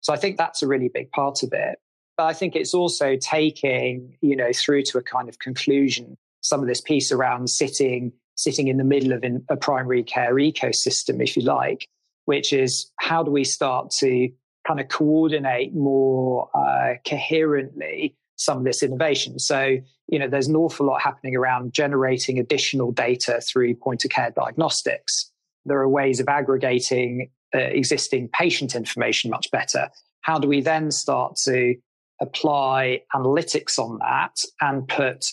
so 0.00 0.12
i 0.12 0.16
think 0.16 0.36
that's 0.36 0.62
a 0.62 0.66
really 0.66 0.90
big 0.92 1.10
part 1.12 1.42
of 1.42 1.52
it. 1.52 1.78
But 2.16 2.24
i 2.24 2.32
think 2.32 2.56
it's 2.56 2.74
also 2.74 3.16
taking 3.16 4.16
you 4.20 4.36
know 4.36 4.50
through 4.54 4.82
to 4.84 4.98
a 4.98 5.02
kind 5.02 5.28
of 5.28 5.38
conclusion 5.38 6.16
some 6.42 6.60
of 6.60 6.66
this 6.66 6.80
piece 6.80 7.12
around 7.12 7.48
sitting 7.48 8.12
sitting 8.36 8.68
in 8.68 8.78
the 8.78 8.84
middle 8.84 9.12
of 9.12 9.24
a 9.48 9.56
primary 9.56 10.02
care 10.02 10.34
ecosystem 10.34 11.22
if 11.22 11.36
you 11.36 11.42
like 11.42 11.86
which 12.26 12.52
is 12.52 12.90
how 12.98 13.22
do 13.22 13.30
we 13.30 13.44
start 13.44 13.90
to 13.90 14.28
kind 14.66 14.80
of 14.80 14.88
coordinate 14.88 15.74
more 15.74 16.48
uh, 16.54 16.94
coherently 17.06 18.16
some 18.36 18.58
of 18.58 18.64
this 18.64 18.82
innovation. 18.82 19.38
So, 19.38 19.76
you 20.08 20.18
know, 20.18 20.28
there's 20.28 20.48
an 20.48 20.56
awful 20.56 20.86
lot 20.86 21.02
happening 21.02 21.36
around 21.36 21.72
generating 21.72 22.38
additional 22.38 22.90
data 22.90 23.40
through 23.40 23.74
point 23.76 24.04
of 24.04 24.10
care 24.10 24.30
diagnostics. 24.30 25.30
There 25.66 25.78
are 25.78 25.88
ways 25.88 26.20
of 26.20 26.28
aggregating 26.28 27.30
uh, 27.54 27.58
existing 27.58 28.28
patient 28.28 28.74
information 28.74 29.30
much 29.30 29.50
better. 29.50 29.90
How 30.22 30.38
do 30.38 30.48
we 30.48 30.60
then 30.60 30.90
start 30.90 31.36
to 31.44 31.74
apply 32.20 33.02
analytics 33.14 33.78
on 33.78 33.98
that 33.98 34.36
and 34.60 34.86
put 34.86 35.24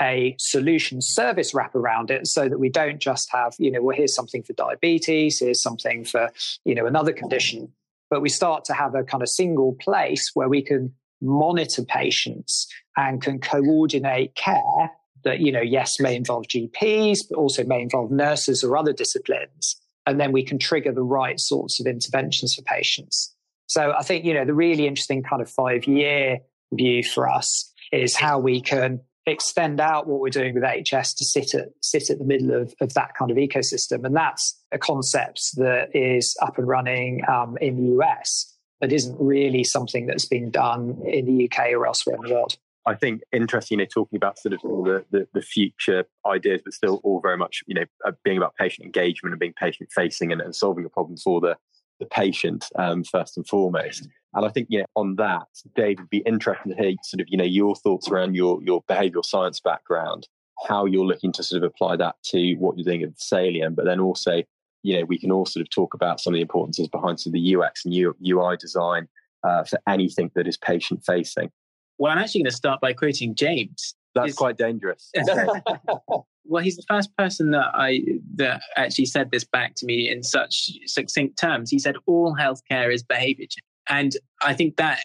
a 0.00 0.34
solution 0.38 1.00
service 1.00 1.54
wrap 1.54 1.74
around 1.74 2.10
it 2.10 2.26
so 2.26 2.48
that 2.48 2.58
we 2.58 2.68
don't 2.68 2.98
just 3.00 3.30
have, 3.30 3.54
you 3.58 3.70
know, 3.70 3.82
well, 3.82 3.96
here's 3.96 4.14
something 4.14 4.42
for 4.42 4.52
diabetes, 4.52 5.38
here's 5.40 5.62
something 5.62 6.04
for, 6.04 6.30
you 6.64 6.74
know, 6.74 6.86
another 6.86 7.12
condition, 7.12 7.72
but 8.14 8.22
we 8.22 8.28
start 8.28 8.64
to 8.64 8.72
have 8.72 8.94
a 8.94 9.02
kind 9.02 9.24
of 9.24 9.28
single 9.28 9.74
place 9.80 10.30
where 10.34 10.48
we 10.48 10.62
can 10.62 10.94
monitor 11.20 11.82
patients 11.82 12.68
and 12.96 13.20
can 13.20 13.40
coordinate 13.40 14.36
care 14.36 14.92
that, 15.24 15.40
you 15.40 15.50
know, 15.50 15.60
yes, 15.60 15.98
may 15.98 16.14
involve 16.14 16.44
GPs, 16.44 17.18
but 17.28 17.36
also 17.36 17.64
may 17.64 17.82
involve 17.82 18.12
nurses 18.12 18.62
or 18.62 18.76
other 18.76 18.92
disciplines. 18.92 19.74
And 20.06 20.20
then 20.20 20.30
we 20.30 20.44
can 20.44 20.60
trigger 20.60 20.92
the 20.92 21.02
right 21.02 21.40
sorts 21.40 21.80
of 21.80 21.88
interventions 21.88 22.54
for 22.54 22.62
patients. 22.62 23.34
So 23.66 23.92
I 23.98 24.04
think, 24.04 24.24
you 24.24 24.32
know, 24.32 24.44
the 24.44 24.54
really 24.54 24.86
interesting 24.86 25.24
kind 25.24 25.42
of 25.42 25.50
five 25.50 25.84
year 25.88 26.38
view 26.72 27.02
for 27.02 27.28
us 27.28 27.68
is 27.90 28.14
how 28.14 28.38
we 28.38 28.60
can 28.60 29.00
extend 29.26 29.80
out 29.80 30.06
what 30.06 30.20
we're 30.20 30.28
doing 30.28 30.54
with 30.54 30.64
HS 30.64 31.14
to 31.14 31.24
sit 31.24 31.54
at 31.54 31.68
sit 31.80 32.10
at 32.10 32.18
the 32.18 32.24
middle 32.24 32.50
of, 32.50 32.74
of 32.80 32.92
that 32.94 33.14
kind 33.14 33.30
of 33.30 33.36
ecosystem. 33.36 34.04
And 34.04 34.14
that's 34.14 34.62
a 34.70 34.78
concept 34.78 35.40
that 35.56 35.88
is 35.94 36.36
up 36.42 36.58
and 36.58 36.68
running 36.68 37.22
um, 37.28 37.56
in 37.60 37.76
the 37.76 38.04
US 38.04 38.54
but 38.84 38.92
isn't 38.92 39.16
really 39.18 39.64
something 39.64 40.04
that's 40.04 40.26
been 40.26 40.50
done 40.50 41.00
in 41.06 41.24
the 41.24 41.48
UK 41.50 41.72
or 41.72 41.86
elsewhere 41.86 42.16
in 42.16 42.22
the 42.28 42.34
world. 42.34 42.58
I 42.86 42.94
think 42.94 43.22
interesting, 43.32 43.78
you 43.78 43.84
know, 43.84 43.88
talking 43.88 44.18
about 44.18 44.38
sort 44.38 44.52
of 44.52 44.60
the, 44.60 45.04
the, 45.10 45.26
the, 45.32 45.40
future 45.40 46.04
ideas, 46.26 46.60
but 46.62 46.74
still 46.74 47.00
all 47.02 47.20
very 47.22 47.38
much, 47.38 47.62
you 47.66 47.74
know, 47.74 47.84
uh, 48.04 48.12
being 48.24 48.36
about 48.36 48.56
patient 48.56 48.84
engagement 48.84 49.32
and 49.32 49.40
being 49.40 49.54
patient 49.54 49.88
facing 49.90 50.32
and, 50.32 50.42
and 50.42 50.54
solving 50.54 50.84
a 50.84 50.90
problem 50.90 51.16
for 51.16 51.40
the, 51.40 51.56
the 52.00 52.06
patient 52.06 52.66
um, 52.78 53.04
first 53.04 53.36
and 53.36 53.46
foremost. 53.46 54.08
And 54.34 54.44
I 54.44 54.48
think, 54.48 54.66
you 54.70 54.80
know, 54.80 54.86
on 54.96 55.16
that, 55.16 55.46
Dave, 55.76 55.98
would 55.98 56.10
be 56.10 56.22
interested 56.26 56.70
to 56.70 56.74
hear 56.74 56.94
sort 57.04 57.20
of, 57.20 57.28
you 57.30 57.36
know, 57.36 57.44
your 57.44 57.76
thoughts 57.76 58.08
around 58.08 58.34
your, 58.34 58.60
your 58.62 58.82
behavioral 58.84 59.24
science 59.24 59.60
background, 59.60 60.26
how 60.66 60.86
you're 60.86 61.06
looking 61.06 61.32
to 61.32 61.42
sort 61.42 61.62
of 61.62 61.70
apply 61.70 61.96
that 61.96 62.16
to 62.24 62.54
what 62.54 62.76
you're 62.76 62.84
doing 62.84 63.02
at 63.02 63.16
Salium, 63.16 63.74
but 63.76 63.84
then 63.84 64.00
also, 64.00 64.42
you 64.82 64.98
know, 64.98 65.04
we 65.04 65.18
can 65.18 65.30
all 65.30 65.46
sort 65.46 65.62
of 65.62 65.70
talk 65.70 65.94
about 65.94 66.20
some 66.20 66.32
of 66.32 66.36
the 66.36 66.42
importances 66.42 66.88
behind 66.88 67.20
some 67.20 67.30
of 67.30 67.34
the 67.34 67.56
UX 67.56 67.84
and 67.84 67.94
UI 67.94 68.56
design 68.56 69.08
uh, 69.44 69.64
for 69.64 69.78
anything 69.88 70.30
that 70.34 70.48
is 70.48 70.56
patient 70.56 71.04
facing. 71.06 71.50
Well, 71.98 72.10
I'm 72.10 72.18
actually 72.18 72.42
going 72.42 72.50
to 72.50 72.56
start 72.56 72.80
by 72.80 72.92
quoting 72.92 73.34
James. 73.34 73.94
That's 74.14 74.26
he's, 74.26 74.36
quite 74.36 74.56
dangerous. 74.56 75.10
well, 76.44 76.62
he's 76.62 76.76
the 76.76 76.84
first 76.88 77.16
person 77.16 77.50
that 77.50 77.70
I 77.74 78.02
that 78.36 78.62
actually 78.76 79.06
said 79.06 79.30
this 79.30 79.44
back 79.44 79.74
to 79.76 79.86
me 79.86 80.08
in 80.08 80.22
such 80.22 80.70
succinct 80.86 81.38
terms. 81.38 81.70
He 81.70 81.78
said, 81.78 81.96
"All 82.06 82.36
healthcare 82.38 82.92
is 82.92 83.02
behavior 83.02 83.46
change," 83.46 83.62
and 83.88 84.16
I 84.42 84.54
think 84.54 84.76
that 84.76 85.04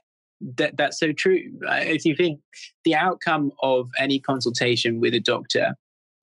that 0.58 0.78
that's 0.78 1.00
so 1.00 1.12
true. 1.12 1.52
If 1.63 2.06
you 2.06 2.15
think 2.15 2.39
the 2.86 2.95
outcome 2.95 3.52
of 3.62 3.89
any 3.98 4.19
consultation 4.19 5.00
with 5.00 5.13
a 5.13 5.19
doctor, 5.19 5.76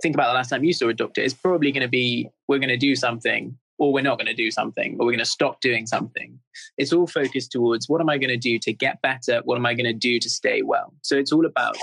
think 0.03 0.15
about 0.15 0.29
the 0.29 0.35
last 0.35 0.51
time 0.51 0.65
you 0.65 0.73
saw 0.73 0.89
a 0.89 0.95
doctor. 0.95 1.23
It's 1.23 1.35
probably 1.35 1.73
going 1.73 1.83
to 1.83 1.89
be 1.89 2.29
we're 2.49 2.59
going 2.59 2.69
to 2.69 2.77
do 2.77 2.95
something 2.95 3.59
or 3.79 3.93
we're 3.93 4.03
not 4.03 4.19
going 4.19 4.27
to 4.27 4.35
do 4.35 4.51
something, 4.51 4.97
or 4.99 5.07
we're 5.07 5.13
going 5.13 5.19
to 5.19 5.25
stop 5.25 5.61
doing 5.61 5.87
something. 5.87 6.39
It's 6.79 6.93
all 6.93 7.07
focused 7.07 7.53
towards 7.53 7.89
what 7.89 8.01
am 8.01 8.09
I 8.09 8.19
going 8.19 8.31
to 8.31 8.37
do 8.37 8.59
to 8.59 8.73
get 8.73 9.03
better? 9.03 9.43
What 9.45 9.57
am 9.57 9.67
I 9.67 9.75
going 9.75 9.87
to 9.87 9.93
do 9.93 10.19
to 10.19 10.31
stay 10.31 10.63
well? 10.63 10.95
So 11.03 11.17
it's 11.17 11.33
all 11.33 11.47
about 11.47 11.77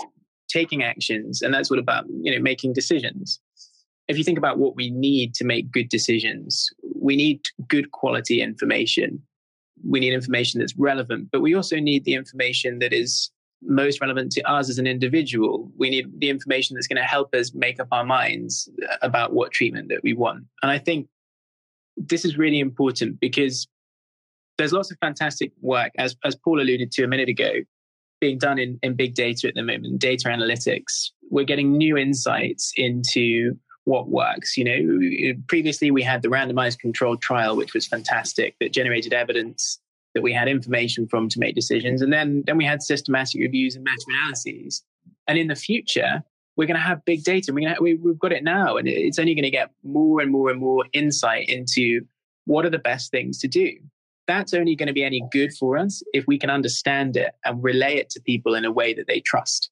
taking 0.54 0.84
actions, 0.84 1.42
and 1.42 1.54
that's 1.54 1.72
all 1.72 1.80
about 1.80 2.06
you 2.22 2.32
know 2.32 2.42
making 2.42 2.74
decisions. 2.74 3.40
If 4.08 4.18
you 4.18 4.24
think 4.24 4.38
about 4.38 4.60
what 4.60 4.76
we 4.76 4.90
need 4.90 5.34
to 5.36 5.46
make 5.46 5.72
good 5.72 5.90
decisions, 5.90 6.70
we 6.96 7.16
need 7.16 7.42
good 7.68 7.92
quality 7.92 8.42
information. 8.42 9.22
We 9.86 10.00
need 10.00 10.14
information 10.14 10.60
that's 10.60 10.78
relevant, 10.78 11.30
but 11.32 11.42
we 11.42 11.56
also 11.56 11.78
need 11.78 12.06
the 12.06 12.14
information 12.14 12.80
that 12.80 12.94
is 12.94 13.32
most 13.66 14.02
relevant 14.02 14.32
to 14.34 14.42
us 14.44 14.70
as 14.70 14.78
an 14.78 14.88
individual. 14.88 15.72
We 15.78 15.90
need 15.90 16.08
the 16.20 16.30
information 16.30 16.76
that's 16.76 16.88
going 16.88 17.02
to 17.02 17.08
help 17.08 17.34
us 17.34 17.54
make 17.54 17.80
up 17.80 17.88
our 17.92 18.04
minds 18.04 18.70
about 19.02 19.34
what 19.34 19.52
treatment 19.52 19.90
that 19.90 20.02
we 20.04 20.14
want. 20.14 20.44
And 20.62 20.72
I 20.72 20.78
think 20.78 21.08
this 21.96 22.26
is 22.26 22.38
really 22.38 22.60
important 22.60 23.20
because 23.20 23.68
there's 24.58 24.74
lots 24.74 24.92
of 24.92 24.98
fantastic 25.00 25.52
work, 25.62 25.92
as, 25.98 26.16
as 26.24 26.36
Paul 26.36 26.62
alluded 26.62 26.92
to 26.92 27.04
a 27.04 27.08
minute 27.08 27.30
ago, 27.30 27.52
being 28.24 28.38
done 28.38 28.58
in, 28.58 28.80
in 28.82 28.94
big 28.94 29.16
data 29.16 29.50
at 29.50 29.54
the 29.54 29.62
moment, 29.62 30.00
data 30.00 30.30
analytics. 30.30 31.10
We're 31.30 31.44
getting 31.44 31.74
new 31.74 31.98
insights 31.98 32.72
into 32.78 33.58
what 33.84 34.08
works. 34.08 34.56
You 34.56 34.64
know, 34.64 35.34
previously 35.50 35.92
we 35.92 36.04
had 36.04 36.22
the 36.22 36.30
randomized 36.30 36.80
controlled 36.80 37.22
trial, 37.22 37.58
which 37.58 37.74
was 37.74 37.86
fantastic, 37.86 38.56
that 38.62 38.72
generated 38.72 39.12
evidence 39.12 39.78
that 40.14 40.22
we 40.22 40.32
had 40.32 40.48
information 40.48 41.06
from 41.06 41.28
to 41.28 41.38
make 41.38 41.54
decisions. 41.54 42.02
And 42.02 42.14
then, 42.14 42.44
then 42.46 42.56
we 42.56 42.64
had 42.64 42.82
systematic 42.82 43.42
reviews 43.42 43.76
and 43.76 43.84
meta 43.84 44.06
analyses. 44.08 44.82
And 45.28 45.38
in 45.38 45.48
the 45.48 45.56
future, 45.56 46.24
we're 46.56 46.68
going 46.68 46.80
to 46.80 46.82
have 46.82 47.04
big 47.04 47.26
data. 47.26 47.52
We're 47.52 47.76
we, 47.82 47.96
we've 47.96 48.20
got 48.20 48.32
it 48.32 48.46
now, 48.46 48.78
and 48.78 48.88
it's 48.88 49.20
only 49.20 49.36
going 49.36 49.44
to 49.44 49.50
get 49.50 49.72
more 49.84 50.22
and 50.22 50.32
more 50.32 50.50
and 50.50 50.62
more 50.62 50.86
insight 50.94 51.50
into 51.50 52.06
what 52.46 52.66
are 52.66 52.70
the 52.70 52.78
best 52.78 53.12
things 53.12 53.38
to 53.40 53.50
do. 53.50 53.72
That's 54.28 54.54
only 54.54 54.76
going 54.76 54.88
to 54.88 54.94
be 54.94 55.04
any 55.04 55.24
good 55.32 55.54
for 55.54 55.78
us 55.78 56.02
if 56.14 56.26
we 56.28 56.38
can 56.38 56.50
understand 56.50 57.18
it 57.18 57.34
and 57.44 57.64
relay 57.64 57.96
it 57.96 58.10
to 58.12 58.22
people 58.22 58.56
in 58.56 58.66
a 58.66 58.72
way 58.72 58.94
that 58.94 59.08
they 59.08 59.20
trust, 59.20 59.70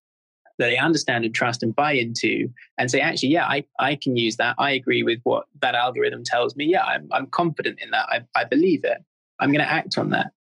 that 0.59 0.67
they 0.67 0.77
understand 0.77 1.23
and 1.25 1.33
trust 1.33 1.63
and 1.63 1.75
buy 1.75 1.93
into, 1.93 2.49
and 2.77 2.91
say, 2.91 2.99
actually, 2.99 3.29
yeah, 3.29 3.45
I, 3.45 3.63
I 3.79 3.95
can 3.95 4.17
use 4.17 4.35
that. 4.37 4.55
I 4.59 4.71
agree 4.71 5.03
with 5.03 5.19
what 5.23 5.45
that 5.61 5.75
algorithm 5.75 6.23
tells 6.25 6.55
me. 6.55 6.65
Yeah, 6.65 6.83
I'm, 6.83 7.07
I'm 7.11 7.27
confident 7.27 7.79
in 7.81 7.91
that. 7.91 8.07
I, 8.09 8.21
I 8.35 8.43
believe 8.43 8.83
it. 8.83 8.97
I'm 9.39 9.51
going 9.51 9.65
to 9.65 9.71
act 9.71 9.97
on 9.97 10.09
that. 10.09 10.31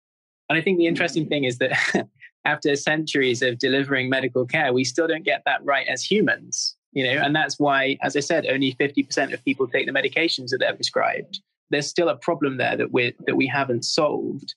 And 0.49 0.59
I 0.59 0.62
think 0.62 0.79
the 0.79 0.87
interesting 0.87 1.29
thing 1.29 1.44
is 1.44 1.59
that 1.59 2.09
after 2.44 2.75
centuries 2.75 3.42
of 3.42 3.59
delivering 3.59 4.11
medical 4.11 4.44
care, 4.46 4.73
we 4.73 4.85
still 4.85 5.07
don't 5.07 5.25
get 5.25 5.42
that 5.46 5.64
right 5.64 5.87
as 5.88 6.03
humans. 6.03 6.77
You 6.92 7.05
know, 7.05 7.23
and 7.23 7.35
that's 7.35 7.61
why, 7.61 7.96
as 8.03 8.16
I 8.16 8.20
said, 8.20 8.46
only 8.46 8.75
50% 8.75 9.33
of 9.33 9.44
people 9.44 9.68
take 9.68 9.87
the 9.87 9.92
medications 9.92 10.49
that 10.49 10.59
they're 10.59 10.75
prescribed. 10.75 11.40
There's 11.70 11.88
still 11.88 12.09
a 12.09 12.16
problem 12.16 12.56
there 12.56 12.76
that 12.76 12.92
we 12.92 13.14
that 13.26 13.37
we 13.37 13.46
haven't 13.46 13.85
solved. 13.85 14.54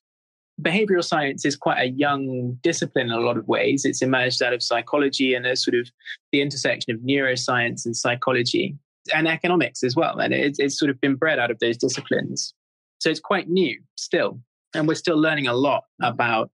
Behavioral 0.61 1.03
science 1.03 1.45
is 1.45 1.55
quite 1.55 1.79
a 1.79 1.89
young 1.89 2.57
discipline 2.61 3.07
in 3.07 3.13
a 3.13 3.19
lot 3.19 3.37
of 3.37 3.47
ways. 3.47 3.85
It's 3.85 4.03
emerged 4.03 4.41
out 4.41 4.53
of 4.53 4.61
psychology 4.61 5.33
and 5.33 5.45
a 5.47 5.55
sort 5.55 5.75
of 5.75 5.89
the 6.31 6.41
intersection 6.41 6.93
of 6.93 7.01
neuroscience 7.01 7.85
and 7.85 7.95
psychology 7.95 8.77
and 9.13 9.27
economics 9.27 9.83
as 9.83 9.95
well. 9.95 10.19
And 10.19 10.33
it's, 10.33 10.59
it's 10.59 10.77
sort 10.77 10.91
of 10.91 11.01
been 11.01 11.15
bred 11.15 11.39
out 11.39 11.49
of 11.49 11.59
those 11.59 11.77
disciplines. 11.77 12.53
So 12.99 13.09
it's 13.09 13.19
quite 13.19 13.49
new 13.49 13.81
still. 13.97 14.39
And 14.75 14.87
we're 14.87 14.95
still 14.95 15.19
learning 15.19 15.47
a 15.47 15.53
lot 15.53 15.83
about 16.01 16.51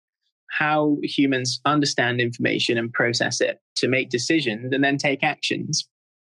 how 0.49 0.97
humans 1.03 1.61
understand 1.65 2.19
information 2.19 2.77
and 2.77 2.91
process 2.91 3.39
it 3.39 3.59
to 3.75 3.87
make 3.87 4.09
decisions 4.09 4.73
and 4.73 4.83
then 4.83 4.97
take 4.97 5.23
actions. 5.23 5.87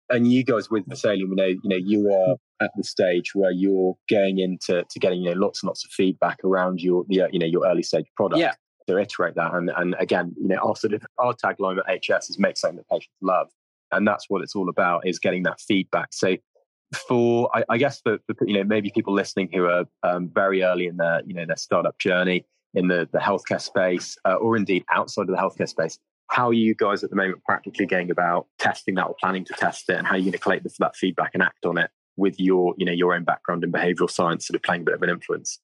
And 0.10 0.32
you 0.32 0.44
guys 0.44 0.70
with 0.70 0.88
Salium, 0.88 1.30
you 1.30 1.36
know, 1.36 1.46
you 1.46 1.60
know, 1.66 1.76
you 1.76 2.12
are 2.12 2.36
at 2.62 2.72
the 2.76 2.84
stage 2.84 3.36
where 3.36 3.52
you're 3.52 3.96
going 4.10 4.40
into 4.40 4.84
to 4.90 5.00
getting 5.00 5.22
you 5.22 5.34
know 5.34 5.40
lots 5.40 5.64
and 5.64 5.68
lots 5.68 5.86
of 5.86 5.92
feedback 5.92 6.40
around 6.44 6.82
your 6.82 7.06
you 7.10 7.40
know 7.40 7.46
your 7.46 7.66
early 7.68 7.84
stage 7.84 8.06
product. 8.16 8.40
Yeah. 8.40 8.54
To 8.88 8.98
iterate 8.98 9.36
that, 9.36 9.54
and 9.54 9.70
and 9.76 9.96
again, 10.00 10.34
you 10.40 10.48
know, 10.48 10.56
our 10.64 10.76
sort 10.78 10.94
of 10.94 11.06
our 11.18 11.34
tagline 11.34 11.78
at 11.78 12.06
HS 12.06 12.30
is 12.30 12.40
make 12.40 12.56
something 12.56 12.78
that 12.78 12.88
patients 12.88 13.18
love, 13.22 13.50
and 13.92 14.08
that's 14.08 14.30
what 14.30 14.42
it's 14.42 14.56
all 14.56 14.70
about 14.70 15.06
is 15.06 15.20
getting 15.20 15.44
that 15.44 15.60
feedback. 15.60 16.14
So 16.14 16.38
for 17.08 17.50
I, 17.54 17.66
I 17.68 17.78
guess 17.78 18.00
for, 18.00 18.18
for, 18.28 18.48
you 18.48 18.54
know 18.54 18.64
maybe 18.64 18.90
people 18.96 19.14
listening 19.14 19.50
who 19.54 19.66
are 19.66 19.84
um, 20.04 20.30
very 20.34 20.64
early 20.64 20.88
in 20.88 20.96
their 20.96 21.22
you 21.26 21.34
know 21.34 21.46
their 21.46 21.58
startup 21.58 22.00
journey 22.00 22.46
in 22.74 22.88
the, 22.88 23.10
the 23.12 23.20
healthcare 23.20 23.60
space 23.62 24.18
uh, 24.26 24.36
or 24.36 24.56
indeed 24.56 24.86
outside 24.94 25.24
of 25.24 25.28
the 25.28 25.36
healthcare 25.36 25.68
space. 25.68 26.00
How 26.30 26.50
are 26.50 26.54
you 26.54 26.76
guys 26.76 27.04
at 27.04 27.10
the 27.10 27.16
moment 27.16 27.44
practically 27.46 27.86
going 27.86 28.12
about 28.12 28.48
testing 28.60 28.96
that 28.96 29.08
or 29.08 29.16
planning 29.20 29.46
to 29.46 29.54
test 29.54 29.90
it 29.90 29.98
and 29.98 30.06
how 30.06 30.16
are 30.16 30.18
you 30.18 30.26
going 30.26 30.34
to 30.34 30.38
collect 30.38 30.68
that 30.80 30.96
feedback 30.96 31.32
and 31.34 31.42
act 31.42 31.66
on 31.66 31.78
it 31.78 31.90
with 32.18 32.40
your, 32.40 32.74
you 32.78 32.86
know, 32.86 32.92
your 32.92 33.14
own 33.14 33.24
background 33.24 33.64
in 33.64 33.72
behavioral 33.72 34.10
science 34.10 34.48
sort 34.48 34.56
of 34.56 34.64
playing 34.64 34.82
a 34.82 34.86
bit 34.86 34.96
of 34.96 35.04
an 35.04 35.10
influence? 35.10 35.60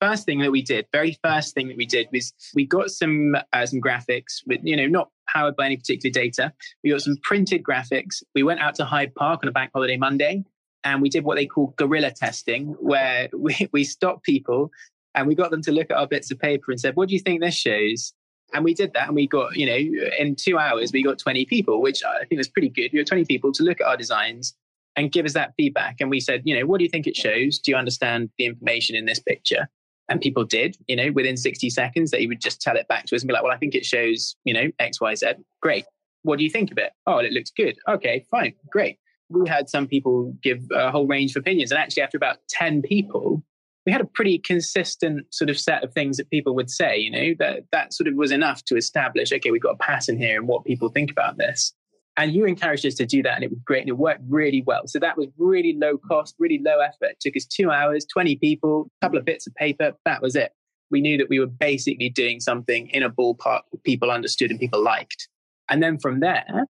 First 0.00 0.26
thing 0.26 0.38
that 0.40 0.52
we 0.52 0.62
did, 0.62 0.86
very 0.92 1.18
first 1.24 1.54
thing 1.54 1.68
that 1.68 1.76
we 1.76 1.86
did 1.86 2.08
was 2.12 2.32
we 2.54 2.64
got 2.64 2.90
some 2.90 3.34
uh, 3.52 3.66
some 3.66 3.80
graphics 3.80 4.42
with, 4.46 4.60
you 4.62 4.76
know, 4.76 4.86
not 4.86 5.10
powered 5.28 5.56
by 5.56 5.66
any 5.66 5.76
particular 5.76 6.12
data. 6.12 6.52
We 6.84 6.90
got 6.90 7.02
some 7.02 7.16
printed 7.22 7.64
graphics. 7.64 8.22
We 8.34 8.44
went 8.44 8.60
out 8.60 8.76
to 8.76 8.84
Hyde 8.84 9.14
Park 9.16 9.40
on 9.42 9.48
a 9.48 9.52
bank 9.52 9.72
holiday 9.74 9.96
Monday 9.96 10.44
and 10.84 11.02
we 11.02 11.08
did 11.08 11.24
what 11.24 11.36
they 11.36 11.46
call 11.46 11.74
guerrilla 11.76 12.10
testing, 12.10 12.68
where 12.80 13.28
we, 13.36 13.68
we 13.72 13.84
stopped 13.84 14.24
people 14.24 14.70
and 15.14 15.26
we 15.26 15.34
got 15.34 15.50
them 15.50 15.62
to 15.62 15.72
look 15.72 15.90
at 15.90 15.96
our 15.96 16.06
bits 16.06 16.30
of 16.30 16.38
paper 16.38 16.70
and 16.70 16.80
said, 16.80 16.96
"What 16.96 17.08
do 17.08 17.14
you 17.14 17.20
think 17.20 17.40
this 17.40 17.54
shows?" 17.54 18.12
And 18.54 18.64
we 18.64 18.72
did 18.72 18.92
that, 18.94 19.08
and 19.08 19.16
we 19.16 19.26
got 19.26 19.56
you 19.56 19.66
know 19.66 20.06
in 20.18 20.36
two 20.36 20.58
hours 20.58 20.92
we 20.92 21.02
got 21.02 21.18
twenty 21.18 21.44
people, 21.44 21.80
which 21.80 22.02
I 22.04 22.24
think 22.24 22.38
was 22.38 22.48
pretty 22.48 22.68
good. 22.68 22.90
We 22.92 23.00
got 23.00 23.06
twenty 23.06 23.24
people 23.24 23.52
to 23.52 23.62
look 23.62 23.80
at 23.80 23.86
our 23.86 23.96
designs 23.96 24.54
and 24.98 25.12
give 25.12 25.24
us 25.24 25.34
that 25.34 25.54
feedback. 25.56 25.96
And 26.00 26.10
we 26.10 26.18
said, 26.18 26.42
you 26.44 26.58
know, 26.58 26.66
what 26.66 26.78
do 26.78 26.84
you 26.84 26.90
think 26.90 27.06
it 27.06 27.16
shows? 27.16 27.60
Do 27.60 27.70
you 27.70 27.76
understand 27.76 28.30
the 28.36 28.46
information 28.46 28.96
in 28.96 29.04
this 29.04 29.20
picture? 29.20 29.68
And 30.08 30.20
people 30.20 30.44
did, 30.44 30.76
you 30.88 30.96
know, 30.96 31.12
within 31.12 31.36
60 31.36 31.70
seconds, 31.70 32.10
they 32.10 32.26
would 32.26 32.40
just 32.40 32.60
tell 32.60 32.76
it 32.76 32.88
back 32.88 33.06
to 33.06 33.14
us 33.14 33.22
and 33.22 33.28
be 33.28 33.32
like, 33.32 33.44
well, 33.44 33.52
I 33.52 33.58
think 33.58 33.76
it 33.76 33.84
shows, 33.84 34.34
you 34.42 34.52
know, 34.52 34.72
X, 34.80 35.00
Y, 35.00 35.14
Z. 35.14 35.34
Great. 35.62 35.84
What 36.22 36.38
do 36.38 36.44
you 36.44 36.50
think 36.50 36.72
of 36.72 36.78
it? 36.78 36.90
Oh, 37.06 37.18
it 37.18 37.32
looks 37.32 37.52
good. 37.56 37.78
Okay, 37.88 38.26
fine. 38.28 38.54
Great. 38.72 38.98
We 39.28 39.48
had 39.48 39.68
some 39.68 39.86
people 39.86 40.34
give 40.42 40.64
a 40.72 40.90
whole 40.90 41.06
range 41.06 41.36
of 41.36 41.42
opinions. 41.42 41.70
And 41.70 41.78
actually, 41.78 42.02
after 42.02 42.16
about 42.16 42.38
10 42.48 42.82
people, 42.82 43.44
we 43.86 43.92
had 43.92 44.00
a 44.00 44.06
pretty 44.06 44.38
consistent 44.38 45.32
sort 45.32 45.48
of 45.48 45.60
set 45.60 45.84
of 45.84 45.92
things 45.92 46.16
that 46.16 46.28
people 46.28 46.56
would 46.56 46.70
say, 46.70 46.98
you 46.98 47.10
know, 47.12 47.34
that 47.38 47.66
that 47.70 47.94
sort 47.94 48.08
of 48.08 48.14
was 48.14 48.32
enough 48.32 48.64
to 48.64 48.76
establish, 48.76 49.32
okay, 49.32 49.52
we've 49.52 49.62
got 49.62 49.74
a 49.74 49.78
pattern 49.78 50.18
here 50.18 50.38
and 50.38 50.48
what 50.48 50.64
people 50.64 50.88
think 50.88 51.12
about 51.12 51.36
this. 51.36 51.72
And 52.18 52.34
you 52.34 52.46
encouraged 52.46 52.84
us 52.84 52.96
to 52.96 53.06
do 53.06 53.22
that 53.22 53.36
and 53.36 53.44
it 53.44 53.50
was 53.50 53.60
great 53.64 53.82
and 53.82 53.88
it 53.88 53.96
worked 53.96 54.22
really 54.28 54.62
well. 54.66 54.88
So 54.88 54.98
that 54.98 55.16
was 55.16 55.28
really 55.38 55.76
low 55.80 55.96
cost, 55.96 56.34
really 56.40 56.60
low 56.60 56.80
effort. 56.80 57.12
It 57.12 57.20
took 57.20 57.36
us 57.36 57.46
two 57.46 57.70
hours, 57.70 58.04
20 58.06 58.34
people, 58.36 58.90
a 59.00 59.06
couple 59.06 59.18
of 59.18 59.24
bits 59.24 59.46
of 59.46 59.54
paper. 59.54 59.92
That 60.04 60.20
was 60.20 60.34
it. 60.34 60.50
We 60.90 61.00
knew 61.00 61.16
that 61.16 61.28
we 61.28 61.38
were 61.38 61.46
basically 61.46 62.08
doing 62.08 62.40
something 62.40 62.88
in 62.88 63.04
a 63.04 63.10
ballpark 63.10 63.60
people 63.84 64.10
understood 64.10 64.50
and 64.50 64.58
people 64.58 64.82
liked. 64.82 65.28
And 65.68 65.80
then 65.80 65.96
from 65.96 66.18
there, 66.18 66.66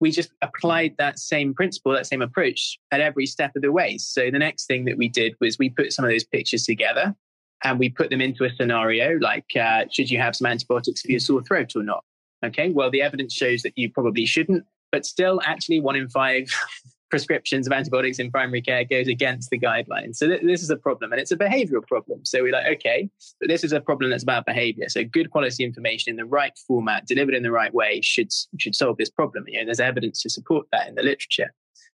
we 0.00 0.10
just 0.10 0.32
applied 0.42 0.96
that 0.98 1.20
same 1.20 1.54
principle, 1.54 1.92
that 1.92 2.06
same 2.06 2.22
approach 2.22 2.76
at 2.90 3.00
every 3.00 3.26
step 3.26 3.54
of 3.54 3.62
the 3.62 3.70
way. 3.70 3.96
So 3.96 4.28
the 4.28 4.40
next 4.40 4.66
thing 4.66 4.86
that 4.86 4.98
we 4.98 5.08
did 5.08 5.34
was 5.40 5.56
we 5.56 5.70
put 5.70 5.92
some 5.92 6.04
of 6.04 6.10
those 6.10 6.24
pictures 6.24 6.64
together 6.64 7.14
and 7.62 7.78
we 7.78 7.90
put 7.90 8.10
them 8.10 8.20
into 8.20 8.42
a 8.42 8.50
scenario 8.56 9.18
like, 9.20 9.44
uh, 9.54 9.84
should 9.88 10.10
you 10.10 10.18
have 10.18 10.34
some 10.34 10.50
antibiotics 10.50 11.02
for 11.02 11.12
your 11.12 11.20
sore 11.20 11.44
throat 11.44 11.76
or 11.76 11.84
not? 11.84 12.02
Okay, 12.44 12.70
well, 12.70 12.90
the 12.90 13.02
evidence 13.02 13.34
shows 13.34 13.62
that 13.62 13.74
you 13.76 13.90
probably 13.90 14.24
shouldn't, 14.24 14.64
but 14.92 15.06
still, 15.06 15.40
actually, 15.44 15.80
one 15.80 15.96
in 15.96 16.08
five 16.08 16.46
prescriptions 17.10 17.66
of 17.66 17.72
antibiotics 17.72 18.18
in 18.18 18.30
primary 18.30 18.62
care 18.62 18.84
goes 18.84 19.08
against 19.08 19.50
the 19.50 19.58
guidelines. 19.58 20.16
So 20.16 20.28
th- 20.28 20.42
this 20.42 20.62
is 20.62 20.70
a 20.70 20.76
problem 20.76 21.12
and 21.12 21.20
it's 21.20 21.32
a 21.32 21.36
behavioral 21.36 21.86
problem. 21.86 22.24
So 22.24 22.42
we're 22.42 22.52
like, 22.52 22.66
okay, 22.78 23.10
but 23.40 23.48
this 23.48 23.64
is 23.64 23.72
a 23.72 23.80
problem 23.80 24.10
that's 24.10 24.22
about 24.22 24.46
behavior. 24.46 24.88
So 24.88 25.04
good 25.04 25.30
quality 25.30 25.64
information 25.64 26.10
in 26.10 26.16
the 26.16 26.24
right 26.24 26.52
format, 26.66 27.06
delivered 27.06 27.34
in 27.34 27.42
the 27.42 27.50
right 27.50 27.74
way 27.74 28.00
should, 28.00 28.28
should 28.58 28.76
solve 28.76 28.96
this 28.96 29.10
problem. 29.10 29.44
You 29.48 29.58
know, 29.58 29.64
there's 29.66 29.80
evidence 29.80 30.22
to 30.22 30.30
support 30.30 30.66
that 30.72 30.88
in 30.88 30.94
the 30.94 31.02
literature. 31.02 31.52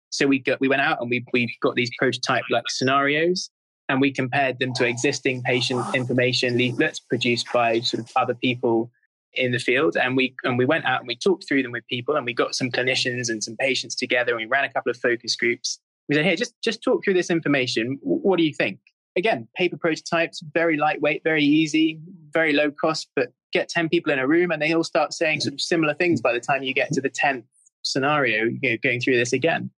So 0.09 0.27
we 0.27 0.39
got, 0.39 0.59
we 0.59 0.67
went 0.67 0.81
out 0.81 1.01
and 1.01 1.09
we, 1.09 1.25
we 1.33 1.55
got 1.61 1.75
these 1.75 1.91
prototype 1.97 2.43
like 2.51 2.65
scenarios 2.67 3.49
and 3.89 4.01
we 4.01 4.11
compared 4.11 4.59
them 4.59 4.73
to 4.73 4.85
existing 4.85 5.43
patient 5.43 5.83
information 5.93 6.57
leaflets 6.57 6.99
produced 6.99 7.47
by 7.53 7.79
sort 7.79 8.03
of 8.03 8.11
other 8.15 8.33
people 8.33 8.91
in 9.37 9.51
the 9.51 9.59
field 9.59 9.95
and 9.97 10.15
we 10.15 10.35
and 10.43 10.57
we 10.57 10.65
went 10.65 10.85
out 10.85 10.99
and 10.99 11.07
we 11.07 11.15
talked 11.15 11.47
through 11.47 11.63
them 11.63 11.71
with 11.71 11.85
people 11.87 12.15
and 12.15 12.25
we 12.25 12.33
got 12.33 12.55
some 12.55 12.69
clinicians 12.69 13.29
and 13.29 13.43
some 13.43 13.55
patients 13.57 13.95
together 13.95 14.31
and 14.31 14.39
we 14.39 14.45
ran 14.45 14.63
a 14.63 14.71
couple 14.71 14.89
of 14.89 14.97
focus 14.97 15.35
groups. 15.35 15.79
We 16.09 16.15
said 16.15 16.25
hey 16.25 16.35
just 16.35 16.53
just 16.61 16.83
talk 16.83 17.03
through 17.03 17.15
this 17.15 17.29
information. 17.29 17.97
What 18.01 18.37
do 18.37 18.43
you 18.43 18.53
think? 18.53 18.79
Again 19.17 19.47
paper 19.55 19.77
prototypes 19.77 20.43
very 20.53 20.77
lightweight 20.77 21.23
very 21.23 21.43
easy 21.43 21.99
very 22.33 22.53
low 22.53 22.71
cost 22.71 23.09
but 23.15 23.31
get 23.53 23.69
10 23.69 23.87
people 23.87 24.11
in 24.11 24.19
a 24.19 24.27
room 24.27 24.51
and 24.51 24.61
they 24.61 24.73
all 24.73 24.83
start 24.83 25.13
saying 25.13 25.39
sort 25.39 25.53
of 25.53 25.61
similar 25.61 25.93
things 25.93 26.19
by 26.19 26.33
the 26.33 26.41
time 26.41 26.63
you 26.63 26.73
get 26.73 26.91
to 26.91 26.99
the 26.99 27.09
10th 27.09 27.45
scenario 27.83 28.43
you 28.61 28.71
know, 28.71 28.77
going 28.83 28.99
through 28.99 29.15
this 29.15 29.31
again. 29.31 29.69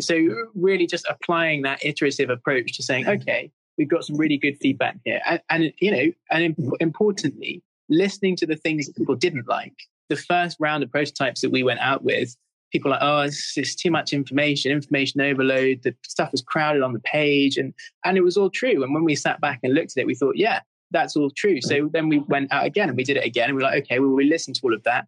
So 0.00 0.16
really 0.54 0.86
just 0.86 1.06
applying 1.08 1.62
that 1.62 1.84
iterative 1.84 2.30
approach 2.30 2.76
to 2.76 2.82
saying 2.82 3.06
okay 3.06 3.52
we've 3.78 3.88
got 3.88 4.04
some 4.04 4.16
really 4.16 4.36
good 4.36 4.58
feedback 4.58 4.98
here. 5.04 5.20
And, 5.24 5.40
and 5.48 5.72
you 5.80 5.90
know 5.90 6.12
and 6.30 6.44
imp- 6.44 6.74
importantly 6.80 7.62
listening 7.90 8.36
to 8.36 8.46
the 8.46 8.56
things 8.56 8.86
that 8.86 8.96
people 8.96 9.14
didn't 9.14 9.48
like. 9.48 9.74
The 10.08 10.16
first 10.16 10.56
round 10.60 10.82
of 10.82 10.90
prototypes 10.90 11.40
that 11.42 11.50
we 11.50 11.62
went 11.62 11.80
out 11.80 12.02
with, 12.02 12.34
people 12.72 12.90
like, 12.90 13.00
oh, 13.02 13.20
it's, 13.20 13.56
it's 13.56 13.74
too 13.74 13.90
much 13.90 14.12
information, 14.12 14.72
information 14.72 15.20
overload. 15.20 15.82
The 15.82 15.94
stuff 16.06 16.32
was 16.32 16.42
crowded 16.42 16.82
on 16.82 16.92
the 16.92 17.00
page, 17.00 17.56
and 17.56 17.74
and 18.04 18.16
it 18.16 18.22
was 18.22 18.36
all 18.36 18.50
true. 18.50 18.82
And 18.82 18.94
when 18.94 19.04
we 19.04 19.14
sat 19.14 19.40
back 19.40 19.60
and 19.62 19.74
looked 19.74 19.92
at 19.96 20.00
it, 20.00 20.06
we 20.06 20.14
thought, 20.14 20.36
yeah, 20.36 20.60
that's 20.90 21.16
all 21.16 21.30
true. 21.30 21.60
So 21.60 21.74
mm-hmm. 21.74 21.88
then 21.92 22.08
we 22.08 22.18
went 22.18 22.52
out 22.52 22.64
again 22.64 22.88
and 22.88 22.96
we 22.96 23.04
did 23.04 23.16
it 23.16 23.24
again, 23.24 23.50
and 23.50 23.56
we 23.56 23.62
are 23.62 23.70
like, 23.70 23.84
okay, 23.84 23.98
well, 23.98 24.10
we 24.10 24.24
listened 24.24 24.56
to 24.56 24.62
all 24.64 24.74
of 24.74 24.82
that. 24.84 25.06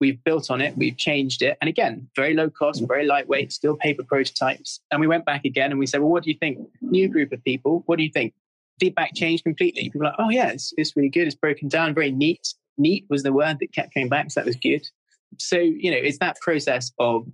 We've 0.00 0.22
built 0.24 0.50
on 0.50 0.60
it, 0.60 0.76
we've 0.76 0.96
changed 0.96 1.40
it. 1.40 1.56
And 1.60 1.68
again, 1.68 2.08
very 2.16 2.34
low 2.34 2.50
cost, 2.50 2.80
mm-hmm. 2.80 2.88
very 2.88 3.06
lightweight, 3.06 3.52
still 3.52 3.76
paper 3.76 4.02
prototypes. 4.02 4.80
And 4.90 5.00
we 5.00 5.06
went 5.06 5.24
back 5.24 5.44
again 5.44 5.70
and 5.70 5.78
we 5.78 5.86
said, 5.86 6.00
well, 6.00 6.10
what 6.10 6.24
do 6.24 6.30
you 6.30 6.36
think? 6.36 6.58
New 6.80 7.08
group 7.08 7.32
of 7.32 7.42
people, 7.44 7.84
what 7.86 7.96
do 7.96 8.02
you 8.02 8.10
think? 8.10 8.34
Feedback 8.80 9.14
changed 9.14 9.44
completely. 9.44 9.84
People 9.84 10.00
were 10.00 10.06
like, 10.06 10.16
oh 10.18 10.30
yeah, 10.30 10.48
it's, 10.48 10.72
it's 10.76 10.96
really 10.96 11.08
good. 11.08 11.26
It's 11.26 11.36
broken 11.36 11.68
down, 11.68 11.94
very 11.94 12.10
neat. 12.10 12.54
Neat 12.76 13.06
was 13.08 13.22
the 13.22 13.32
word 13.32 13.58
that 13.60 13.72
kept 13.72 13.94
coming 13.94 14.08
back, 14.08 14.30
so 14.30 14.40
that 14.40 14.46
was 14.46 14.56
good. 14.56 14.86
So 15.38 15.58
you 15.58 15.90
know, 15.90 15.96
it's 15.96 16.18
that 16.18 16.40
process 16.40 16.92
of 16.98 17.26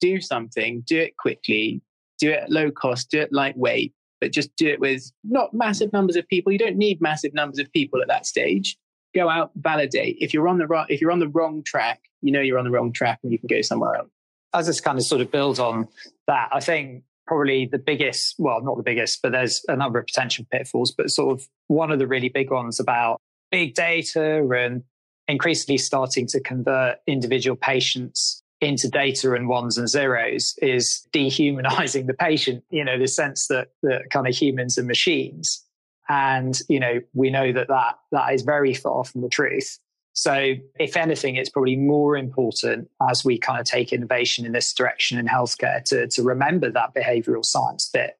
do 0.00 0.20
something, 0.20 0.82
do 0.86 0.98
it 0.98 1.16
quickly, 1.16 1.80
do 2.18 2.30
it 2.30 2.50
low 2.50 2.70
cost, 2.70 3.10
do 3.10 3.20
it 3.20 3.32
lightweight, 3.32 3.94
but 4.20 4.32
just 4.32 4.54
do 4.56 4.68
it 4.68 4.80
with 4.80 5.10
not 5.24 5.54
massive 5.54 5.92
numbers 5.92 6.16
of 6.16 6.28
people. 6.28 6.52
You 6.52 6.58
don't 6.58 6.76
need 6.76 7.00
massive 7.00 7.34
numbers 7.34 7.58
of 7.58 7.72
people 7.72 8.00
at 8.02 8.08
that 8.08 8.26
stage. 8.26 8.76
Go 9.14 9.28
out, 9.28 9.50
validate. 9.56 10.16
If 10.20 10.32
you're 10.32 10.48
on 10.48 10.58
the 10.58 10.66
right, 10.66 10.86
if 10.88 11.00
you're 11.00 11.12
on 11.12 11.18
the 11.18 11.28
wrong 11.28 11.62
track, 11.62 12.00
you 12.20 12.32
know 12.32 12.40
you're 12.40 12.58
on 12.58 12.64
the 12.64 12.70
wrong 12.70 12.92
track, 12.92 13.18
and 13.22 13.32
you 13.32 13.38
can 13.38 13.48
go 13.48 13.62
somewhere 13.62 13.96
else. 13.96 14.10
As 14.54 14.66
this 14.66 14.80
kind 14.80 14.98
of 14.98 15.04
sort 15.04 15.20
of 15.20 15.30
builds 15.30 15.58
on 15.58 15.88
that, 16.26 16.50
I 16.52 16.60
think 16.60 17.04
probably 17.26 17.66
the 17.66 17.78
biggest, 17.78 18.34
well, 18.38 18.60
not 18.62 18.76
the 18.76 18.82
biggest, 18.82 19.20
but 19.22 19.32
there's 19.32 19.64
a 19.68 19.76
number 19.76 19.98
of 19.98 20.06
potential 20.06 20.44
pitfalls, 20.50 20.92
but 20.92 21.10
sort 21.10 21.38
of 21.38 21.46
one 21.68 21.90
of 21.90 21.98
the 21.98 22.06
really 22.06 22.28
big 22.28 22.50
ones 22.50 22.80
about 22.80 23.20
big 23.50 23.74
data 23.74 24.46
and 24.56 24.82
increasingly 25.28 25.78
starting 25.78 26.26
to 26.26 26.40
convert 26.40 26.98
individual 27.06 27.56
patients 27.56 28.42
into 28.60 28.88
data 28.88 29.34
and 29.34 29.48
ones 29.48 29.76
and 29.76 29.88
zeros 29.88 30.54
is 30.62 31.06
dehumanizing 31.12 32.06
the 32.06 32.14
patient, 32.14 32.64
you 32.70 32.84
know, 32.84 32.98
the 32.98 33.08
sense 33.08 33.48
that, 33.48 33.68
that 33.82 34.10
kind 34.10 34.26
of 34.26 34.34
humans 34.34 34.78
and 34.78 34.86
machines. 34.86 35.64
And, 36.08 36.58
you 36.68 36.78
know, 36.78 37.00
we 37.12 37.30
know 37.30 37.52
that, 37.52 37.68
that 37.68 37.98
that 38.12 38.34
is 38.34 38.42
very 38.42 38.74
far 38.74 39.04
from 39.04 39.22
the 39.22 39.28
truth. 39.28 39.78
So, 40.14 40.54
if 40.78 40.96
anything, 40.96 41.36
it's 41.36 41.48
probably 41.48 41.76
more 41.76 42.16
important 42.16 42.90
as 43.08 43.24
we 43.24 43.38
kind 43.38 43.58
of 43.58 43.66
take 43.66 43.92
innovation 43.92 44.44
in 44.44 44.52
this 44.52 44.72
direction 44.72 45.18
in 45.18 45.26
healthcare 45.26 45.82
to, 45.84 46.06
to 46.08 46.22
remember 46.22 46.70
that 46.70 46.94
behavioral 46.94 47.44
science 47.44 47.88
bit. 47.92 48.18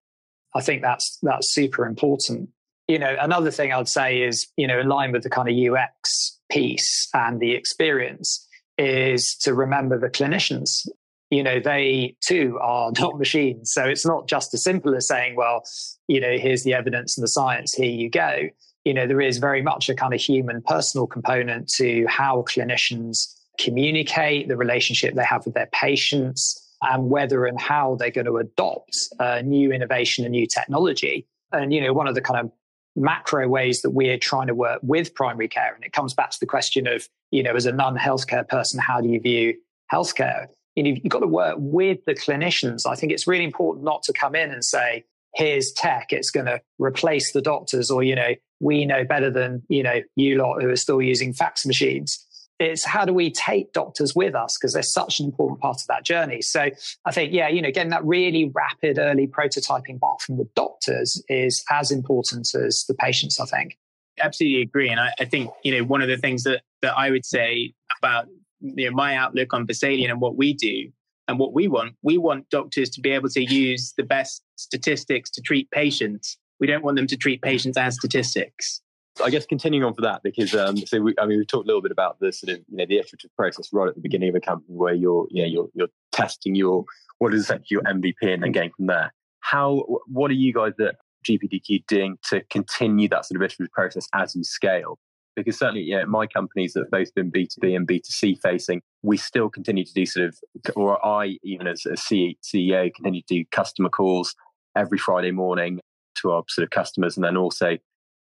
I 0.55 0.63
think 0.63 0.83
that's 0.83 1.19
that's 1.23 1.53
super 1.53 1.85
important. 1.85 2.49
You 2.89 2.99
know, 2.99 3.15
another 3.21 3.51
thing 3.51 3.73
I'd 3.73 3.89
say 3.89 4.23
is, 4.23 4.47
you 4.57 4.67
know, 4.67 4.79
in 4.81 4.89
line 4.89 5.13
with 5.13 5.23
the 5.23 5.31
kind 5.31 5.49
of 5.49 5.55
UX 5.55 6.39
piece 6.51 7.09
and 7.15 7.41
the 7.41 7.53
experience 7.53 8.47
is 8.79 9.37
to 9.37 9.55
remember 9.55 9.99
the 9.99 10.11
clinicians. 10.11 10.87
You 11.31 11.43
know, 11.43 11.61
they 11.61 12.17
too 12.21 12.59
are 12.61 12.91
not 12.99 13.19
machines. 13.19 13.73
So 13.73 13.85
it's 13.85 14.07
not 14.07 14.29
just 14.29 14.53
as 14.55 14.65
simple 14.65 14.95
as 14.95 15.07
saying, 15.07 15.37
well, 15.37 15.63
you 16.09 16.21
know, 16.21 16.37
here's 16.39 16.65
the 16.65 16.75
evidence 16.75 17.17
and 17.17 17.23
the 17.23 17.29
science, 17.29 17.75
here 17.75 17.91
you 17.91 18.09
go 18.09 18.49
you 18.85 18.95
know, 18.95 19.07
there 19.07 19.21
is 19.21 19.39
very 19.39 19.63
much 19.63 19.89
a 19.89 19.95
kind 19.95 20.15
of 20.15 20.21
human 20.21 20.63
personal 20.63 21.07
component 21.07 21.69
to 21.75 22.05
how 22.09 22.45
clinicians 22.49 23.35
communicate, 23.59 24.49
the 24.49 24.57
relationship 24.57 25.15
they 25.15 25.25
have 25.25 25.45
with 25.45 25.55
their 25.55 25.69
patients, 25.73 26.59
and 26.83 27.09
whether 27.09 27.47
and 27.47 27.61
how 27.61 27.95
they're 27.95 28.11
going 28.11 28.27
to 28.27 28.39
adopt 28.39 29.09
new 29.45 29.73
innovation 29.73 30.25
and 30.25 30.33
new 30.33 30.47
technology. 30.47 31.27
And, 31.53 31.73
you 31.73 31.81
know, 31.81 31.93
one 31.93 32.09
of 32.09 32.15
the 32.15 32.21
kind 32.21 32.41
of 32.41 32.51
macro 32.97 33.49
ways 33.49 33.83
that 33.83 33.91
we're 33.91 34.19
trying 34.19 34.49
to 34.49 34.55
work 34.55 34.81
with 34.83 35.15
primary 35.15 35.49
care, 35.49 35.75
and 35.75 35.85
it 35.85 35.93
comes 35.93 36.13
back 36.15 36.31
to 36.31 36.41
the 36.41 36.47
question 36.47 36.87
of, 36.87 37.09
you 37.31 37.43
know, 37.43 37.55
as 37.55 37.67
a 37.67 37.73
non 37.73 37.97
healthcare 37.97 38.47
person, 38.47 38.81
how 38.81 39.01
do 39.01 39.09
you 39.09 39.21
view 39.21 39.55
healthcare? 39.93 40.49
You 40.75 40.83
know, 40.83 40.91
you've 40.91 41.09
got 41.09 41.21
to 41.21 41.27
work 41.27 41.57
with 41.59 42.05
the 42.07 42.15
clinicians. 42.15 42.87
I 42.87 42.95
think 42.95 43.13
it's 43.13 43.27
really 43.27 43.45
important 43.45 43.85
not 43.85 44.03
to 44.05 44.13
come 44.13 44.35
in 44.35 44.51
and 44.51 44.65
say, 44.65 45.05
here's 45.35 45.73
tech, 45.73 46.13
it's 46.13 46.31
going 46.31 46.47
to 46.47 46.61
replace 46.79 47.33
the 47.33 47.43
doctors, 47.43 47.91
or, 47.91 48.03
you 48.03 48.15
know, 48.15 48.35
we 48.63 48.87
know 48.87 49.05
better 49.05 49.31
than 49.31 49.63
you 49.69 49.83
know 49.83 50.01
you 50.17 50.39
lot 50.39 50.63
who 50.63 50.71
are 50.71 50.77
still 50.77 51.03
using 51.03 51.35
fax 51.35 51.67
machines. 51.67 52.25
It's 52.59 52.85
how 52.85 53.05
do 53.05 53.13
we 53.13 53.31
take 53.31 53.73
doctors 53.73 54.15
with 54.15 54.37
us? 54.37 54.57
Because 54.57 54.73
they're 54.73 54.85
such 54.85 55.19
an 55.19 55.27
important 55.27 55.61
part 55.61 55.81
of 55.81 55.87
that 55.89 56.05
journey. 56.05 56.41
So 56.41 56.71
i 57.05 57.13
think 57.13 57.33
yeah 57.33 57.49
you 57.49 57.61
know 57.61 57.73
getting 57.73 57.91
that 57.91 58.05
really 58.05 58.51
rapid 58.55 58.99
early 58.99 59.27
prototyping 59.27 60.01
back 60.01 60.21
from 60.21 60.37
the 60.39 60.49
doctors 60.55 61.23
is 61.29 61.65
as 61.71 61.91
important 61.91 62.55
as 62.55 62.85
the 62.89 62.95
patients 62.95 63.41
i 63.41 63.45
think. 63.45 63.77
Absolutely 64.21 64.61
agree. 64.63 64.91
And 64.91 65.01
I, 65.01 65.11
I 65.19 65.25
think 65.25 65.51
you 65.65 65.77
know 65.77 65.85
one 65.85 66.01
of 66.01 66.09
the 66.09 66.17
things 66.17 66.45
that 66.45 66.63
that 66.83 66.97
i 66.97 67.11
would 67.11 67.27
say 67.27 67.75
about 67.99 68.27
you 68.61 68.89
know 68.89 68.95
my 68.95 69.17
outlook 69.17 69.53
on 69.53 69.67
Vesalian 69.67 70.11
and 70.11 70.21
what 70.21 70.37
we 70.37 70.55
do 70.55 70.91
and 71.27 71.39
what 71.39 71.53
we 71.53 71.67
want 71.67 71.95
we 72.03 72.17
want 72.17 72.49
doctors 72.51 72.91
to 72.91 73.01
be 73.01 73.11
able 73.11 73.29
to 73.31 73.43
use 73.43 73.93
the 73.97 74.05
best 74.05 74.43
statistics 74.57 75.31
to 75.31 75.41
treat 75.41 75.69
patients 75.71 76.39
we 76.61 76.67
don't 76.67 76.85
want 76.85 76.97
them 76.97 77.07
to 77.07 77.17
treat 77.17 77.43
patients 77.43 77.77
as 77.77 77.95
statistics. 77.95 78.81
I 79.23 79.31
guess 79.31 79.45
continuing 79.45 79.85
on 79.85 79.95
for 79.95 80.01
that, 80.03 80.23
because 80.23 80.55
um, 80.55 80.77
so 80.79 81.01
we, 81.01 81.15
I 81.21 81.27
mean, 81.27 81.39
we 81.39 81.45
talked 81.45 81.65
a 81.65 81.67
little 81.67 81.83
bit 81.83 81.93
about 81.93 82.19
the 82.21 82.33
sort 82.33 82.55
of 82.55 82.65
you 82.69 82.79
know 82.79 82.87
the 82.87 82.97
iterative 82.97 83.31
process 83.37 83.69
right 83.73 83.89
at 83.89 83.95
the 83.95 84.01
beginning 84.01 84.31
of 84.31 84.35
a 84.35 84.41
company 84.41 84.75
where 84.75 84.95
you're 84.95 85.27
you 85.31 85.43
know 85.43 85.49
you're 85.49 85.69
you're 85.75 85.89
testing 86.13 86.55
your 86.55 86.85
what 87.19 87.35
is 87.35 87.43
essentially 87.43 87.67
your 87.71 87.83
MVP 87.83 88.15
and 88.23 88.43
then 88.43 88.53
going 88.53 88.71
from 88.77 88.87
there. 88.87 89.13
How 89.41 89.85
what 90.07 90.31
are 90.31 90.35
you 90.35 90.55
guys 90.55 90.73
at 90.81 90.97
GPDQ 91.29 91.87
doing 91.89 92.17
to 92.31 92.43
continue 92.49 93.09
that 93.09 93.27
sort 93.27 93.37
of 93.37 93.43
iterative 93.43 93.73
process 93.73 94.09
as 94.15 94.35
you 94.35 94.45
scale? 94.45 94.99
Because 95.37 95.59
certainly, 95.59 95.83
yeah, 95.83 96.05
my 96.05 96.27
companies 96.27 96.75
that 96.75 96.81
have 96.81 96.91
both 96.91 97.15
been 97.15 97.31
B2B 97.31 97.75
and 97.75 97.89
B2C 97.89 98.39
facing, 98.43 98.83
we 99.03 99.17
still 99.17 99.49
continue 99.49 99.85
to 99.85 99.93
do 99.95 100.05
sort 100.05 100.27
of, 100.27 100.37
or 100.77 101.05
I, 101.05 101.39
even 101.43 101.67
as 101.67 101.87
a 101.87 101.93
CEO, 101.93 102.95
continue 102.95 103.23
to 103.23 103.35
do 103.35 103.45
customer 103.51 103.89
calls 103.89 104.35
every 104.77 104.99
Friday 104.99 105.31
morning 105.31 105.81
to 106.21 106.31
our 106.31 106.43
sort 106.49 106.65
of 106.65 106.71
customers. 106.71 107.17
And 107.17 107.25
then 107.25 107.37
also 107.37 107.79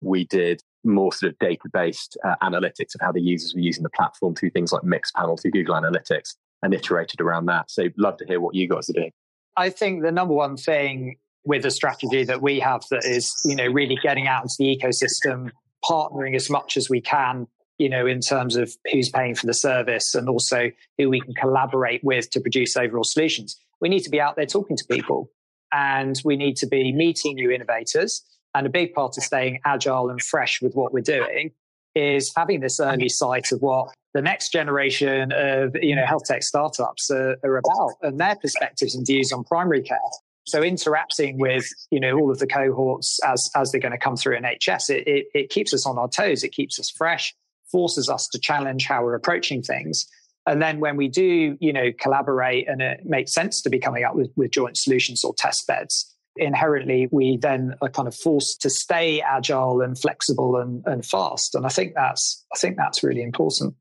we 0.02 0.24
did 0.24 0.62
more 0.84 1.12
sort 1.12 1.32
of 1.32 1.38
data 1.38 1.68
based 1.72 2.16
uh, 2.24 2.36
analytics 2.42 2.94
of 2.94 3.00
how 3.00 3.12
the 3.12 3.20
users 3.20 3.54
were 3.54 3.60
using 3.60 3.82
the 3.82 3.90
platform 3.90 4.34
through 4.34 4.50
things 4.50 4.72
like 4.72 4.82
Mixpanel, 4.82 5.40
through 5.40 5.50
Google 5.50 5.74
Analytics, 5.74 6.34
and 6.62 6.72
iterated 6.72 7.20
around 7.20 7.46
that. 7.46 7.70
So 7.70 7.88
love 7.96 8.16
to 8.18 8.26
hear 8.26 8.40
what 8.40 8.54
you 8.54 8.68
guys 8.68 8.88
are 8.90 8.94
doing. 8.94 9.12
I 9.56 9.70
think 9.70 10.02
the 10.02 10.12
number 10.12 10.34
one 10.34 10.56
thing 10.56 11.16
with 11.44 11.62
the 11.62 11.70
strategy 11.70 12.24
that 12.24 12.42
we 12.42 12.60
have 12.60 12.82
that 12.90 13.04
is, 13.04 13.32
you 13.44 13.54
know, 13.54 13.66
really 13.66 13.96
getting 14.02 14.26
out 14.26 14.42
into 14.42 14.54
the 14.58 14.76
ecosystem, 14.76 15.50
partnering 15.84 16.34
as 16.34 16.50
much 16.50 16.76
as 16.76 16.90
we 16.90 17.00
can, 17.00 17.46
you 17.78 17.88
know, 17.88 18.06
in 18.06 18.20
terms 18.20 18.56
of 18.56 18.72
who's 18.92 19.08
paying 19.08 19.34
for 19.34 19.46
the 19.46 19.54
service 19.54 20.14
and 20.14 20.28
also 20.28 20.70
who 20.98 21.08
we 21.08 21.20
can 21.20 21.34
collaborate 21.34 22.02
with 22.02 22.30
to 22.30 22.40
produce 22.40 22.76
overall 22.76 23.04
solutions. 23.04 23.56
We 23.80 23.88
need 23.88 24.00
to 24.00 24.10
be 24.10 24.20
out 24.20 24.36
there 24.36 24.46
talking 24.46 24.76
to 24.76 24.84
people 24.90 25.30
and 25.72 26.20
we 26.24 26.36
need 26.36 26.56
to 26.56 26.66
be 26.66 26.92
meeting 26.92 27.34
new 27.34 27.50
innovators. 27.50 28.22
And 28.54 28.66
a 28.66 28.70
big 28.70 28.94
part 28.94 29.16
of 29.18 29.22
staying 29.22 29.60
agile 29.64 30.08
and 30.08 30.22
fresh 30.22 30.62
with 30.62 30.74
what 30.74 30.92
we're 30.92 31.02
doing 31.02 31.50
is 31.94 32.32
having 32.36 32.60
this 32.60 32.80
early 32.80 33.08
sight 33.08 33.52
of 33.52 33.60
what 33.60 33.88
the 34.14 34.22
next 34.22 34.50
generation 34.50 35.32
of 35.32 35.76
you 35.82 35.94
know 35.94 36.06
health 36.06 36.24
tech 36.24 36.42
startups 36.42 37.10
are, 37.10 37.36
are 37.44 37.58
about 37.58 37.92
and 38.02 38.18
their 38.18 38.36
perspectives 38.36 38.94
and 38.94 39.06
views 39.06 39.32
on 39.32 39.44
primary 39.44 39.82
care. 39.82 39.98
So 40.46 40.62
interacting 40.62 41.38
with 41.38 41.68
you 41.90 42.00
know 42.00 42.18
all 42.18 42.30
of 42.30 42.38
the 42.38 42.46
cohorts 42.46 43.18
as 43.24 43.50
as 43.54 43.72
they're 43.72 43.80
going 43.80 43.92
to 43.92 43.98
come 43.98 44.16
through 44.16 44.38
NHS, 44.38 44.90
it, 44.90 45.06
it, 45.06 45.26
it 45.34 45.50
keeps 45.50 45.74
us 45.74 45.84
on 45.84 45.98
our 45.98 46.08
toes. 46.08 46.44
It 46.44 46.52
keeps 46.52 46.78
us 46.78 46.90
fresh, 46.90 47.34
forces 47.70 48.08
us 48.08 48.28
to 48.28 48.38
challenge 48.38 48.86
how 48.86 49.02
we're 49.02 49.14
approaching 49.14 49.62
things. 49.62 50.06
And 50.46 50.62
then 50.62 50.78
when 50.78 50.96
we 50.96 51.08
do, 51.08 51.56
you 51.60 51.72
know, 51.72 51.90
collaborate 51.98 52.68
and 52.68 52.80
it 52.80 53.00
makes 53.04 53.32
sense 53.32 53.60
to 53.62 53.70
be 53.70 53.78
coming 53.78 54.04
up 54.04 54.14
with, 54.14 54.30
with 54.36 54.52
joint 54.52 54.76
solutions 54.76 55.24
or 55.24 55.34
test 55.36 55.66
beds, 55.66 56.14
inherently 56.36 57.08
we 57.10 57.36
then 57.36 57.74
are 57.82 57.88
kind 57.88 58.06
of 58.06 58.14
forced 58.14 58.60
to 58.60 58.70
stay 58.70 59.20
agile 59.20 59.80
and 59.80 59.98
flexible 59.98 60.56
and, 60.56 60.84
and 60.86 61.04
fast. 61.04 61.54
And 61.54 61.66
I 61.66 61.68
think 61.68 61.94
that's 61.94 62.44
I 62.54 62.58
think 62.58 62.76
that's 62.76 63.02
really 63.02 63.22
important. 63.22 63.74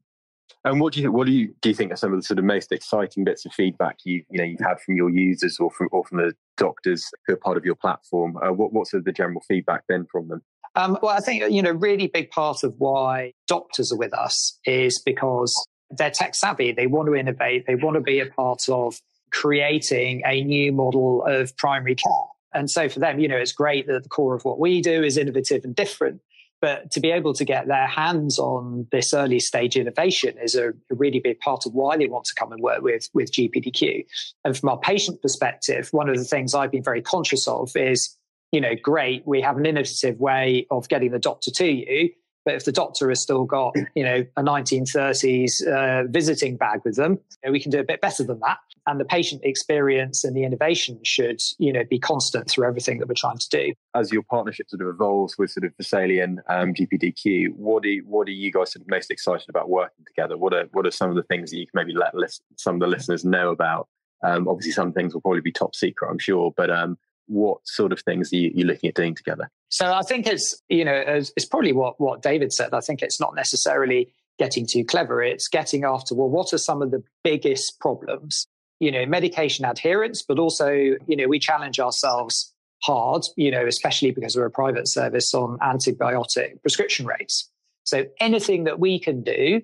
And 0.63 0.80
what 0.80 0.93
do 0.93 0.99
you 0.99 1.05
think? 1.05 1.16
what 1.16 1.28
do 1.28 1.34
you 1.34 1.53
do 1.61 1.70
you 1.70 1.76
think 1.76 1.91
are 1.91 1.95
some 1.95 2.11
of 2.13 2.20
the 2.20 2.24
sort 2.24 2.39
of 2.39 2.45
most 2.45 2.72
exciting 2.72 3.24
bits 3.24 3.45
of 3.45 3.53
feedback 3.53 3.97
you 4.03 4.24
you 4.32 4.39
know 4.39 4.43
you've 4.43 4.59
had 4.59 4.80
from 4.80 4.95
your 4.95 5.11
users 5.11 5.59
or 5.59 5.70
from 5.70 5.89
or 5.91 6.03
from 6.05 6.18
the 6.18 6.34
doctors 6.57 7.05
who 7.28 7.34
are 7.34 7.38
part 7.38 7.57
of 7.57 7.66
your 7.66 7.76
platform? 7.76 8.38
Uh, 8.38 8.51
what 8.51 8.74
what's 8.74 8.91
the 8.91 9.11
general 9.11 9.41
feedback 9.47 9.86
been 9.88 10.05
from 10.11 10.28
them? 10.28 10.41
Um, 10.76 10.97
well, 11.01 11.16
I 11.16 11.20
think 11.20 11.51
you 11.51 11.61
know, 11.61 11.72
really 11.72 12.07
big 12.07 12.32
part 12.32 12.63
of 12.63 12.74
why 12.80 13.34
doctors 13.47 13.91
are 13.91 13.97
with 13.97 14.13
us 14.13 14.59
is 14.66 15.01
because 15.05 15.53
they're 15.91 16.11
tech 16.11 16.36
savvy. 16.36 16.71
They 16.71 16.88
want 16.88 17.07
to 17.07 17.15
innovate. 17.15 17.65
They 17.65 17.75
want 17.75 17.95
to 17.95 18.01
be 18.01 18.19
a 18.19 18.25
part 18.25 18.67
of 18.69 18.99
creating 19.31 20.23
a 20.25 20.43
new 20.43 20.71
model 20.71 21.23
of 21.25 21.55
primary 21.57 21.95
care. 21.95 22.11
And 22.53 22.71
so 22.71 22.88
for 22.88 22.99
them, 22.99 23.19
you 23.19 23.27
know, 23.27 23.38
it's 23.38 23.51
great 23.51 23.86
that 23.88 24.03
the 24.03 24.09
core 24.09 24.36
of 24.36 24.45
what 24.45 24.59
we 24.59 24.81
do 24.81 25.03
is 25.03 25.17
innovative 25.17 25.65
and 25.65 25.75
different. 25.75 26.21
But 26.61 26.89
to 26.91 27.01
be 27.01 27.11
able 27.11 27.33
to 27.33 27.43
get 27.43 27.67
their 27.67 27.86
hands 27.86 28.39
on 28.39 28.88
this 28.91 29.13
early 29.13 29.39
stage 29.39 29.75
innovation 29.75 30.36
is 30.41 30.55
a, 30.55 30.73
really 30.89 31.19
big 31.19 31.39
part 31.39 31.65
of 31.65 31.73
why 31.73 31.97
they 31.97 32.07
want 32.07 32.25
to 32.25 32.36
come 32.36 32.51
and 32.53 32.61
work 32.61 32.81
with, 32.81 33.09
with 33.13 33.31
GPDQ. 33.31 34.05
And 34.45 34.57
from 34.57 34.69
our 34.69 34.79
patient 34.79 35.21
perspective, 35.21 35.89
one 35.91 36.09
of 36.09 36.17
the 36.17 36.23
things 36.23 36.55
I've 36.55 36.71
been 36.71 36.81
very 36.81 37.01
conscious 37.01 37.47
of 37.47 37.75
is, 37.75 38.17
you 38.53 38.61
know, 38.61 38.73
great, 38.81 39.27
we 39.27 39.41
have 39.41 39.57
an 39.57 39.65
innovative 39.65 40.17
way 40.19 40.65
of 40.71 40.88
getting 40.88 41.11
the 41.11 41.19
doctor 41.19 41.51
to 41.51 41.65
you 41.65 42.09
but 42.45 42.53
if 42.53 42.65
the 42.65 42.71
doctor 42.71 43.09
has 43.09 43.19
still 43.19 43.43
got, 43.43 43.75
you 43.95 44.03
know, 44.03 44.23
a 44.37 44.43
1930s 44.43 45.67
uh, 45.67 46.07
visiting 46.07 46.55
bag 46.55 46.81
with 46.85 46.95
them, 46.95 47.13
you 47.13 47.19
know, 47.45 47.51
we 47.51 47.59
can 47.59 47.71
do 47.71 47.79
a 47.79 47.83
bit 47.83 48.01
better 48.01 48.23
than 48.23 48.39
that. 48.41 48.59
And 48.87 48.99
the 48.99 49.05
patient 49.05 49.41
experience 49.43 50.23
and 50.23 50.35
the 50.35 50.43
innovation 50.43 50.99
should, 51.03 51.41
you 51.57 51.73
know, 51.73 51.83
be 51.89 51.97
constant 51.97 52.47
through 52.47 52.67
everything 52.67 52.99
that 52.99 53.07
we're 53.07 53.15
trying 53.15 53.39
to 53.39 53.49
do. 53.49 53.73
As 53.95 54.11
your 54.11 54.21
partnership 54.21 54.69
sort 54.69 54.83
of 54.83 54.89
evolves 54.89 55.37
with 55.39 55.49
sort 55.49 55.65
of 55.65 55.75
Vesalian, 55.81 56.37
um, 56.47 56.73
GPDQ, 56.75 57.55
what 57.55 57.83
are 57.83 57.97
what 58.05 58.27
are 58.27 58.31
you 58.31 58.51
guys 58.51 58.73
sort 58.73 58.81
of 58.81 58.89
most 58.89 59.09
excited 59.09 59.49
about 59.49 59.69
working 59.69 60.05
together? 60.05 60.37
What 60.37 60.53
are 60.53 60.65
what 60.71 60.85
are 60.85 60.91
some 60.91 61.09
of 61.09 61.15
the 61.15 61.23
things 61.23 61.49
that 61.49 61.57
you 61.57 61.65
can 61.65 61.71
maybe 61.73 61.95
let 61.95 62.13
list, 62.13 62.43
some 62.57 62.75
of 62.75 62.81
the 62.81 62.87
listeners 62.87 63.25
know 63.25 63.49
about? 63.49 63.87
Um, 64.23 64.47
obviously, 64.47 64.71
some 64.71 64.93
things 64.93 65.13
will 65.13 65.21
probably 65.21 65.41
be 65.41 65.51
top 65.51 65.75
secret, 65.75 66.09
I'm 66.09 66.19
sure, 66.19 66.53
but 66.55 66.69
um, 66.69 66.97
what 67.28 67.59
sort 67.65 67.91
of 67.91 67.99
things 68.01 68.32
are 68.32 68.38
you, 68.38 68.51
you 68.53 68.65
looking 68.65 68.88
at 68.88 68.95
doing 68.95 69.15
together? 69.15 69.49
So 69.69 69.91
I 69.93 70.01
think 70.01 70.28
it's 70.28 70.61
you 70.69 70.86
know 70.86 71.03
it's 71.05 71.45
probably 71.45 71.73
what 71.73 71.99
what 71.99 72.21
David 72.21 72.53
said. 72.53 72.73
I 72.73 72.82
think 72.82 73.01
it's 73.01 73.19
not 73.19 73.36
necessarily 73.36 74.13
getting 74.38 74.67
too 74.67 74.84
clever. 74.84 75.23
It's 75.23 75.47
getting 75.47 75.84
after 75.84 76.15
well, 76.15 76.30
what 76.30 76.53
are 76.53 76.57
some 76.57 76.82
of 76.82 76.91
the 76.91 77.03
biggest 77.23 77.80
problems? 77.80 78.47
You 78.80 78.91
know, 78.91 79.05
medication 79.05 79.65
adherence, 79.65 80.21
but 80.21 80.39
also 80.39 80.69
you 80.71 81.15
know 81.15 81.28
we 81.28 81.39
challenge 81.39 81.80
ourselves 81.80 82.53
hard. 82.84 83.23
You 83.36 83.51
know, 83.51 83.65
especially 83.65 84.11
because 84.11 84.36
we're 84.36 84.45
a 84.45 84.51
private 84.51 84.88
service 84.88 85.34
on 85.34 85.57
antibiotic 85.59 86.61
prescription 86.61 87.05
rates. 87.05 87.49
So 87.84 88.05
anything 88.19 88.63
that 88.63 88.80
we 88.80 88.99
can 88.99 89.21
do 89.21 89.61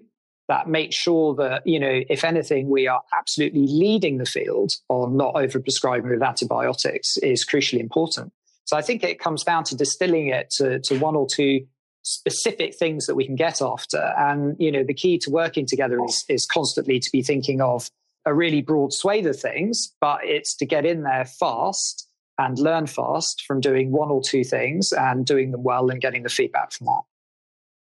that 0.48 0.68
makes 0.68 0.96
sure 0.96 1.36
that, 1.36 1.66
you 1.66 1.80
know, 1.80 2.02
if 2.10 2.24
anything, 2.24 2.70
we 2.70 2.88
are 2.88 3.02
absolutely 3.18 3.68
leading 3.68 4.18
the 4.18 4.26
field 4.26 4.74
on 4.89 5.16
not 5.16 5.36
overprescribing 5.36 6.10
with 6.10 6.22
antibiotics 6.22 7.18
is 7.18 7.46
crucially 7.46 7.80
important. 7.80 8.34
So 8.66 8.78
I 8.78 8.82
think 8.82 9.04
it 9.04 9.20
comes 9.20 9.44
down 9.44 9.64
to 9.66 9.76
distilling 9.76 10.28
it 10.28 10.50
to, 10.58 10.80
to 10.80 11.00
one 11.00 11.16
or 11.16 11.28
two 11.28 11.66
specific 12.04 12.76
things 12.76 13.06
that 13.06 13.16
we 13.16 13.26
can 13.26 13.36
get 13.36 13.62
after. 13.62 14.14
And, 14.18 14.56
you 14.60 14.72
know, 14.72 14.84
the 14.84 14.94
key 14.94 15.18
to 15.20 15.30
working 15.30 15.66
together 15.66 16.00
is, 16.06 16.26
is 16.28 16.46
constantly 16.46 17.00
to 17.00 17.10
be 17.12 17.22
thinking 17.22 17.62
of 17.62 17.89
a 18.26 18.34
really 18.34 18.62
broad 18.62 18.94
swathe 18.94 19.28
of 19.28 19.39
things, 19.39 19.94
but 20.00 20.20
it's 20.24 20.56
to 20.58 20.66
get 20.66 20.86
in 20.86 21.04
there 21.04 21.26
fast 21.26 22.08
and 22.38 22.58
learn 22.60 22.88
fast 22.88 23.44
from 23.46 23.60
doing 23.60 23.92
one 23.92 24.10
or 24.10 24.22
two 24.22 24.44
things 24.44 24.92
and 24.92 25.26
doing 25.26 25.52
them 25.52 25.64
well 25.64 25.89
and 25.89 26.02
getting 26.02 26.24
the 26.24 26.30
feedback 26.30 26.72
from 26.72 26.86
that. 26.86 27.02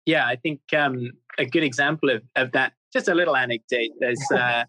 Yeah, 0.05 0.25
I 0.25 0.35
think 0.35 0.61
um, 0.75 1.11
a 1.37 1.45
good 1.45 1.63
example 1.63 2.09
of, 2.09 2.23
of 2.35 2.51
that, 2.53 2.73
just 2.91 3.07
a 3.07 3.15
little 3.15 3.35
anecdote. 3.35 3.91
There's, 3.99 4.21
uh, 4.33 4.65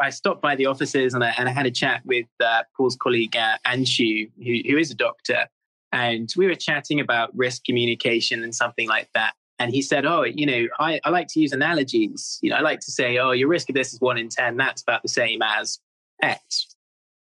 I 0.00 0.10
stopped 0.10 0.42
by 0.42 0.56
the 0.56 0.66
offices 0.66 1.14
and 1.14 1.24
I, 1.24 1.34
and 1.38 1.48
I 1.48 1.52
had 1.52 1.66
a 1.66 1.70
chat 1.70 2.02
with 2.04 2.26
uh, 2.44 2.62
Paul's 2.76 2.96
colleague, 2.96 3.36
uh, 3.36 3.58
Anshu, 3.66 4.30
who, 4.38 4.70
who 4.70 4.78
is 4.78 4.90
a 4.90 4.94
doctor. 4.94 5.46
And 5.92 6.32
we 6.36 6.46
were 6.46 6.56
chatting 6.56 6.98
about 6.98 7.36
risk 7.36 7.64
communication 7.64 8.42
and 8.42 8.54
something 8.54 8.88
like 8.88 9.08
that. 9.14 9.34
And 9.60 9.72
he 9.72 9.80
said, 9.80 10.04
Oh, 10.04 10.24
you 10.24 10.46
know, 10.46 10.66
I, 10.80 11.00
I 11.04 11.10
like 11.10 11.28
to 11.28 11.40
use 11.40 11.52
analogies. 11.52 12.40
You 12.42 12.50
know, 12.50 12.56
I 12.56 12.60
like 12.60 12.80
to 12.80 12.90
say, 12.90 13.18
Oh, 13.18 13.30
your 13.30 13.48
risk 13.48 13.68
of 13.68 13.76
this 13.76 13.92
is 13.92 14.00
one 14.00 14.18
in 14.18 14.28
10. 14.28 14.56
That's 14.56 14.82
about 14.82 15.02
the 15.02 15.08
same 15.08 15.40
as 15.42 15.78
X. 16.20 16.74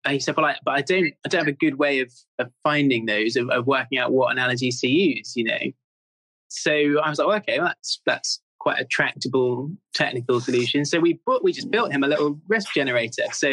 And 0.05 0.15
he 0.15 0.21
said, 0.21 0.37
"Well, 0.37 0.47
I, 0.47 0.57
but 0.65 0.73
I 0.73 0.83
don't, 0.83 1.15
I 1.25 1.29
don't 1.29 1.41
have 1.41 1.49
a 1.49 1.53
good 1.53 1.79
way 1.79 2.01
of, 2.01 2.13
of 2.39 2.51
finding 2.63 3.07
those, 3.07 3.37
of, 3.37 3.49
of 3.49 3.67
working 3.67 3.99
out 3.99 4.13
what 4.13 4.31
analogies 4.31 4.81
to 4.81 4.89
use, 4.89 5.35
you 5.35 5.45
know." 5.45 5.59
So 6.63 6.73
I 6.73 7.09
was 7.09 7.19
like, 7.19 7.29
well, 7.29 7.37
"Okay, 7.39 7.59
well, 7.59 7.69
that's 7.69 8.01
that's 8.07 8.41
quite 8.65 8.81
a 8.81 8.85
tractable 8.87 9.71
technical 9.93 10.41
solution. 10.41 10.87
So 10.87 10.99
we 10.99 11.15
put, 11.27 11.45
we 11.45 11.53
just 11.53 11.71
built 11.71 11.93
him 11.93 12.03
a 12.03 12.09
little 12.09 12.41
risk 12.49 12.73
generator. 12.73 13.25
So 13.31 13.49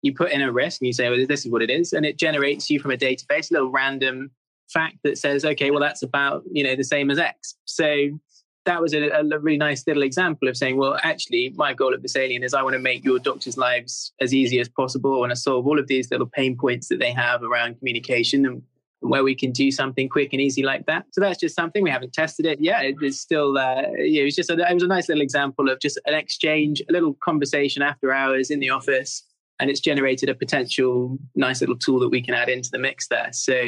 you 0.00 0.14
put 0.14 0.32
in 0.32 0.40
a 0.40 0.50
risk 0.50 0.80
and 0.80 0.86
you 0.86 0.94
say, 0.94 1.10
well, 1.10 1.26
this 1.28 1.44
is 1.44 1.52
what 1.52 1.60
it 1.60 1.68
is. 1.68 1.92
And 1.92 2.06
it 2.06 2.18
generates 2.18 2.70
you 2.70 2.80
from 2.80 2.90
a 2.90 2.96
database, 2.96 3.50
a 3.50 3.54
little 3.54 3.70
random 3.70 4.30
fact 4.70 4.96
that 5.04 5.18
says, 5.18 5.44
okay, 5.44 5.70
well, 5.70 5.80
that's 5.80 6.02
about, 6.02 6.44
you 6.50 6.64
know, 6.64 6.74
the 6.74 6.82
same 6.82 7.10
as 7.10 7.18
X. 7.18 7.56
So 7.66 8.18
that 8.64 8.80
was 8.80 8.94
a, 8.94 9.10
a 9.10 9.38
really 9.38 9.58
nice 9.58 9.86
little 9.86 10.02
example 10.02 10.48
of 10.48 10.56
saying, 10.56 10.78
well, 10.78 10.98
actually, 11.02 11.52
my 11.56 11.74
goal 11.74 11.92
at 11.92 12.00
Vesalian 12.00 12.42
is 12.42 12.54
I 12.54 12.62
want 12.62 12.72
to 12.72 12.80
make 12.80 13.04
your 13.04 13.18
doctors' 13.18 13.58
lives 13.58 14.14
as 14.22 14.32
easy 14.32 14.60
as 14.60 14.70
possible. 14.70 15.14
I 15.14 15.18
want 15.18 15.32
to 15.32 15.36
solve 15.36 15.66
all 15.66 15.78
of 15.78 15.88
these 15.88 16.10
little 16.10 16.26
pain 16.26 16.56
points 16.56 16.88
that 16.88 17.00
they 17.00 17.12
have 17.12 17.42
around 17.42 17.78
communication 17.78 18.46
and 18.46 18.62
where 19.04 19.22
we 19.22 19.34
can 19.34 19.52
do 19.52 19.70
something 19.70 20.08
quick 20.08 20.32
and 20.32 20.40
easy 20.40 20.62
like 20.62 20.86
that. 20.86 21.04
So 21.12 21.20
that's 21.20 21.38
just 21.38 21.54
something 21.54 21.82
we 21.82 21.90
haven't 21.90 22.14
tested 22.14 22.46
it 22.46 22.60
yet. 22.60 22.84
It's 22.84 23.20
still, 23.20 23.58
uh, 23.58 23.82
yeah, 23.98 24.22
it 24.22 24.24
was 24.24 24.34
just 24.34 24.50
a, 24.50 24.54
it 24.54 24.74
was 24.74 24.82
a 24.82 24.86
nice 24.88 25.08
little 25.08 25.22
example 25.22 25.68
of 25.68 25.78
just 25.78 26.00
an 26.06 26.14
exchange, 26.14 26.82
a 26.88 26.92
little 26.92 27.14
conversation 27.22 27.82
after 27.82 28.12
hours 28.12 28.50
in 28.50 28.60
the 28.60 28.70
office, 28.70 29.22
and 29.60 29.70
it's 29.70 29.80
generated 29.80 30.28
a 30.28 30.34
potential 30.34 31.18
nice 31.34 31.60
little 31.60 31.76
tool 31.76 32.00
that 32.00 32.08
we 32.08 32.22
can 32.22 32.34
add 32.34 32.48
into 32.48 32.70
the 32.72 32.78
mix 32.78 33.08
there. 33.08 33.28
So 33.32 33.64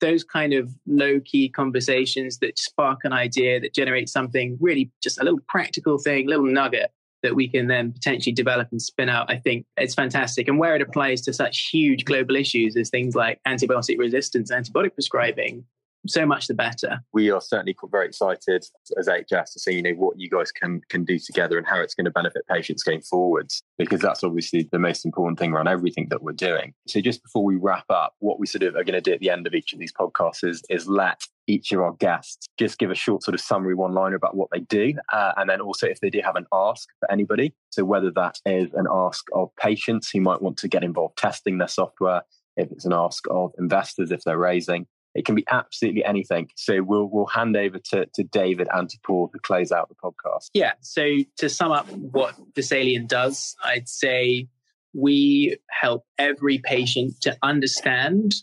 those 0.00 0.24
kind 0.24 0.52
of 0.52 0.70
low 0.86 1.20
key 1.24 1.48
conversations 1.48 2.38
that 2.38 2.58
spark 2.58 3.00
an 3.04 3.12
idea 3.12 3.60
that 3.60 3.72
generate 3.72 4.08
something 4.08 4.58
really 4.60 4.90
just 5.02 5.20
a 5.20 5.24
little 5.24 5.40
practical 5.48 5.98
thing, 5.98 6.28
little 6.28 6.46
nugget 6.46 6.90
that 7.22 7.34
we 7.34 7.48
can 7.48 7.66
then 7.66 7.92
potentially 7.92 8.32
develop 8.32 8.68
and 8.70 8.80
spin 8.80 9.08
out, 9.08 9.30
I 9.30 9.38
think 9.38 9.66
it's 9.76 9.94
fantastic. 9.94 10.48
And 10.48 10.58
where 10.58 10.76
it 10.76 10.82
applies 10.82 11.20
to 11.22 11.32
such 11.32 11.68
huge 11.70 12.04
global 12.04 12.36
issues 12.36 12.76
as 12.76 12.90
things 12.90 13.14
like 13.14 13.40
antibiotic 13.46 13.98
resistance, 13.98 14.50
antibiotic 14.50 14.94
prescribing, 14.94 15.64
so 16.06 16.24
much 16.24 16.46
the 16.46 16.54
better. 16.54 17.00
We 17.12 17.30
are 17.30 17.40
certainly 17.40 17.76
very 17.90 18.06
excited 18.06 18.64
as 18.98 19.08
HS 19.08 19.52
to 19.52 19.60
see 19.60 19.74
you 19.74 19.82
know 19.82 19.92
what 19.92 20.18
you 20.18 20.28
guys 20.30 20.50
can 20.50 20.80
can 20.88 21.04
do 21.04 21.18
together 21.18 21.58
and 21.58 21.66
how 21.66 21.80
it's 21.80 21.94
going 21.94 22.06
to 22.06 22.10
benefit 22.10 22.42
patients 22.48 22.82
going 22.82 23.02
forwards 23.02 23.62
because 23.78 24.00
that's 24.00 24.24
obviously 24.24 24.68
the 24.72 24.78
most 24.78 25.04
important 25.04 25.38
thing 25.38 25.52
around 25.52 25.68
everything 25.68 26.08
that 26.10 26.22
we're 26.22 26.32
doing. 26.32 26.74
So 26.88 27.00
just 27.00 27.22
before 27.22 27.44
we 27.44 27.56
wrap 27.56 27.84
up, 27.90 28.14
what 28.18 28.40
we 28.40 28.46
sort 28.46 28.62
of 28.62 28.74
are 28.76 28.84
going 28.84 28.94
to 28.94 29.00
do 29.00 29.12
at 29.12 29.20
the 29.20 29.30
end 29.30 29.46
of 29.46 29.54
each 29.54 29.72
of 29.72 29.78
these 29.78 29.92
podcasts 29.92 30.44
is 30.44 30.62
is 30.70 30.88
let 30.88 31.20
each 31.50 31.72
of 31.72 31.80
our 31.80 31.92
guests 31.92 32.48
just 32.58 32.78
give 32.78 32.90
a 32.90 32.94
short 32.94 33.22
sort 33.22 33.34
of 33.34 33.40
summary 33.40 33.74
one 33.74 33.92
liner 33.92 34.16
about 34.16 34.36
what 34.36 34.48
they 34.52 34.60
do 34.60 34.94
uh, 35.12 35.32
and 35.36 35.50
then 35.50 35.60
also 35.60 35.86
if 35.86 36.00
they 36.00 36.10
do 36.10 36.20
have 36.24 36.36
an 36.36 36.46
ask 36.52 36.88
for 36.98 37.10
anybody 37.10 37.54
so 37.70 37.84
whether 37.84 38.10
that 38.10 38.38
is 38.46 38.72
an 38.74 38.86
ask 38.90 39.26
of 39.34 39.54
patients 39.56 40.10
who 40.10 40.20
might 40.20 40.40
want 40.40 40.56
to 40.56 40.68
get 40.68 40.84
involved 40.84 41.16
testing 41.16 41.58
their 41.58 41.68
software 41.68 42.22
if 42.56 42.70
it's 42.70 42.84
an 42.84 42.92
ask 42.92 43.24
of 43.30 43.52
investors 43.58 44.10
if 44.10 44.22
they're 44.24 44.38
raising 44.38 44.86
it 45.14 45.24
can 45.24 45.34
be 45.34 45.44
absolutely 45.50 46.04
anything. 46.04 46.50
So 46.56 46.82
we'll 46.82 47.08
we'll 47.10 47.26
hand 47.26 47.56
over 47.56 47.78
to, 47.90 48.06
to 48.14 48.22
David 48.22 48.68
and 48.72 48.88
to 48.88 48.98
Paul 49.04 49.28
to 49.32 49.38
close 49.40 49.72
out 49.72 49.88
the 49.88 49.96
podcast. 49.96 50.50
Yeah. 50.54 50.74
So 50.80 51.16
to 51.38 51.48
sum 51.48 51.72
up 51.72 51.90
what 51.90 52.36
Vesalian 52.54 53.08
does, 53.08 53.56
I'd 53.64 53.88
say 53.88 54.48
we 54.94 55.56
help 55.68 56.04
every 56.18 56.58
patient 56.58 57.20
to 57.22 57.36
understand 57.42 58.34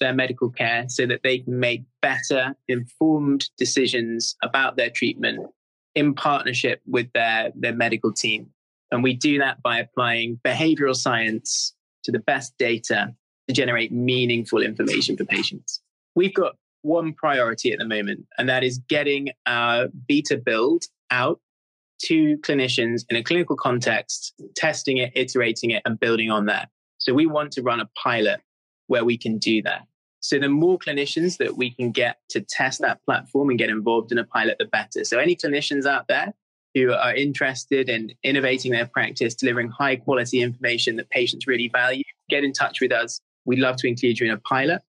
their 0.00 0.14
medical 0.14 0.50
care 0.50 0.86
so 0.88 1.06
that 1.06 1.22
they 1.22 1.38
can 1.38 1.58
make 1.60 1.84
better 2.02 2.54
informed 2.68 3.48
decisions 3.56 4.36
about 4.42 4.76
their 4.76 4.90
treatment 4.90 5.46
in 5.94 6.14
partnership 6.14 6.80
with 6.86 7.12
their, 7.12 7.50
their 7.54 7.74
medical 7.74 8.12
team. 8.12 8.48
And 8.90 9.02
we 9.02 9.14
do 9.14 9.38
that 9.38 9.62
by 9.62 9.78
applying 9.78 10.40
behavioral 10.44 10.96
science 10.96 11.74
to 12.04 12.12
the 12.12 12.18
best 12.18 12.54
data 12.58 13.14
to 13.48 13.54
generate 13.54 13.92
meaningful 13.92 14.62
information 14.62 15.16
for 15.16 15.24
patients 15.24 15.80
we've 16.14 16.34
got 16.34 16.56
one 16.82 17.12
priority 17.12 17.72
at 17.72 17.78
the 17.78 17.84
moment, 17.84 18.26
and 18.38 18.48
that 18.48 18.64
is 18.64 18.78
getting 18.88 19.30
our 19.46 19.88
beta 20.08 20.36
build 20.36 20.84
out 21.10 21.40
to 22.04 22.38
clinicians 22.38 23.04
in 23.10 23.16
a 23.16 23.22
clinical 23.22 23.56
context, 23.56 24.34
testing 24.56 24.96
it, 24.96 25.12
iterating 25.14 25.70
it, 25.70 25.82
and 25.84 26.00
building 26.00 26.30
on 26.30 26.46
that. 26.46 26.70
So 26.98 27.12
we 27.12 27.26
want 27.26 27.52
to 27.52 27.62
run 27.62 27.80
a 27.80 27.88
pilot 28.02 28.40
where 28.86 29.04
we 29.04 29.18
can 29.18 29.38
do 29.38 29.62
that. 29.62 29.82
So 30.20 30.38
the 30.38 30.48
more 30.48 30.78
clinicians 30.78 31.38
that 31.38 31.56
we 31.56 31.70
can 31.70 31.92
get 31.92 32.18
to 32.30 32.40
test 32.40 32.80
that 32.82 33.02
platform 33.04 33.48
and 33.48 33.58
get 33.58 33.70
involved 33.70 34.12
in 34.12 34.18
a 34.18 34.24
pilot, 34.24 34.56
the 34.58 34.66
better. 34.66 35.04
So 35.04 35.18
any 35.18 35.34
clinicians 35.34 35.86
out 35.86 36.08
there 36.08 36.34
who 36.74 36.92
are 36.92 37.14
interested 37.14 37.88
in 37.88 38.12
innovating 38.22 38.72
their 38.72 38.86
practice, 38.86 39.34
delivering 39.34 39.70
high 39.70 39.96
quality 39.96 40.42
information 40.42 40.96
that 40.96 41.10
patients 41.10 41.46
really 41.46 41.68
value, 41.68 42.04
get 42.28 42.44
in 42.44 42.52
touch 42.52 42.80
with 42.80 42.92
us. 42.92 43.20
We'd 43.44 43.58
love 43.58 43.76
to 43.76 43.88
include 43.88 44.20
you 44.20 44.26
in 44.26 44.32
a 44.32 44.38
pilot. 44.38 44.82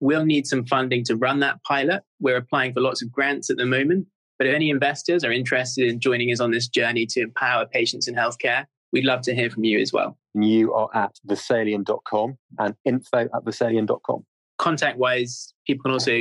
We'll 0.00 0.24
need 0.24 0.46
some 0.46 0.64
funding 0.64 1.04
to 1.04 1.16
run 1.16 1.40
that 1.40 1.62
pilot. 1.62 2.02
We're 2.18 2.38
applying 2.38 2.72
for 2.72 2.80
lots 2.80 3.02
of 3.02 3.12
grants 3.12 3.50
at 3.50 3.58
the 3.58 3.66
moment. 3.66 4.06
But 4.38 4.46
if 4.46 4.54
any 4.54 4.70
investors 4.70 5.22
are 5.22 5.30
interested 5.30 5.88
in 5.88 6.00
joining 6.00 6.32
us 6.32 6.40
on 6.40 6.50
this 6.50 6.66
journey 6.66 7.04
to 7.10 7.20
empower 7.20 7.66
patients 7.66 8.08
in 8.08 8.14
healthcare, 8.14 8.64
we'd 8.90 9.04
love 9.04 9.20
to 9.22 9.34
hear 9.34 9.50
from 9.50 9.64
you 9.64 9.78
as 9.78 9.92
well. 9.92 10.16
You 10.32 10.72
are 10.72 10.88
at 10.94 11.12
vesalian.com 11.28 12.38
and 12.58 12.74
info 12.86 13.18
at 13.18 13.44
vesalian.com. 13.44 14.24
Contact 14.60 14.98
wise, 14.98 15.54
people 15.66 15.84
can 15.84 15.92
also 15.92 16.20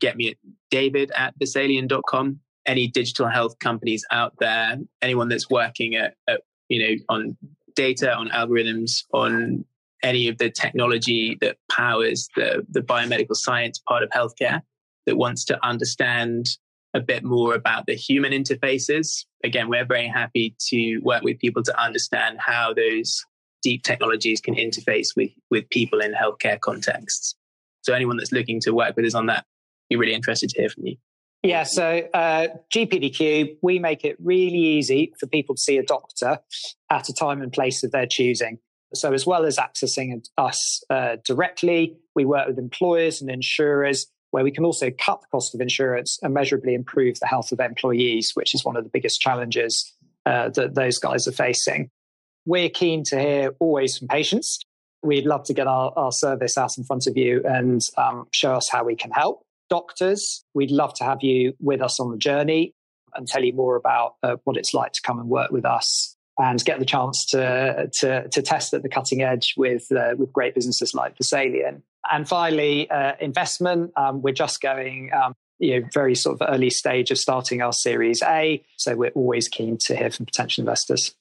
get 0.00 0.16
me 0.16 0.30
at 0.30 0.36
david 0.70 1.10
at 1.16 1.36
vesalian.com. 1.40 2.38
Any 2.64 2.86
digital 2.86 3.26
health 3.26 3.58
companies 3.58 4.04
out 4.12 4.34
there, 4.38 4.76
anyone 5.02 5.28
that's 5.28 5.50
working 5.50 5.96
at, 5.96 6.14
at 6.28 6.42
you 6.68 6.78
know, 6.78 6.94
on 7.08 7.36
data, 7.74 8.14
on 8.14 8.28
algorithms, 8.28 9.02
on 9.12 9.64
any 10.04 10.28
of 10.28 10.38
the 10.38 10.50
technology 10.50 11.36
that 11.40 11.56
powers 11.68 12.28
the, 12.36 12.64
the 12.70 12.80
biomedical 12.80 13.34
science 13.34 13.80
part 13.80 14.04
of 14.04 14.10
healthcare 14.10 14.62
that 15.06 15.16
wants 15.16 15.44
to 15.46 15.58
understand 15.66 16.46
a 16.94 17.00
bit 17.00 17.24
more 17.24 17.54
about 17.54 17.86
the 17.86 17.94
human 17.94 18.32
interfaces. 18.32 19.24
Again, 19.42 19.68
we're 19.68 19.84
very 19.84 20.06
happy 20.06 20.54
to 20.68 20.98
work 20.98 21.22
with 21.24 21.40
people 21.40 21.64
to 21.64 21.82
understand 21.82 22.38
how 22.38 22.72
those 22.72 23.24
deep 23.62 23.82
technologies 23.82 24.40
can 24.40 24.54
interface 24.54 25.16
with, 25.16 25.30
with 25.50 25.68
people 25.70 26.00
in 26.00 26.12
healthcare 26.12 26.60
contexts. 26.60 27.34
So 27.82 27.94
anyone 27.94 28.16
that's 28.16 28.32
looking 28.32 28.60
to 28.60 28.72
work 28.72 28.96
with 28.96 29.04
us 29.06 29.14
on 29.14 29.26
that, 29.26 29.44
be 29.88 29.96
really 29.96 30.14
interested 30.14 30.50
to 30.50 30.60
hear 30.60 30.68
from 30.68 30.86
you. 30.86 30.96
Yeah, 31.42 31.62
so 31.62 32.02
uh, 32.12 32.48
GPDQ, 32.74 33.56
we 33.62 33.78
make 33.78 34.04
it 34.04 34.16
really 34.22 34.58
easy 34.58 35.14
for 35.18 35.26
people 35.26 35.54
to 35.54 35.60
see 35.60 35.78
a 35.78 35.82
doctor 35.82 36.38
at 36.90 37.08
a 37.08 37.14
time 37.14 37.40
and 37.40 37.50
place 37.50 37.82
of 37.82 37.92
their 37.92 38.06
choosing. 38.06 38.58
So, 38.92 39.14
as 39.14 39.24
well 39.24 39.46
as 39.46 39.56
accessing 39.56 40.22
us 40.36 40.82
uh, 40.90 41.16
directly, 41.24 41.96
we 42.14 42.24
work 42.24 42.48
with 42.48 42.58
employers 42.58 43.22
and 43.22 43.30
insurers 43.30 44.06
where 44.32 44.44
we 44.44 44.50
can 44.50 44.64
also 44.64 44.90
cut 44.90 45.20
the 45.20 45.26
cost 45.32 45.54
of 45.54 45.60
insurance 45.60 46.18
and 46.22 46.34
measurably 46.34 46.74
improve 46.74 47.18
the 47.20 47.26
health 47.26 47.52
of 47.52 47.60
employees, 47.60 48.32
which 48.34 48.54
is 48.54 48.64
one 48.64 48.76
of 48.76 48.84
the 48.84 48.90
biggest 48.90 49.20
challenges 49.20 49.92
uh, 50.26 50.50
that 50.50 50.74
those 50.74 50.98
guys 50.98 51.26
are 51.26 51.32
facing. 51.32 51.90
We're 52.46 52.68
keen 52.68 53.04
to 53.04 53.18
hear 53.18 53.54
always 53.60 53.98
from 53.98 54.08
patients. 54.08 54.60
We'd 55.02 55.26
love 55.26 55.44
to 55.44 55.54
get 55.54 55.66
our, 55.66 55.92
our 55.96 56.12
service 56.12 56.58
out 56.58 56.76
in 56.76 56.84
front 56.84 57.06
of 57.06 57.16
you 57.16 57.42
and 57.44 57.80
um, 57.96 58.26
show 58.32 58.54
us 58.54 58.68
how 58.70 58.84
we 58.84 58.96
can 58.96 59.10
help. 59.10 59.44
Doctors, 59.68 60.44
we'd 60.52 60.70
love 60.70 60.94
to 60.94 61.04
have 61.04 61.22
you 61.22 61.54
with 61.60 61.80
us 61.80 62.00
on 62.00 62.10
the 62.10 62.18
journey 62.18 62.74
and 63.14 63.26
tell 63.26 63.44
you 63.44 63.52
more 63.52 63.76
about 63.76 64.16
uh, 64.22 64.36
what 64.44 64.56
it's 64.56 64.74
like 64.74 64.92
to 64.92 65.02
come 65.02 65.18
and 65.18 65.28
work 65.28 65.50
with 65.50 65.64
us 65.64 66.16
and 66.38 66.64
get 66.64 66.78
the 66.78 66.84
chance 66.84 67.26
to 67.26 67.88
to, 67.92 68.28
to 68.28 68.42
test 68.42 68.72
at 68.74 68.82
the 68.82 68.88
cutting 68.88 69.22
edge 69.22 69.54
with 69.56 69.90
uh, 69.92 70.14
with 70.16 70.32
great 70.32 70.54
businesses 70.54 70.94
like 70.94 71.16
Vesalian. 71.16 71.82
And 72.10 72.28
finally, 72.28 72.90
uh, 72.90 73.12
investment. 73.20 73.92
Um, 73.96 74.22
we're 74.22 74.34
just 74.34 74.60
going. 74.60 75.10
Um, 75.12 75.34
you 75.62 75.78
know, 75.78 75.86
very 75.92 76.14
sort 76.14 76.40
of 76.40 76.48
early 76.54 76.70
stage 76.70 77.10
of 77.10 77.18
starting 77.18 77.60
our 77.60 77.74
Series 77.74 78.22
A, 78.22 78.64
so 78.78 78.96
we're 78.96 79.10
always 79.10 79.46
keen 79.46 79.76
to 79.82 79.94
hear 79.94 80.10
from 80.10 80.24
potential 80.24 80.62
investors. 80.62 81.14